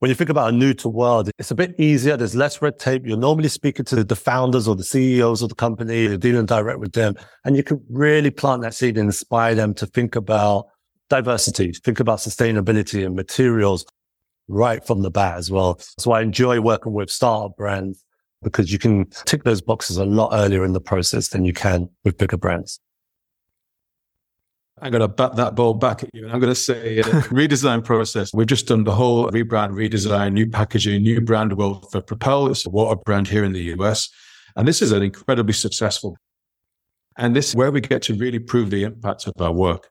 When 0.00 0.08
you 0.08 0.14
think 0.14 0.30
about 0.30 0.50
a 0.50 0.56
new 0.56 0.74
to 0.74 0.88
world, 0.88 1.30
it's 1.38 1.50
a 1.50 1.56
bit 1.56 1.74
easier. 1.78 2.16
There's 2.16 2.36
less 2.36 2.62
red 2.62 2.78
tape. 2.78 3.04
You're 3.04 3.16
normally 3.16 3.48
speaking 3.48 3.84
to 3.86 4.04
the 4.04 4.16
founders 4.16 4.68
or 4.68 4.76
the 4.76 4.84
CEOs 4.84 5.42
of 5.42 5.48
the 5.48 5.56
company. 5.56 6.04
You're 6.04 6.16
dealing 6.16 6.46
direct 6.46 6.78
with 6.78 6.92
them 6.92 7.14
and 7.44 7.56
you 7.56 7.64
can 7.64 7.84
really 7.90 8.30
plant 8.30 8.62
that 8.62 8.74
seed 8.74 8.96
and 8.96 9.08
inspire 9.08 9.54
them 9.54 9.74
to 9.74 9.86
think 9.86 10.14
about 10.14 10.66
diversity, 11.10 11.72
think 11.72 12.00
about 12.00 12.18
sustainability 12.18 13.04
and 13.04 13.16
materials 13.16 13.84
right 14.48 14.84
from 14.86 15.02
the 15.02 15.10
bat 15.10 15.36
as 15.36 15.50
well. 15.50 15.80
So 15.98 16.12
I 16.12 16.22
enjoy 16.22 16.60
working 16.60 16.92
with 16.92 17.10
startup 17.10 17.56
brands 17.56 18.04
because 18.42 18.72
you 18.72 18.78
can 18.78 19.06
tick 19.24 19.44
those 19.44 19.60
boxes 19.60 19.96
a 19.96 20.04
lot 20.04 20.30
earlier 20.32 20.64
in 20.64 20.72
the 20.72 20.80
process 20.80 21.28
than 21.28 21.44
you 21.44 21.52
can 21.52 21.88
with 22.04 22.18
bigger 22.18 22.36
brands. 22.36 22.80
I'm 24.82 24.90
going 24.90 25.00
to 25.00 25.08
bat 25.08 25.36
that 25.36 25.54
ball 25.54 25.74
back 25.74 26.02
at 26.02 26.10
you. 26.12 26.24
And 26.24 26.32
I'm 26.32 26.40
going 26.40 26.52
to 26.52 26.60
say 26.60 27.00
uh, 27.00 27.04
redesign 27.30 27.84
process. 27.84 28.32
We've 28.32 28.46
just 28.46 28.66
done 28.66 28.84
the 28.84 28.94
whole 28.94 29.30
rebrand, 29.30 29.72
redesign, 29.72 30.32
new 30.32 30.48
packaging, 30.48 31.02
new 31.02 31.20
brand 31.20 31.56
world 31.56 31.90
for 31.90 32.00
Propel. 32.00 32.48
It's 32.48 32.66
a 32.66 32.70
water 32.70 33.00
brand 33.04 33.28
here 33.28 33.44
in 33.44 33.52
the 33.52 33.62
US. 33.74 34.08
And 34.56 34.66
this 34.66 34.82
is 34.82 34.92
an 34.92 35.02
incredibly 35.02 35.52
successful. 35.52 36.16
And 37.16 37.34
this 37.34 37.48
is 37.48 37.56
where 37.56 37.70
we 37.70 37.80
get 37.80 38.02
to 38.02 38.14
really 38.14 38.38
prove 38.38 38.70
the 38.70 38.84
impact 38.84 39.26
of 39.26 39.34
our 39.40 39.52
work. 39.52 39.88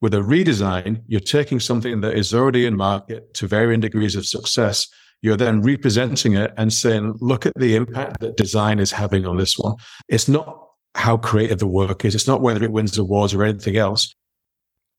With 0.00 0.14
a 0.14 0.18
redesign, 0.18 1.02
you're 1.06 1.20
taking 1.20 1.60
something 1.60 2.00
that 2.00 2.14
is 2.14 2.34
already 2.34 2.66
in 2.66 2.76
market 2.76 3.34
to 3.34 3.46
varying 3.46 3.80
degrees 3.80 4.16
of 4.16 4.26
success 4.26 4.88
you're 5.22 5.36
then 5.36 5.62
representing 5.62 6.34
it 6.34 6.52
and 6.56 6.72
saying, 6.72 7.16
look 7.20 7.46
at 7.46 7.54
the 7.54 7.76
impact 7.76 8.20
that 8.20 8.36
design 8.36 8.80
is 8.80 8.90
having 8.90 9.24
on 9.24 9.36
this 9.36 9.56
one. 9.56 9.76
It's 10.08 10.28
not 10.28 10.71
how 10.94 11.16
creative 11.16 11.58
the 11.58 11.66
work 11.66 12.04
is. 12.04 12.14
It's 12.14 12.26
not 12.26 12.42
whether 12.42 12.62
it 12.64 12.72
wins 12.72 12.96
awards 12.98 13.34
or 13.34 13.44
anything 13.44 13.76
else. 13.76 14.14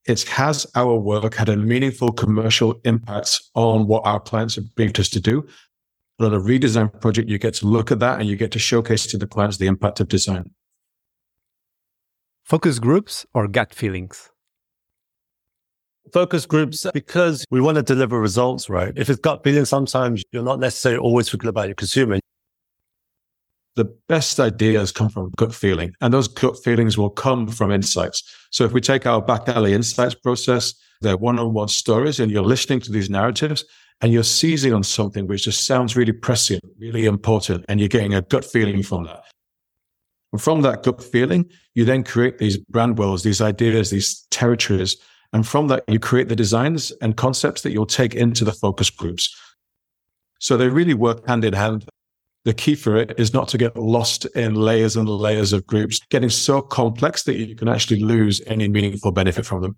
It's 0.05 0.23
has 0.23 0.67
our 0.75 0.95
work 0.95 1.35
had 1.35 1.49
a 1.49 1.55
meaningful 1.55 2.11
commercial 2.11 2.79
impact 2.83 3.39
on 3.55 3.87
what 3.87 4.05
our 4.05 4.19
clients 4.19 4.55
have 4.55 4.75
briefed 4.75 4.99
us 4.99 5.09
to 5.09 5.21
do? 5.21 5.47
On 6.19 6.33
a 6.33 6.39
redesign 6.39 6.99
project, 7.01 7.29
you 7.29 7.37
get 7.37 7.53
to 7.55 7.67
look 7.67 7.91
at 7.91 7.99
that 7.99 8.19
and 8.19 8.29
you 8.29 8.35
get 8.35 8.51
to 8.51 8.59
showcase 8.59 9.07
to 9.07 9.17
the 9.17 9.27
clients 9.27 9.57
the 9.57 9.67
impact 9.67 9.99
of 9.99 10.07
design. 10.07 10.51
Focus 12.43 12.79
groups 12.79 13.25
or 13.33 13.47
gut 13.47 13.73
feelings? 13.73 14.29
Focus 16.11 16.45
groups, 16.45 16.85
because 16.93 17.45
we 17.49 17.61
want 17.61 17.77
to 17.77 17.81
deliver 17.81 18.19
results, 18.19 18.69
right? 18.69 18.93
If 18.97 19.09
it's 19.09 19.19
gut 19.19 19.43
feeling, 19.43 19.65
sometimes 19.65 20.23
you're 20.31 20.43
not 20.43 20.59
necessarily 20.59 20.99
always 20.99 21.29
thinking 21.29 21.49
about 21.49 21.67
your 21.67 21.75
consumer. 21.75 22.19
The 23.75 23.85
best 24.07 24.39
ideas 24.39 24.91
come 24.91 25.09
from 25.09 25.31
gut 25.35 25.53
feeling, 25.53 25.93
and 25.99 26.13
those 26.13 26.27
gut 26.27 26.63
feelings 26.63 26.97
will 26.97 27.09
come 27.09 27.47
from 27.47 27.71
insights. 27.71 28.23
So 28.51 28.65
if 28.65 28.71
we 28.71 28.81
take 28.81 29.05
our 29.07 29.21
back 29.21 29.49
alley 29.49 29.73
insights 29.73 30.13
process, 30.13 30.75
they're 31.01 31.17
one-on-one 31.17 31.69
stories, 31.69 32.19
and 32.19 32.31
you're 32.31 32.43
listening 32.43 32.81
to 32.81 32.91
these 32.91 33.09
narratives, 33.09 33.65
and 34.01 34.13
you're 34.13 34.23
seizing 34.23 34.73
on 34.73 34.83
something 34.83 35.27
which 35.27 35.45
just 35.45 35.65
sounds 35.65 35.95
really 35.95 36.11
prescient, 36.11 36.63
really 36.77 37.05
important, 37.05 37.65
and 37.67 37.79
you're 37.79 37.89
getting 37.89 38.13
a 38.13 38.21
gut 38.21 38.45
feeling 38.45 38.83
from 38.83 39.05
that. 39.05 39.23
And 40.31 40.41
from 40.41 40.61
that 40.61 40.83
gut 40.83 41.03
feeling, 41.03 41.49
you 41.73 41.85
then 41.85 42.03
create 42.03 42.37
these 42.37 42.57
brand 42.57 42.97
worlds, 42.97 43.23
these 43.23 43.41
ideas, 43.41 43.89
these 43.89 44.25
territories. 44.29 44.97
And 45.31 45.47
from 45.47 45.67
that, 45.67 45.83
you 45.87 45.99
create 45.99 46.29
the 46.29 46.35
designs 46.35 46.91
and 47.01 47.17
concepts 47.17 47.61
that 47.61 47.71
you'll 47.71 47.85
take 47.85 48.13
into 48.13 48.43
the 48.43 48.51
focus 48.51 48.89
groups. 48.89 49.35
So 50.39 50.57
they 50.57 50.69
really 50.69 50.93
work 50.93 51.27
hand 51.27 51.45
in 51.45 51.53
hand. 51.53 51.85
The 52.45 52.53
key 52.53 52.75
for 52.75 52.97
it 52.97 53.13
is 53.17 53.33
not 53.33 53.47
to 53.49 53.57
get 53.57 53.77
lost 53.77 54.25
in 54.35 54.55
layers 54.55 54.97
and 54.97 55.07
layers 55.07 55.53
of 55.53 55.65
groups, 55.65 56.01
getting 56.09 56.29
so 56.29 56.61
complex 56.61 57.23
that 57.23 57.37
you 57.37 57.55
can 57.55 57.69
actually 57.69 58.01
lose 58.01 58.41
any 58.47 58.67
meaningful 58.67 59.11
benefit 59.11 59.45
from 59.45 59.61
them. 59.61 59.77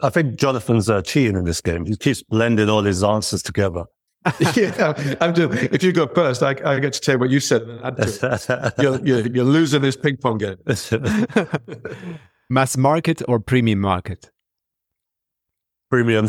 I 0.00 0.10
think 0.10 0.36
Jonathan's 0.38 0.88
uh, 0.88 1.02
cheating 1.02 1.36
in 1.36 1.44
this 1.44 1.60
game. 1.60 1.86
He 1.86 1.96
keeps 1.96 2.22
blending 2.22 2.68
all 2.68 2.82
his 2.82 3.02
answers 3.02 3.42
together. 3.42 3.84
yeah, 4.56 5.16
I'm 5.20 5.32
doing. 5.32 5.56
If 5.72 5.82
you 5.82 5.92
go 5.92 6.06
first, 6.08 6.42
I, 6.42 6.56
I 6.64 6.80
get 6.80 6.92
to 6.94 7.00
tell 7.00 7.14
you 7.14 7.18
what 7.20 7.30
you 7.30 7.40
said. 7.40 7.62
You're, 8.78 9.00
you're, 9.06 9.26
you're 9.28 9.44
losing 9.44 9.82
this 9.82 9.96
ping 9.96 10.16
pong 10.16 10.38
game. 10.38 10.56
Mass 12.50 12.76
market 12.76 13.22
or 13.28 13.38
premium 13.38 13.80
market? 13.80 14.30
Premium. 15.90 16.28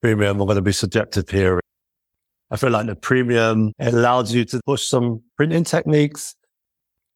Premium. 0.00 0.40
I'm 0.40 0.46
going 0.46 0.56
to 0.56 0.62
be 0.62 0.72
subjective 0.72 1.28
here. 1.28 1.60
I 2.50 2.56
feel 2.56 2.70
like 2.70 2.86
the 2.86 2.96
premium 2.96 3.72
it 3.78 3.94
allows 3.94 4.32
you 4.32 4.44
to 4.46 4.60
push 4.66 4.86
some 4.86 5.22
printing 5.36 5.64
techniques. 5.64 6.34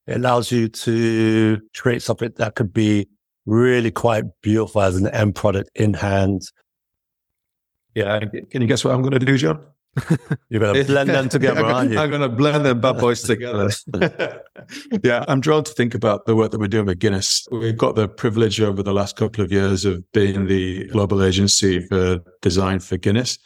It 0.06 0.16
allows 0.16 0.50
you 0.50 0.68
to 0.68 1.60
create 1.76 2.02
something 2.02 2.32
that 2.36 2.54
could 2.54 2.72
be 2.72 3.08
really 3.46 3.90
quite 3.90 4.24
beautiful 4.42 4.82
as 4.82 4.96
an 4.96 5.08
end 5.08 5.34
product 5.34 5.70
in 5.74 5.94
hand. 5.94 6.42
Yeah. 7.94 8.20
Can 8.20 8.62
you 8.62 8.68
guess 8.68 8.84
what 8.84 8.94
I'm 8.94 9.02
going 9.02 9.18
to 9.18 9.18
do, 9.18 9.36
John? 9.36 9.64
You're 10.48 10.60
going 10.60 10.74
to 10.74 10.84
blend 10.84 11.10
them 11.10 11.28
together, 11.28 11.64
aren't 11.64 11.90
you? 11.90 11.98
I'm 11.98 12.10
going 12.10 12.22
to 12.22 12.28
blend 12.28 12.64
them 12.64 12.80
bad 12.80 12.98
boys 12.98 13.22
together. 13.22 13.70
yeah, 15.02 15.24
I'm 15.28 15.40
drawn 15.40 15.64
to 15.64 15.72
think 15.72 15.94
about 15.94 16.26
the 16.26 16.36
work 16.36 16.52
that 16.52 16.60
we're 16.60 16.68
doing 16.68 16.86
with 16.86 16.98
Guinness. 16.98 17.46
We've 17.50 17.76
got 17.76 17.96
the 17.96 18.08
privilege 18.08 18.60
over 18.60 18.82
the 18.82 18.92
last 18.92 19.16
couple 19.16 19.44
of 19.44 19.50
years 19.50 19.84
of 19.84 20.10
being 20.12 20.46
the 20.46 20.86
global 20.88 21.22
agency 21.22 21.80
for 21.86 22.20
design 22.42 22.80
for 22.80 22.96
Guinness. 22.96 23.38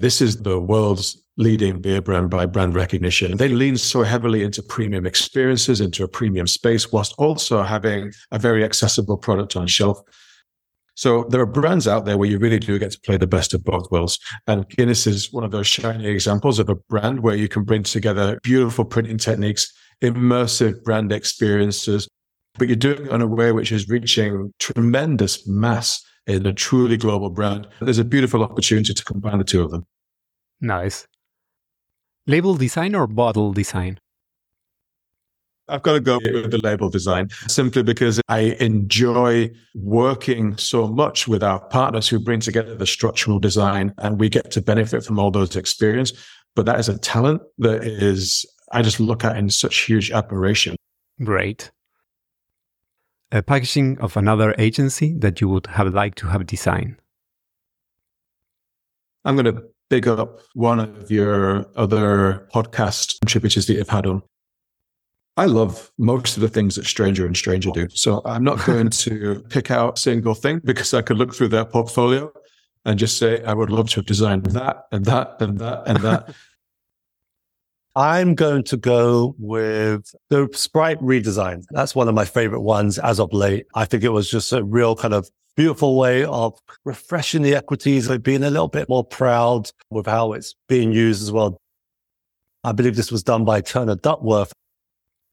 This 0.00 0.20
is 0.20 0.36
the 0.42 0.60
world's 0.60 1.20
leading 1.36 1.80
beer 1.80 2.00
brand 2.00 2.30
by 2.30 2.46
brand 2.46 2.74
recognition. 2.74 3.36
They 3.36 3.48
lean 3.48 3.76
so 3.76 4.02
heavily 4.02 4.44
into 4.44 4.62
premium 4.62 5.06
experiences, 5.06 5.80
into 5.80 6.04
a 6.04 6.08
premium 6.08 6.46
space, 6.46 6.92
whilst 6.92 7.14
also 7.18 7.62
having 7.62 8.12
a 8.30 8.38
very 8.38 8.64
accessible 8.64 9.16
product 9.16 9.56
on 9.56 9.66
shelf. 9.66 10.00
So 10.94 11.24
there 11.30 11.40
are 11.40 11.46
brands 11.46 11.86
out 11.86 12.04
there 12.04 12.16
where 12.16 12.28
you 12.28 12.38
really 12.38 12.58
do 12.58 12.78
get 12.78 12.92
to 12.92 13.00
play 13.00 13.16
the 13.16 13.26
best 13.26 13.54
of 13.54 13.64
both 13.64 13.90
worlds. 13.90 14.18
And 14.46 14.68
Guinness 14.68 15.06
is 15.06 15.32
one 15.32 15.44
of 15.44 15.50
those 15.50 15.66
shining 15.66 16.06
examples 16.06 16.58
of 16.58 16.68
a 16.68 16.74
brand 16.74 17.20
where 17.20 17.36
you 17.36 17.48
can 17.48 17.64
bring 17.64 17.82
together 17.82 18.38
beautiful 18.42 18.84
printing 18.84 19.18
techniques, 19.18 19.72
immersive 20.02 20.82
brand 20.82 21.12
experiences, 21.12 22.08
but 22.56 22.68
you're 22.68 22.76
doing 22.76 23.06
it 23.06 23.12
in 23.12 23.20
a 23.20 23.26
way 23.26 23.52
which 23.52 23.70
is 23.70 23.88
reaching 23.88 24.52
tremendous 24.58 25.46
mass 25.46 26.04
in 26.28 26.46
a 26.46 26.52
truly 26.52 26.96
global 26.96 27.30
brand. 27.30 27.66
There's 27.80 27.98
a 27.98 28.04
beautiful 28.04 28.44
opportunity 28.44 28.94
to 28.94 29.04
combine 29.04 29.38
the 29.38 29.44
two 29.44 29.62
of 29.62 29.70
them. 29.70 29.86
Nice. 30.60 31.06
Label 32.26 32.54
design 32.54 32.94
or 32.94 33.06
bottle 33.06 33.52
design? 33.52 33.98
I've 35.70 35.82
got 35.82 35.92
to 35.92 36.00
go 36.00 36.18
with 36.22 36.50
the 36.50 36.58
label 36.58 36.88
design 36.88 37.28
simply 37.46 37.82
because 37.82 38.20
I 38.28 38.56
enjoy 38.60 39.50
working 39.74 40.56
so 40.56 40.88
much 40.88 41.28
with 41.28 41.42
our 41.42 41.60
partners 41.68 42.08
who 42.08 42.18
bring 42.18 42.40
together 42.40 42.74
the 42.74 42.86
structural 42.86 43.38
design 43.38 43.92
and 43.98 44.18
we 44.18 44.28
get 44.28 44.50
to 44.52 44.62
benefit 44.62 45.04
from 45.04 45.18
all 45.18 45.30
those 45.30 45.56
experience. 45.56 46.12
But 46.56 46.66
that 46.66 46.80
is 46.80 46.88
a 46.88 46.98
talent 46.98 47.42
that 47.58 47.84
is, 47.84 48.46
I 48.72 48.82
just 48.82 48.98
look 48.98 49.24
at 49.24 49.36
in 49.36 49.50
such 49.50 49.80
huge 49.80 50.10
admiration. 50.10 50.76
Great. 51.22 51.70
A 53.30 53.42
packaging 53.42 53.98
of 53.98 54.16
another 54.16 54.54
agency 54.58 55.14
that 55.18 55.40
you 55.40 55.48
would 55.48 55.66
have 55.66 55.92
liked 55.92 56.18
to 56.18 56.28
have 56.28 56.46
designed. 56.46 56.96
I'm 59.24 59.36
going 59.36 59.54
to 59.54 59.64
big 59.90 60.08
up 60.08 60.40
one 60.54 60.80
of 60.80 61.10
your 61.10 61.66
other 61.76 62.48
podcast 62.54 63.20
contributors 63.20 63.66
that 63.66 63.74
you've 63.74 63.88
had 63.88 64.06
on. 64.06 64.22
I 65.36 65.44
love 65.44 65.92
most 65.98 66.36
of 66.36 66.40
the 66.40 66.48
things 66.48 66.74
that 66.76 66.84
Stranger 66.86 67.26
and 67.26 67.36
Stranger 67.36 67.70
do. 67.70 67.88
So 67.90 68.22
I'm 68.24 68.42
not 68.42 68.64
going 68.64 68.88
to 69.04 69.44
pick 69.50 69.70
out 69.70 69.98
a 69.98 70.00
single 70.00 70.34
thing 70.34 70.60
because 70.64 70.94
I 70.94 71.02
could 71.02 71.18
look 71.18 71.34
through 71.34 71.48
their 71.48 71.64
portfolio 71.64 72.32
and 72.84 72.98
just 72.98 73.18
say, 73.18 73.42
I 73.44 73.54
would 73.54 73.70
love 73.70 73.90
to 73.90 73.96
have 73.96 74.06
designed 74.06 74.46
that 74.46 74.86
and 74.90 75.04
that 75.04 75.36
and 75.40 75.58
that 75.58 75.82
and 75.86 75.98
that. 75.98 76.34
I'm 77.98 78.36
going 78.36 78.62
to 78.64 78.76
go 78.76 79.34
with 79.40 80.14
the 80.30 80.48
Sprite 80.52 81.00
redesign. 81.00 81.64
That's 81.70 81.96
one 81.96 82.06
of 82.06 82.14
my 82.14 82.24
favorite 82.24 82.60
ones 82.60 82.96
as 83.00 83.18
of 83.18 83.32
late. 83.32 83.66
I 83.74 83.86
think 83.86 84.04
it 84.04 84.10
was 84.10 84.30
just 84.30 84.52
a 84.52 84.62
real 84.62 84.94
kind 84.94 85.12
of 85.12 85.28
beautiful 85.56 85.96
way 85.96 86.24
of 86.24 86.56
refreshing 86.84 87.42
the 87.42 87.56
equities, 87.56 88.08
of 88.08 88.22
being 88.22 88.44
a 88.44 88.50
little 88.50 88.68
bit 88.68 88.88
more 88.88 89.02
proud 89.02 89.72
with 89.90 90.06
how 90.06 90.32
it's 90.32 90.54
being 90.68 90.92
used 90.92 91.22
as 91.22 91.32
well. 91.32 91.60
I 92.62 92.70
believe 92.70 92.94
this 92.94 93.10
was 93.10 93.24
done 93.24 93.44
by 93.44 93.60
Turner 93.60 93.96
Duckworth 93.96 94.52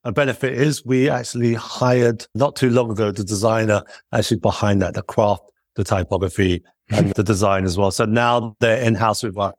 a 0.06 0.12
benefit 0.12 0.52
is 0.52 0.86
we 0.86 1.10
actually 1.10 1.54
hired 1.54 2.24
not 2.36 2.54
too 2.54 2.70
long 2.70 2.92
ago 2.92 3.10
the 3.10 3.24
designer 3.24 3.82
actually 4.12 4.38
behind 4.38 4.80
that, 4.80 4.94
the 4.94 5.02
craft, 5.02 5.42
the 5.74 5.82
typography 5.82 6.62
and 6.90 7.10
the 7.16 7.24
design 7.24 7.64
as 7.64 7.76
well. 7.76 7.90
So 7.90 8.04
now 8.04 8.54
they're 8.60 8.80
in 8.80 8.94
house 8.94 9.24
with 9.24 9.36
us, 9.36 9.54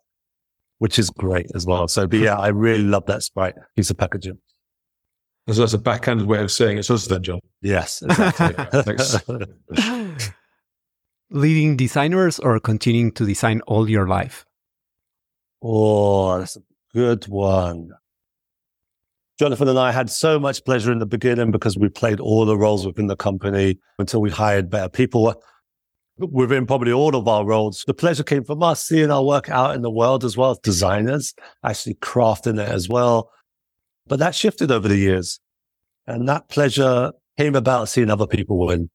which 0.79 0.99
is 0.99 1.09
great 1.09 1.47
as 1.55 1.65
well. 1.65 1.87
So, 1.87 2.07
but 2.07 2.19
yeah, 2.19 2.37
I 2.37 2.49
really 2.49 2.83
love 2.83 3.05
that 3.07 3.23
Sprite 3.23 3.55
piece 3.75 3.89
of 3.89 3.97
packaging. 3.97 4.37
So 5.49 5.61
that's 5.61 5.73
a 5.73 5.77
backhanded 5.77 6.27
way 6.27 6.39
of 6.39 6.51
saying 6.51 6.77
it's 6.77 6.91
us 6.91 7.07
then, 7.07 7.23
John. 7.23 7.39
Yes, 7.61 8.01
exactly. 8.01 9.45
Leading 11.29 11.77
designers 11.77 12.37
or 12.39 12.59
continuing 12.59 13.11
to 13.13 13.25
design 13.25 13.61
all 13.61 13.89
your 13.89 14.07
life? 14.07 14.45
Oh, 15.61 16.39
that's 16.39 16.57
a 16.57 16.61
good 16.93 17.27
one. 17.27 17.91
Jonathan 19.39 19.69
and 19.69 19.79
I 19.79 19.91
had 19.91 20.09
so 20.09 20.39
much 20.39 20.65
pleasure 20.65 20.91
in 20.91 20.99
the 20.99 21.05
beginning 21.05 21.51
because 21.51 21.77
we 21.77 21.89
played 21.89 22.19
all 22.19 22.45
the 22.45 22.57
roles 22.57 22.85
within 22.85 23.07
the 23.07 23.15
company 23.15 23.77
until 23.99 24.19
we 24.19 24.31
hired 24.31 24.69
better 24.69 24.89
people 24.89 25.41
within 26.19 26.65
probably 26.65 26.91
all 26.91 27.15
of 27.15 27.27
our 27.27 27.45
roles. 27.45 27.83
The 27.85 27.93
pleasure 27.93 28.23
came 28.23 28.43
from 28.43 28.63
us 28.63 28.83
seeing 28.83 29.11
our 29.11 29.23
work 29.23 29.49
out 29.49 29.75
in 29.75 29.81
the 29.81 29.91
world 29.91 30.23
as 30.23 30.37
well 30.37 30.51
as 30.51 30.59
designers, 30.59 31.33
actually 31.63 31.95
crafting 31.95 32.59
it 32.59 32.69
as 32.69 32.89
well. 32.89 33.31
But 34.07 34.19
that 34.19 34.35
shifted 34.35 34.71
over 34.71 34.87
the 34.87 34.97
years. 34.97 35.39
And 36.05 36.27
that 36.29 36.49
pleasure 36.49 37.11
came 37.37 37.55
about 37.55 37.89
seeing 37.89 38.09
other 38.09 38.27
people 38.27 38.65
win 38.65 38.89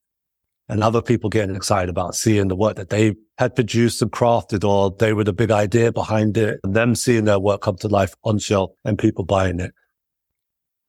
and 0.68 0.82
other 0.82 1.02
people 1.02 1.28
getting 1.28 1.54
excited 1.54 1.90
about 1.90 2.14
seeing 2.14 2.48
the 2.48 2.56
work 2.56 2.76
that 2.76 2.88
they 2.88 3.14
had 3.38 3.54
produced 3.54 4.00
and 4.00 4.10
crafted 4.10 4.66
or 4.66 4.94
they 4.98 5.12
were 5.12 5.24
the 5.24 5.32
big 5.32 5.50
idea 5.50 5.92
behind 5.92 6.36
it 6.36 6.60
and 6.64 6.74
them 6.74 6.94
seeing 6.94 7.24
their 7.24 7.38
work 7.38 7.60
come 7.60 7.76
to 7.76 7.88
life 7.88 8.14
on 8.24 8.38
shelf 8.38 8.70
and 8.84 8.98
people 8.98 9.24
buying 9.24 9.60
it. 9.60 9.72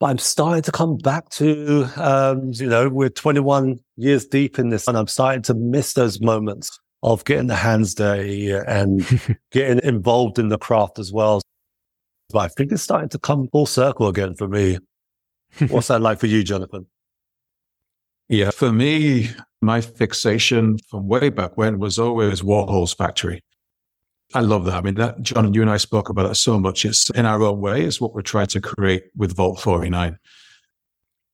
But 0.04 0.10
I'm 0.10 0.18
starting 0.18 0.64
to 0.64 0.72
come 0.74 0.98
back 0.98 1.30
to, 1.30 1.88
um, 1.96 2.52
you 2.56 2.68
know, 2.68 2.90
we're 2.90 3.08
21 3.08 3.80
years 3.96 4.26
deep 4.26 4.60
in 4.60 4.68
this 4.68 4.86
and 4.90 4.98
I'm 4.98 5.08
starting 5.08 5.44
to 5.44 5.54
miss 5.54 5.94
those 5.94 6.20
moments 6.20 6.78
of 7.04 7.24
getting 7.24 7.48
the 7.48 7.56
hands 7.56 7.96
dirty 7.96 8.52
and 8.52 9.08
getting 9.54 9.80
involved 9.82 10.40
in 10.40 10.50
the 10.50 10.58
craft 10.58 11.00
as 11.00 11.14
well. 11.14 11.42
But 12.32 12.40
I 12.40 12.48
think 12.50 12.74
it's 12.74 12.82
starting 12.82 13.08
to 13.12 13.18
come 13.18 13.48
full 13.48 13.66
circle 13.66 14.10
again 14.10 14.36
for 14.36 14.50
me. 14.50 14.78
What's 15.70 15.88
that 15.88 16.02
like 16.02 16.20
for 16.20 16.28
you, 16.28 16.44
Jonathan? 16.44 16.86
Yeah, 18.28 18.52
for 18.52 18.74
me, 18.74 19.30
my 19.62 19.80
fixation 19.80 20.80
from 20.90 21.08
way 21.08 21.30
back 21.30 21.56
when 21.56 21.80
was 21.80 21.98
always 21.98 22.42
Warhol's 22.42 22.94
factory. 22.94 23.42
I 24.34 24.40
love 24.42 24.66
that. 24.66 24.76
I 24.76 24.82
mean, 24.82 24.96
that 24.96 25.22
John, 25.22 25.54
you 25.54 25.62
and 25.62 25.70
I 25.70 25.78
spoke 25.78 26.10
about 26.10 26.28
that 26.28 26.36
so 26.36 26.60
much. 26.60 26.86
It's 26.86 27.10
in 27.12 27.26
our 27.26 27.42
own 27.42 27.60
way. 27.60 27.84
It's 27.84 28.02
what 28.02 28.14
we're 28.14 28.22
trying 28.22 28.48
to 28.48 28.62
create 28.62 29.04
with 29.16 29.36
Vault 29.36 29.60
49, 29.60 30.18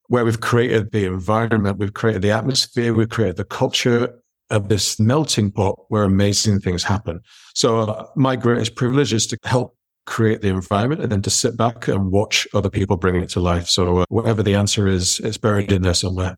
where 0.07 0.25
we've 0.25 0.41
created 0.41 0.91
the 0.91 1.05
environment, 1.05 1.77
we've 1.77 1.93
created 1.93 2.21
the 2.21 2.31
atmosphere, 2.31 2.93
we've 2.93 3.09
created 3.09 3.37
the 3.37 3.45
culture 3.45 4.19
of 4.49 4.67
this 4.67 4.99
melting 4.99 5.51
pot 5.51 5.79
where 5.89 6.03
amazing 6.03 6.59
things 6.59 6.83
happen. 6.83 7.21
So 7.53 7.79
uh, 7.81 8.07
my 8.15 8.35
greatest 8.35 8.75
privilege 8.75 9.13
is 9.13 9.27
to 9.27 9.37
help 9.43 9.77
create 10.05 10.41
the 10.41 10.49
environment 10.49 11.01
and 11.01 11.11
then 11.11 11.21
to 11.21 11.29
sit 11.29 11.55
back 11.55 11.87
and 11.87 12.11
watch 12.11 12.47
other 12.53 12.69
people 12.69 12.97
bring 12.97 13.15
it 13.15 13.29
to 13.29 13.39
life. 13.39 13.67
So 13.67 13.99
uh, 13.99 14.05
whatever 14.09 14.41
the 14.41 14.55
answer 14.55 14.87
is, 14.87 15.19
it's 15.19 15.37
buried 15.37 15.71
in 15.71 15.83
there 15.83 15.93
somewhere. 15.93 16.35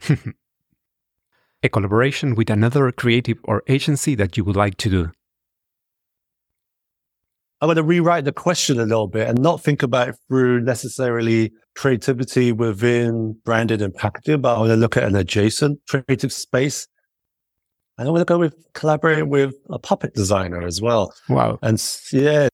a 1.62 1.68
collaboration 1.68 2.34
with 2.34 2.50
another 2.50 2.90
creative 2.90 3.38
or 3.44 3.62
agency 3.68 4.14
that 4.14 4.36
you 4.36 4.44
would 4.44 4.56
like 4.56 4.76
to 4.78 4.90
do? 4.90 5.12
I'm 7.62 7.68
going 7.68 7.76
to 7.76 7.84
rewrite 7.84 8.24
the 8.24 8.32
question 8.32 8.80
a 8.80 8.84
little 8.84 9.06
bit 9.06 9.28
and 9.28 9.40
not 9.40 9.62
think 9.62 9.84
about 9.84 10.08
it 10.08 10.16
through 10.26 10.62
necessarily 10.62 11.52
creativity 11.76 12.50
within 12.50 13.36
branding 13.44 13.80
and 13.80 13.94
packaging, 13.94 14.40
but 14.40 14.56
I 14.56 14.58
want 14.58 14.70
to 14.70 14.76
look 14.76 14.96
at 14.96 15.04
an 15.04 15.14
adjacent 15.14 15.78
creative 15.88 16.32
space. 16.32 16.88
And 17.96 18.08
I'm 18.08 18.14
going 18.14 18.22
to 18.22 18.24
go 18.24 18.40
with 18.40 18.56
collaborating 18.74 19.28
with 19.28 19.54
a 19.70 19.78
puppet 19.78 20.12
designer 20.12 20.66
as 20.66 20.82
well. 20.82 21.14
Wow. 21.28 21.60
And 21.62 21.80
yeah, 22.10 22.48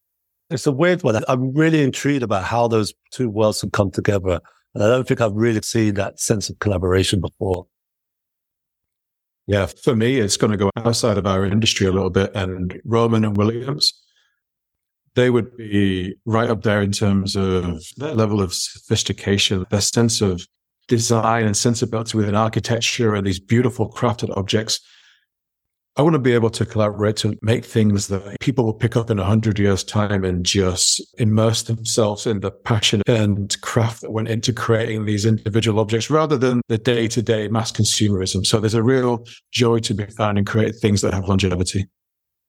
it's 0.50 0.66
a 0.66 0.72
weird 0.72 1.02
one. 1.02 1.24
I'm 1.26 1.54
really 1.54 1.82
intrigued 1.82 2.22
about 2.22 2.44
how 2.44 2.68
those 2.68 2.92
two 3.10 3.30
worlds 3.30 3.62
can 3.62 3.70
come 3.70 3.90
together. 3.90 4.40
And 4.74 4.84
I 4.84 4.88
don't 4.88 5.08
think 5.08 5.22
I've 5.22 5.32
really 5.32 5.62
seen 5.62 5.94
that 5.94 6.20
sense 6.20 6.50
of 6.50 6.58
collaboration 6.58 7.22
before. 7.22 7.66
Yeah, 9.46 9.64
for 9.64 9.96
me, 9.96 10.18
it's 10.18 10.36
going 10.36 10.50
to 10.50 10.58
go 10.58 10.70
outside 10.76 11.16
of 11.16 11.26
our 11.26 11.46
industry 11.46 11.86
a 11.86 11.92
little 11.92 12.10
bit. 12.10 12.30
And 12.34 12.78
Roman 12.84 13.24
and 13.24 13.38
Williams, 13.38 13.94
they 15.14 15.30
would 15.30 15.56
be 15.56 16.14
right 16.24 16.50
up 16.50 16.62
there 16.62 16.80
in 16.82 16.92
terms 16.92 17.36
of 17.36 17.82
their 17.96 18.14
level 18.14 18.40
of 18.40 18.54
sophistication, 18.54 19.64
their 19.70 19.80
sense 19.80 20.20
of 20.20 20.46
design 20.88 21.44
and 21.44 21.56
sensibility 21.56 22.16
within 22.16 22.34
architecture 22.34 23.14
and 23.14 23.26
these 23.26 23.40
beautiful 23.40 23.90
crafted 23.90 24.34
objects. 24.36 24.80
I 25.96 26.02
want 26.02 26.14
to 26.14 26.20
be 26.20 26.32
able 26.32 26.50
to 26.50 26.64
collaborate 26.64 27.16
to 27.18 27.36
make 27.42 27.64
things 27.64 28.06
that 28.06 28.38
people 28.38 28.64
will 28.64 28.72
pick 28.72 28.94
up 28.94 29.10
in 29.10 29.18
a 29.18 29.24
hundred 29.24 29.58
years 29.58 29.82
time 29.82 30.24
and 30.24 30.46
just 30.46 31.02
immerse 31.18 31.64
themselves 31.64 32.24
in 32.24 32.38
the 32.38 32.52
passion 32.52 33.02
and 33.08 33.60
craft 33.62 34.02
that 34.02 34.12
went 34.12 34.28
into 34.28 34.52
creating 34.52 35.06
these 35.06 35.26
individual 35.26 35.80
objects 35.80 36.08
rather 36.08 36.36
than 36.36 36.62
the 36.68 36.78
day 36.78 37.08
to 37.08 37.20
day 37.20 37.48
mass 37.48 37.72
consumerism. 37.72 38.46
So 38.46 38.60
there's 38.60 38.74
a 38.74 38.82
real 38.82 39.26
joy 39.50 39.80
to 39.80 39.94
be 39.94 40.06
found 40.06 40.38
in 40.38 40.44
creating 40.44 40.78
things 40.78 41.00
that 41.00 41.12
have 41.12 41.28
longevity. 41.28 41.88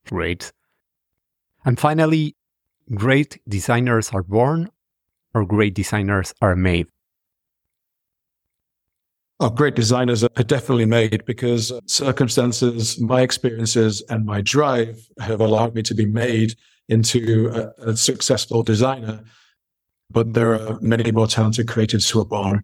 Great. 0.05 0.51
And 1.65 1.79
finally, 1.79 2.35
great 2.93 3.39
designers 3.47 4.09
are 4.11 4.23
born 4.23 4.69
or 5.33 5.45
great 5.45 5.73
designers 5.73 6.33
are 6.41 6.55
made? 6.55 6.87
Oh, 9.41 9.49
great 9.49 9.75
designers 9.75 10.23
are 10.23 10.43
definitely 10.43 10.85
made 10.85 11.23
because 11.25 11.71
circumstances, 11.85 12.99
my 12.99 13.21
experiences, 13.21 14.01
and 14.09 14.25
my 14.25 14.41
drive 14.41 15.07
have 15.19 15.39
allowed 15.39 15.75
me 15.75 15.81
to 15.83 15.93
be 15.93 16.05
made 16.05 16.55
into 16.89 17.49
a, 17.53 17.91
a 17.91 17.95
successful 17.95 18.63
designer. 18.63 19.23
But 20.11 20.33
there 20.33 20.55
are 20.55 20.77
many 20.81 21.11
more 21.11 21.27
talented 21.27 21.67
creatives 21.67 22.11
who 22.11 22.19
are 22.19 22.25
born. 22.25 22.63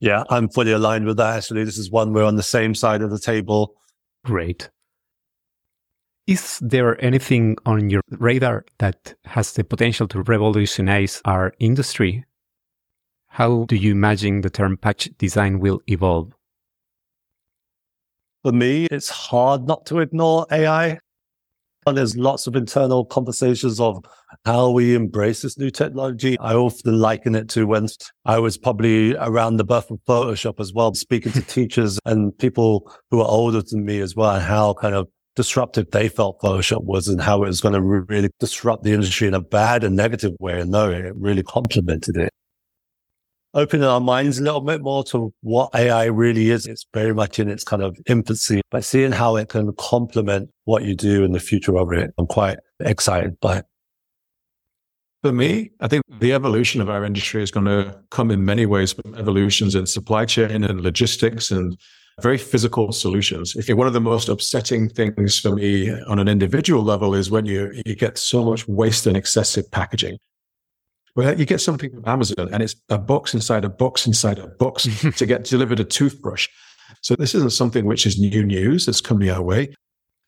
Yeah, 0.00 0.24
I'm 0.30 0.48
fully 0.48 0.72
aligned 0.72 1.04
with 1.04 1.16
that. 1.18 1.36
Actually, 1.36 1.64
this 1.64 1.78
is 1.78 1.90
one 1.90 2.12
we're 2.12 2.24
on 2.24 2.36
the 2.36 2.42
same 2.42 2.74
side 2.74 3.02
of 3.02 3.10
the 3.10 3.18
table. 3.18 3.74
Great. 4.24 4.70
Is 6.26 6.58
there 6.60 7.00
anything 7.04 7.56
on 7.66 7.88
your 7.88 8.02
radar 8.10 8.64
that 8.78 9.14
has 9.26 9.52
the 9.52 9.62
potential 9.62 10.08
to 10.08 10.22
revolutionize 10.22 11.22
our 11.24 11.54
industry? 11.60 12.24
How 13.28 13.64
do 13.68 13.76
you 13.76 13.92
imagine 13.92 14.40
the 14.40 14.50
term 14.50 14.76
patch 14.76 15.08
design 15.18 15.60
will 15.60 15.80
evolve? 15.86 16.32
For 18.42 18.50
me, 18.50 18.86
it's 18.90 19.08
hard 19.08 19.68
not 19.68 19.86
to 19.86 20.00
ignore 20.00 20.46
AI. 20.50 20.98
And 21.86 21.96
there's 21.96 22.16
lots 22.16 22.48
of 22.48 22.56
internal 22.56 23.04
conversations 23.04 23.78
of 23.78 24.04
how 24.44 24.70
we 24.70 24.96
embrace 24.96 25.42
this 25.42 25.56
new 25.56 25.70
technology. 25.70 26.36
I 26.40 26.54
often 26.54 26.98
liken 26.98 27.36
it 27.36 27.48
to 27.50 27.68
when 27.68 27.86
I 28.24 28.40
was 28.40 28.58
probably 28.58 29.14
around 29.14 29.58
the 29.58 29.64
birth 29.64 29.92
of 29.92 30.00
Photoshop 30.08 30.58
as 30.58 30.72
well, 30.72 30.92
speaking 30.94 31.30
to 31.30 31.42
teachers 31.42 32.00
and 32.04 32.36
people 32.36 32.92
who 33.12 33.20
are 33.20 33.28
older 33.28 33.62
than 33.62 33.84
me 33.84 34.00
as 34.00 34.16
well, 34.16 34.34
and 34.34 34.42
how 34.42 34.74
kind 34.74 34.96
of 34.96 35.06
disruptive 35.36 35.90
they 35.92 36.08
felt 36.08 36.40
Photoshop 36.40 36.82
was 36.82 37.06
and 37.06 37.20
how 37.20 37.44
it 37.44 37.46
was 37.46 37.60
going 37.60 37.74
to 37.74 37.80
really 37.80 38.30
disrupt 38.40 38.82
the 38.82 38.92
industry 38.92 39.28
in 39.28 39.34
a 39.34 39.40
bad 39.40 39.84
and 39.84 39.94
negative 39.94 40.32
way. 40.40 40.60
And 40.60 40.70
no, 40.70 40.90
it 40.90 41.14
really 41.14 41.42
complemented 41.42 42.16
it. 42.16 42.32
Opening 43.54 43.86
our 43.86 44.00
minds 44.00 44.38
a 44.38 44.42
little 44.42 44.60
bit 44.60 44.82
more 44.82 45.04
to 45.04 45.32
what 45.42 45.70
AI 45.74 46.06
really 46.06 46.50
is. 46.50 46.66
It's 46.66 46.84
very 46.92 47.14
much 47.14 47.38
in 47.38 47.48
its 47.48 47.64
kind 47.64 47.82
of 47.82 47.96
infancy, 48.06 48.60
but 48.70 48.84
seeing 48.84 49.12
how 49.12 49.36
it 49.36 49.48
can 49.48 49.72
complement 49.78 50.50
what 50.64 50.82
you 50.82 50.94
do 50.94 51.24
in 51.24 51.32
the 51.32 51.40
future 51.40 51.78
of 51.78 51.92
it, 51.92 52.12
I'm 52.18 52.26
quite 52.26 52.58
excited 52.80 53.38
by 53.40 53.58
it. 53.58 53.64
For 55.22 55.32
me, 55.32 55.70
I 55.80 55.88
think 55.88 56.02
the 56.20 56.34
evolution 56.34 56.80
of 56.80 56.90
our 56.90 57.04
industry 57.04 57.42
is 57.42 57.50
going 57.50 57.66
to 57.66 57.98
come 58.10 58.30
in 58.30 58.44
many 58.44 58.66
ways 58.66 58.92
from 58.92 59.14
evolutions 59.14 59.74
in 59.74 59.86
supply 59.86 60.26
chain 60.26 60.62
and 60.62 60.82
logistics 60.82 61.50
and 61.50 61.78
very 62.22 62.38
physical 62.38 62.92
solutions. 62.92 63.54
If 63.56 63.68
one 63.68 63.86
of 63.86 63.92
the 63.92 64.00
most 64.00 64.28
upsetting 64.28 64.88
things 64.88 65.38
for 65.38 65.54
me 65.54 65.90
on 66.04 66.18
an 66.18 66.28
individual 66.28 66.82
level 66.82 67.14
is 67.14 67.30
when 67.30 67.44
you, 67.44 67.72
you 67.84 67.94
get 67.94 68.16
so 68.16 68.44
much 68.44 68.66
waste 68.66 69.06
and 69.06 69.16
excessive 69.16 69.70
packaging. 69.70 70.18
Well, 71.14 71.38
you 71.38 71.46
get 71.46 71.60
something 71.60 71.90
from 71.90 72.04
Amazon 72.06 72.48
and 72.52 72.62
it's 72.62 72.76
a 72.88 72.98
box 72.98 73.34
inside 73.34 73.64
a 73.64 73.68
box 73.68 74.06
inside 74.06 74.38
a 74.38 74.46
box 74.46 74.88
to 75.16 75.26
get 75.26 75.44
delivered 75.44 75.80
a 75.80 75.84
toothbrush. 75.84 76.48
So 77.02 77.16
this 77.16 77.34
isn't 77.34 77.52
something 77.52 77.84
which 77.84 78.06
is 78.06 78.18
new 78.18 78.44
news 78.44 78.86
that's 78.86 79.00
coming 79.00 79.30
our 79.30 79.42
way. 79.42 79.74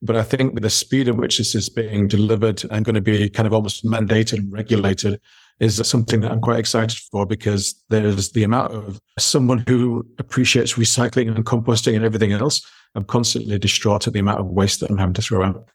But 0.01 0.17
I 0.17 0.23
think 0.23 0.55
with 0.55 0.63
the 0.63 0.71
speed 0.71 1.09
at 1.09 1.17
which 1.17 1.39
this 1.39 1.55
is 1.55 1.69
being 1.69 2.07
delivered 2.07 2.63
and 2.71 2.85
going 2.85 2.95
to 2.95 3.01
be 3.01 3.29
kind 3.29 3.47
of 3.47 3.53
almost 3.53 3.85
mandated 3.85 4.39
and 4.39 4.53
regulated 4.53 5.21
is 5.61 5.77
something 5.89 6.21
that 6.21 6.31
I'm 6.31 6.41
quite 6.41 6.59
excited 6.59 6.99
for 7.11 7.27
because 7.27 7.75
there's 7.89 8.31
the 8.31 8.45
amount 8.45 8.73
of 8.73 9.01
someone 9.19 9.65
who 9.69 10.07
appreciates 10.19 10.75
recycling 10.75 11.35
and 11.35 11.45
composting 11.45 11.97
and 11.97 12.05
everything 12.05 12.33
else. 12.33 12.65
I'm 12.95 13.05
constantly 13.05 13.59
distraught 13.59 14.07
at 14.07 14.13
the 14.13 14.21
amount 14.21 14.41
of 14.41 14.47
waste 14.47 14.81
that 14.81 14.91
I'm 14.91 14.99
having 14.99 15.15
to 15.15 15.23
throw 15.23 15.45
out. 15.45 15.69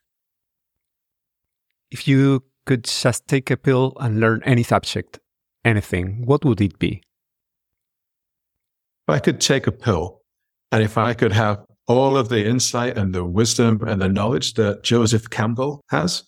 If 1.91 2.07
you 2.07 2.43
could 2.65 2.85
just 2.85 3.27
take 3.27 3.51
a 3.51 3.57
pill 3.57 3.93
and 3.99 4.19
learn 4.19 4.41
any 4.45 4.63
subject, 4.63 5.19
anything, 5.65 6.25
what 6.25 6.45
would 6.45 6.61
it 6.61 6.79
be? 6.79 7.03
If 9.07 9.09
I 9.09 9.19
could 9.19 9.41
take 9.41 9.67
a 9.67 9.71
pill 9.71 10.21
and 10.71 10.81
if 10.81 10.97
I 10.97 11.13
could 11.13 11.33
have 11.33 11.65
all 11.87 12.15
of 12.15 12.29
the 12.29 12.45
insight 12.45 12.97
and 12.97 13.13
the 13.13 13.25
wisdom 13.25 13.81
and 13.85 14.01
the 14.01 14.07
knowledge 14.07 14.53
that 14.53 14.83
Joseph 14.83 15.29
Campbell 15.29 15.83
has, 15.89 16.23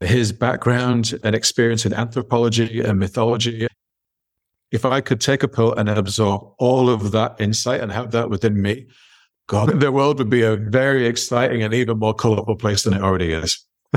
his 0.00 0.32
background 0.32 1.18
and 1.24 1.34
experience 1.34 1.86
in 1.86 1.94
anthropology 1.94 2.80
and 2.80 2.98
mythology. 2.98 3.66
If 4.70 4.84
I 4.84 5.00
could 5.00 5.20
take 5.20 5.42
a 5.42 5.48
pill 5.48 5.72
and 5.72 5.88
absorb 5.88 6.42
all 6.58 6.90
of 6.90 7.12
that 7.12 7.36
insight 7.40 7.80
and 7.80 7.92
have 7.92 8.10
that 8.10 8.28
within 8.28 8.60
me, 8.60 8.86
God, 9.46 9.80
the 9.80 9.92
world 9.92 10.18
would 10.18 10.28
be 10.28 10.42
a 10.42 10.56
very 10.56 11.06
exciting 11.06 11.62
and 11.62 11.72
even 11.72 11.98
more 11.98 12.14
colorful 12.14 12.56
place 12.56 12.82
than 12.82 12.94
it 12.94 13.02
already 13.02 13.32
is. 13.32 13.64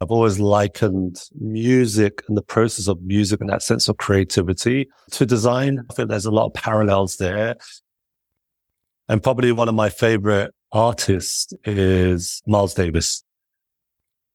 I've 0.00 0.12
always 0.12 0.38
likened 0.38 1.20
music 1.34 2.22
and 2.28 2.36
the 2.36 2.42
process 2.42 2.86
of 2.86 3.02
music 3.02 3.40
and 3.40 3.50
that 3.50 3.64
sense 3.64 3.88
of 3.88 3.96
creativity 3.96 4.88
to 5.10 5.26
design. 5.26 5.84
I 5.90 5.94
think 5.94 6.08
there's 6.08 6.24
a 6.24 6.30
lot 6.30 6.46
of 6.46 6.54
parallels 6.54 7.16
there. 7.16 7.56
And 9.08 9.20
probably 9.20 9.50
one 9.50 9.68
of 9.68 9.74
my 9.74 9.88
favorite 9.88 10.54
artists 10.70 11.52
is 11.64 12.42
Miles 12.46 12.74
Davis. 12.74 13.24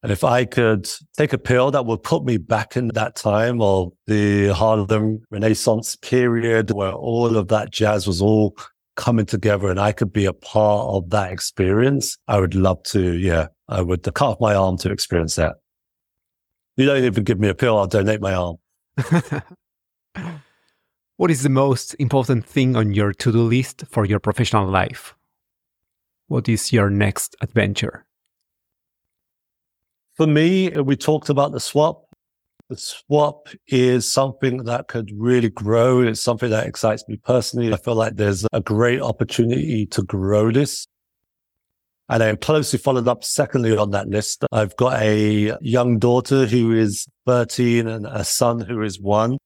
And 0.03 0.11
if 0.11 0.25
I 0.25 0.43
could 0.43 0.89
take 1.17 1.31
a 1.31 1.37
pill 1.37 1.71
that 1.71 1.85
would 1.85 2.03
put 2.03 2.25
me 2.25 2.35
back 2.35 2.75
in 2.75 2.89
that 2.89 3.15
time 3.15 3.61
of 3.61 3.93
the 4.05 4.49
Harlem 4.49 5.21
Renaissance 5.31 5.95
period 5.95 6.71
where 6.71 6.91
all 6.91 7.37
of 7.37 7.47
that 7.47 7.71
jazz 7.71 8.05
was 8.05 8.21
all 8.21 8.53
coming 8.97 9.25
together 9.25 9.69
and 9.69 9.79
I 9.79 9.93
could 9.93 10.11
be 10.11 10.25
a 10.25 10.33
part 10.33 10.89
of 10.93 11.09
that 11.11 11.31
experience, 11.31 12.17
I 12.27 12.41
would 12.41 12.53
love 12.53 12.83
to. 12.87 13.17
Yeah, 13.17 13.47
I 13.69 13.81
would 13.81 14.03
cut 14.03 14.21
off 14.21 14.41
my 14.41 14.53
arm 14.53 14.77
to 14.79 14.91
experience 14.91 15.35
that. 15.35 15.55
You 16.75 16.85
don't 16.85 17.03
even 17.03 17.23
give 17.23 17.39
me 17.39 17.47
a 17.47 17.55
pill, 17.55 17.77
I'll 17.77 17.87
donate 17.87 18.19
my 18.19 18.33
arm. 18.33 18.57
what 21.15 21.31
is 21.31 21.43
the 21.43 21.49
most 21.49 21.93
important 21.93 22.45
thing 22.45 22.75
on 22.75 22.93
your 22.93 23.13
to 23.13 23.31
do 23.31 23.41
list 23.41 23.85
for 23.89 24.03
your 24.03 24.19
professional 24.19 24.67
life? 24.67 25.15
What 26.27 26.49
is 26.49 26.73
your 26.73 26.89
next 26.89 27.37
adventure? 27.39 28.05
For 30.15 30.27
me, 30.27 30.69
we 30.69 30.95
talked 30.95 31.29
about 31.29 31.53
the 31.53 31.59
swap. 31.59 32.05
The 32.69 32.77
swap 32.77 33.49
is 33.67 34.09
something 34.09 34.63
that 34.65 34.87
could 34.87 35.11
really 35.15 35.49
grow. 35.49 36.01
It's 36.01 36.21
something 36.21 36.51
that 36.51 36.67
excites 36.67 37.03
me 37.07 37.17
personally. 37.17 37.73
I 37.73 37.77
feel 37.77 37.95
like 37.95 38.15
there's 38.15 38.45
a 38.53 38.61
great 38.61 39.01
opportunity 39.01 39.87
to 39.87 40.03
grow 40.03 40.51
this. 40.51 40.87
And 42.09 42.21
then 42.21 42.37
closely 42.37 42.77
followed 42.77 43.07
up 43.07 43.23
secondly 43.23 43.75
on 43.75 43.89
that 43.91 44.07
list, 44.07 44.43
I've 44.51 44.75
got 44.75 45.01
a 45.01 45.57
young 45.61 45.97
daughter 45.97 46.45
who 46.45 46.73
is 46.73 47.07
13 47.25 47.87
and 47.87 48.05
a 48.05 48.23
son 48.23 48.59
who 48.59 48.83
is 48.83 48.99
one. 48.99 49.37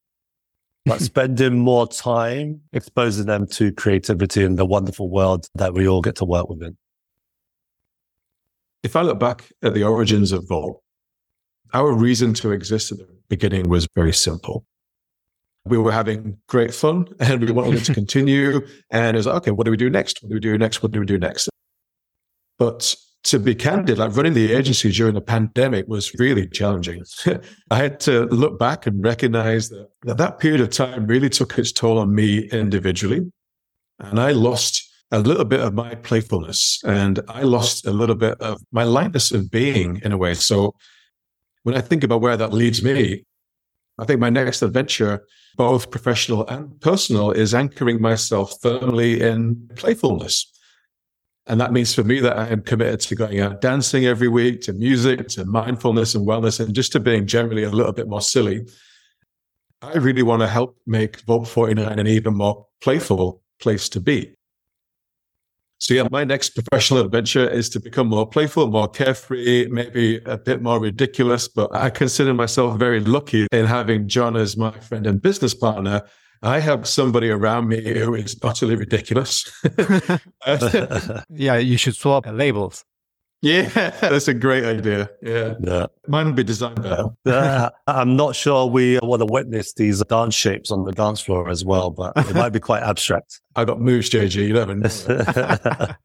But 0.85 0.99
spending 1.01 1.59
more 1.59 1.87
time 1.87 2.61
exposing 2.73 3.25
them 3.25 3.47
to 3.51 3.71
creativity 3.71 4.43
and 4.43 4.57
the 4.57 4.65
wonderful 4.65 5.09
world 5.09 5.47
that 5.55 5.73
we 5.73 5.87
all 5.87 6.01
get 6.01 6.15
to 6.17 6.25
work 6.25 6.49
within 6.49 6.77
if 8.83 8.95
I 8.95 9.01
look 9.01 9.19
back 9.19 9.49
at 9.63 9.73
the 9.73 9.83
origins 9.83 10.31
of 10.31 10.47
Vault, 10.47 10.81
our 11.73 11.91
reason 11.91 12.33
to 12.35 12.51
exist 12.51 12.91
at 12.91 12.99
the 12.99 13.07
beginning 13.29 13.69
was 13.69 13.87
very 13.95 14.13
simple. 14.13 14.65
We 15.65 15.77
were 15.77 15.91
having 15.91 16.37
great 16.47 16.73
fun 16.73 17.07
and 17.19 17.41
we 17.41 17.51
wanted 17.51 17.83
to 17.85 17.93
continue. 18.01 18.65
And 18.89 19.15
it 19.15 19.19
was 19.19 19.25
like, 19.25 19.35
okay, 19.37 19.51
what 19.51 19.65
do 19.65 19.71
we 19.71 19.77
do 19.77 19.89
next? 19.89 20.23
What 20.23 20.29
do 20.29 20.35
we 20.35 20.39
do 20.39 20.57
next? 20.57 20.81
What 20.81 20.91
do 20.91 20.99
we 20.99 21.05
do 21.05 21.17
next? 21.17 21.49
But 22.57 22.95
to 23.23 23.39
be 23.39 23.53
candid, 23.53 23.97
like 23.97 24.15
running 24.15 24.33
the 24.33 24.53
agency 24.53 24.91
during 24.91 25.15
the 25.15 25.21
pandemic 25.21 25.85
was 25.87 26.13
really 26.17 26.47
challenging. 26.47 27.03
I 27.71 27.75
had 27.75 27.99
to 28.01 28.25
look 28.27 28.57
back 28.57 28.87
and 28.87 29.03
recognize 29.03 29.69
that, 29.69 29.89
that 30.03 30.17
that 30.17 30.39
period 30.39 30.61
of 30.61 30.69
time 30.69 31.05
really 31.07 31.29
took 31.29 31.57
its 31.57 31.73
toll 31.73 31.97
on 31.97 32.15
me 32.15 32.47
individually. 32.49 33.29
And 33.99 34.19
I 34.19 34.31
lost 34.31 34.86
a 35.11 35.19
little 35.19 35.45
bit 35.45 35.61
of 35.61 35.73
my 35.73 35.95
playfulness 35.95 36.81
and 36.85 37.19
I 37.29 37.43
lost 37.43 37.85
a 37.85 37.91
little 37.91 38.15
bit 38.15 38.39
of 38.41 38.61
my 38.71 38.83
lightness 38.83 39.31
of 39.31 39.49
being 39.49 40.01
in 40.03 40.11
a 40.11 40.17
way. 40.17 40.33
So 40.33 40.73
when 41.63 41.75
I 41.75 41.81
think 41.81 42.03
about 42.03 42.21
where 42.21 42.37
that 42.37 42.53
leads 42.53 42.83
me, 42.83 43.25
I 43.99 44.05
think 44.05 44.19
my 44.19 44.29
next 44.29 44.61
adventure, 44.61 45.25
both 45.55 45.89
professional 45.89 46.45
and 46.47 46.79
personal, 46.81 47.31
is 47.31 47.55
anchoring 47.55 48.01
myself 48.01 48.53
firmly 48.61 49.21
in 49.21 49.69
playfulness. 49.75 50.51
And 51.47 51.59
that 51.61 51.71
means 51.71 51.95
for 51.95 52.03
me 52.03 52.19
that 52.19 52.37
I 52.37 52.49
am 52.49 52.61
committed 52.61 52.99
to 53.01 53.15
going 53.15 53.39
out 53.39 53.61
dancing 53.61 54.05
every 54.05 54.27
week, 54.27 54.61
to 54.63 54.73
music, 54.73 55.29
to 55.29 55.45
mindfulness 55.45 56.13
and 56.13 56.27
wellness, 56.27 56.59
and 56.59 56.75
just 56.75 56.91
to 56.91 56.99
being 56.99 57.25
generally 57.25 57.63
a 57.63 57.69
little 57.69 57.93
bit 57.93 58.09
more 58.09 58.21
silly. 58.21 58.67
I 59.81 59.93
really 59.93 60.23
want 60.23 60.41
to 60.41 60.47
help 60.47 60.77
make 60.85 61.21
Vault 61.21 61.47
49 61.47 61.97
an 61.97 62.07
even 62.07 62.35
more 62.35 62.65
playful 62.81 63.41
place 63.59 63.87
to 63.89 64.01
be. 64.01 64.36
So 65.79 65.93
yeah, 65.93 66.07
my 66.09 66.23
next 66.23 66.49
professional 66.51 67.01
adventure 67.01 67.47
is 67.47 67.69
to 67.69 67.79
become 67.79 68.07
more 68.07 68.27
playful, 68.27 68.67
more 68.67 68.87
carefree, 68.87 69.67
maybe 69.69 70.19
a 70.25 70.37
bit 70.37 70.61
more 70.61 70.79
ridiculous, 70.79 71.47
but 71.47 71.73
I 71.75 71.89
consider 71.89 72.33
myself 72.33 72.79
very 72.79 72.99
lucky 72.99 73.47
in 73.51 73.65
having 73.65 74.07
John 74.07 74.35
as 74.35 74.57
my 74.57 74.71
friend 74.79 75.05
and 75.05 75.21
business 75.21 75.53
partner 75.53 76.03
I 76.43 76.59
have 76.59 76.87
somebody 76.87 77.29
around 77.29 77.67
me 77.67 77.81
who 77.99 78.13
is 78.13 78.37
utterly 78.43 78.75
ridiculous. 78.75 79.51
yeah, 81.29 81.57
you 81.57 81.77
should 81.77 81.95
swap 81.95 82.25
labels. 82.27 82.83
Yeah, 83.41 83.69
that's 84.01 84.27
a 84.27 84.33
great 84.33 84.65
idea. 84.65 85.09
Yeah. 85.21 85.55
yeah. 85.59 85.85
Mine 86.07 86.27
will 86.27 86.33
be 86.33 86.43
designed 86.43 86.81
better. 86.81 87.09
uh, 87.25 87.69
I'm 87.85 88.15
not 88.15 88.35
sure 88.35 88.65
we 88.65 88.99
want 89.03 89.21
to 89.21 89.25
witness 89.25 89.73
these 89.73 90.03
dance 90.05 90.33
shapes 90.33 90.71
on 90.71 90.85
the 90.85 90.91
dance 90.91 91.21
floor 91.21 91.49
as 91.49 91.63
well, 91.63 91.91
but 91.91 92.13
it 92.17 92.33
might 92.35 92.49
be 92.49 92.59
quite 92.59 92.83
abstract. 92.83 93.39
I 93.55 93.65
got 93.65 93.79
moves, 93.79 94.09
JG. 94.09 94.47
You 94.47 94.53
never 94.53 94.75
know. 94.75 95.95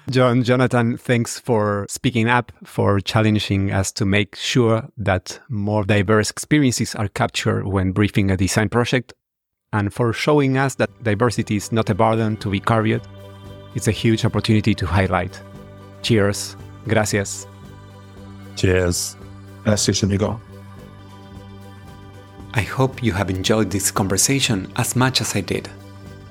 John, 0.10 0.42
Jonathan, 0.42 0.98
thanks 0.98 1.38
for 1.38 1.86
speaking 1.88 2.28
up, 2.28 2.52
for 2.64 3.00
challenging 3.00 3.72
us 3.72 3.90
to 3.92 4.04
make 4.04 4.36
sure 4.36 4.88
that 4.98 5.40
more 5.48 5.84
diverse 5.84 6.30
experiences 6.30 6.94
are 6.94 7.08
captured 7.08 7.66
when 7.66 7.92
briefing 7.92 8.30
a 8.30 8.36
design 8.36 8.68
project 8.68 9.14
and 9.72 9.92
for 9.92 10.12
showing 10.12 10.58
us 10.58 10.74
that 10.76 10.90
diversity 11.02 11.56
is 11.56 11.72
not 11.72 11.88
a 11.88 11.94
burden 11.94 12.36
to 12.38 12.50
be 12.50 12.60
carried. 12.60 13.00
It's 13.74 13.88
a 13.88 13.92
huge 13.92 14.24
opportunity 14.24 14.74
to 14.74 14.86
highlight. 14.86 15.40
Cheers. 16.02 16.56
Gracias. 16.86 17.46
Cheers. 18.56 19.16
Gracias, 19.64 20.02
amigo. 20.02 20.40
I 22.54 22.62
hope 22.62 23.02
you 23.02 23.12
have 23.12 23.30
enjoyed 23.30 23.70
this 23.70 23.90
conversation 23.90 24.72
as 24.76 24.96
much 24.96 25.20
as 25.20 25.36
I 25.36 25.42
did. 25.42 25.68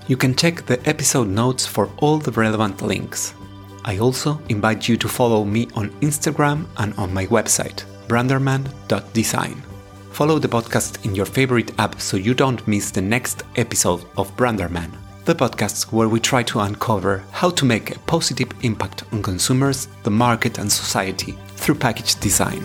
You 0.07 0.17
can 0.17 0.35
check 0.35 0.65
the 0.65 0.79
episode 0.89 1.27
notes 1.27 1.65
for 1.65 1.89
all 1.97 2.17
the 2.17 2.31
relevant 2.31 2.81
links. 2.81 3.33
I 3.85 3.99
also 3.99 4.41
invite 4.49 4.89
you 4.89 4.97
to 4.97 5.07
follow 5.07 5.45
me 5.45 5.67
on 5.75 5.89
Instagram 6.01 6.65
and 6.77 6.93
on 6.95 7.13
my 7.13 7.27
website, 7.27 7.85
branderman.design. 8.07 9.63
Follow 10.11 10.39
the 10.39 10.47
podcast 10.47 11.05
in 11.05 11.13
your 11.13 11.25
favorite 11.25 11.71
app 11.79 12.01
so 12.01 12.17
you 12.17 12.33
don't 12.33 12.67
miss 12.67 12.91
the 12.91 13.01
next 13.01 13.43
episode 13.55 14.03
of 14.17 14.35
Branderman, 14.35 14.91
the 15.27 15.35
podcast 15.35 15.91
where 15.91 16.07
we 16.07 16.21
try 16.21 16.41
to 16.41 16.61
uncover 16.61 17.21
how 17.31 17.49
to 17.49 17.65
make 17.65 17.93
a 17.93 17.99
positive 17.99 18.49
impact 18.61 19.03
on 19.11 19.21
consumers, 19.21 19.89
the 20.03 20.09
market, 20.09 20.57
and 20.57 20.71
society 20.71 21.37
through 21.57 21.75
package 21.75 22.15
design. 22.21 22.63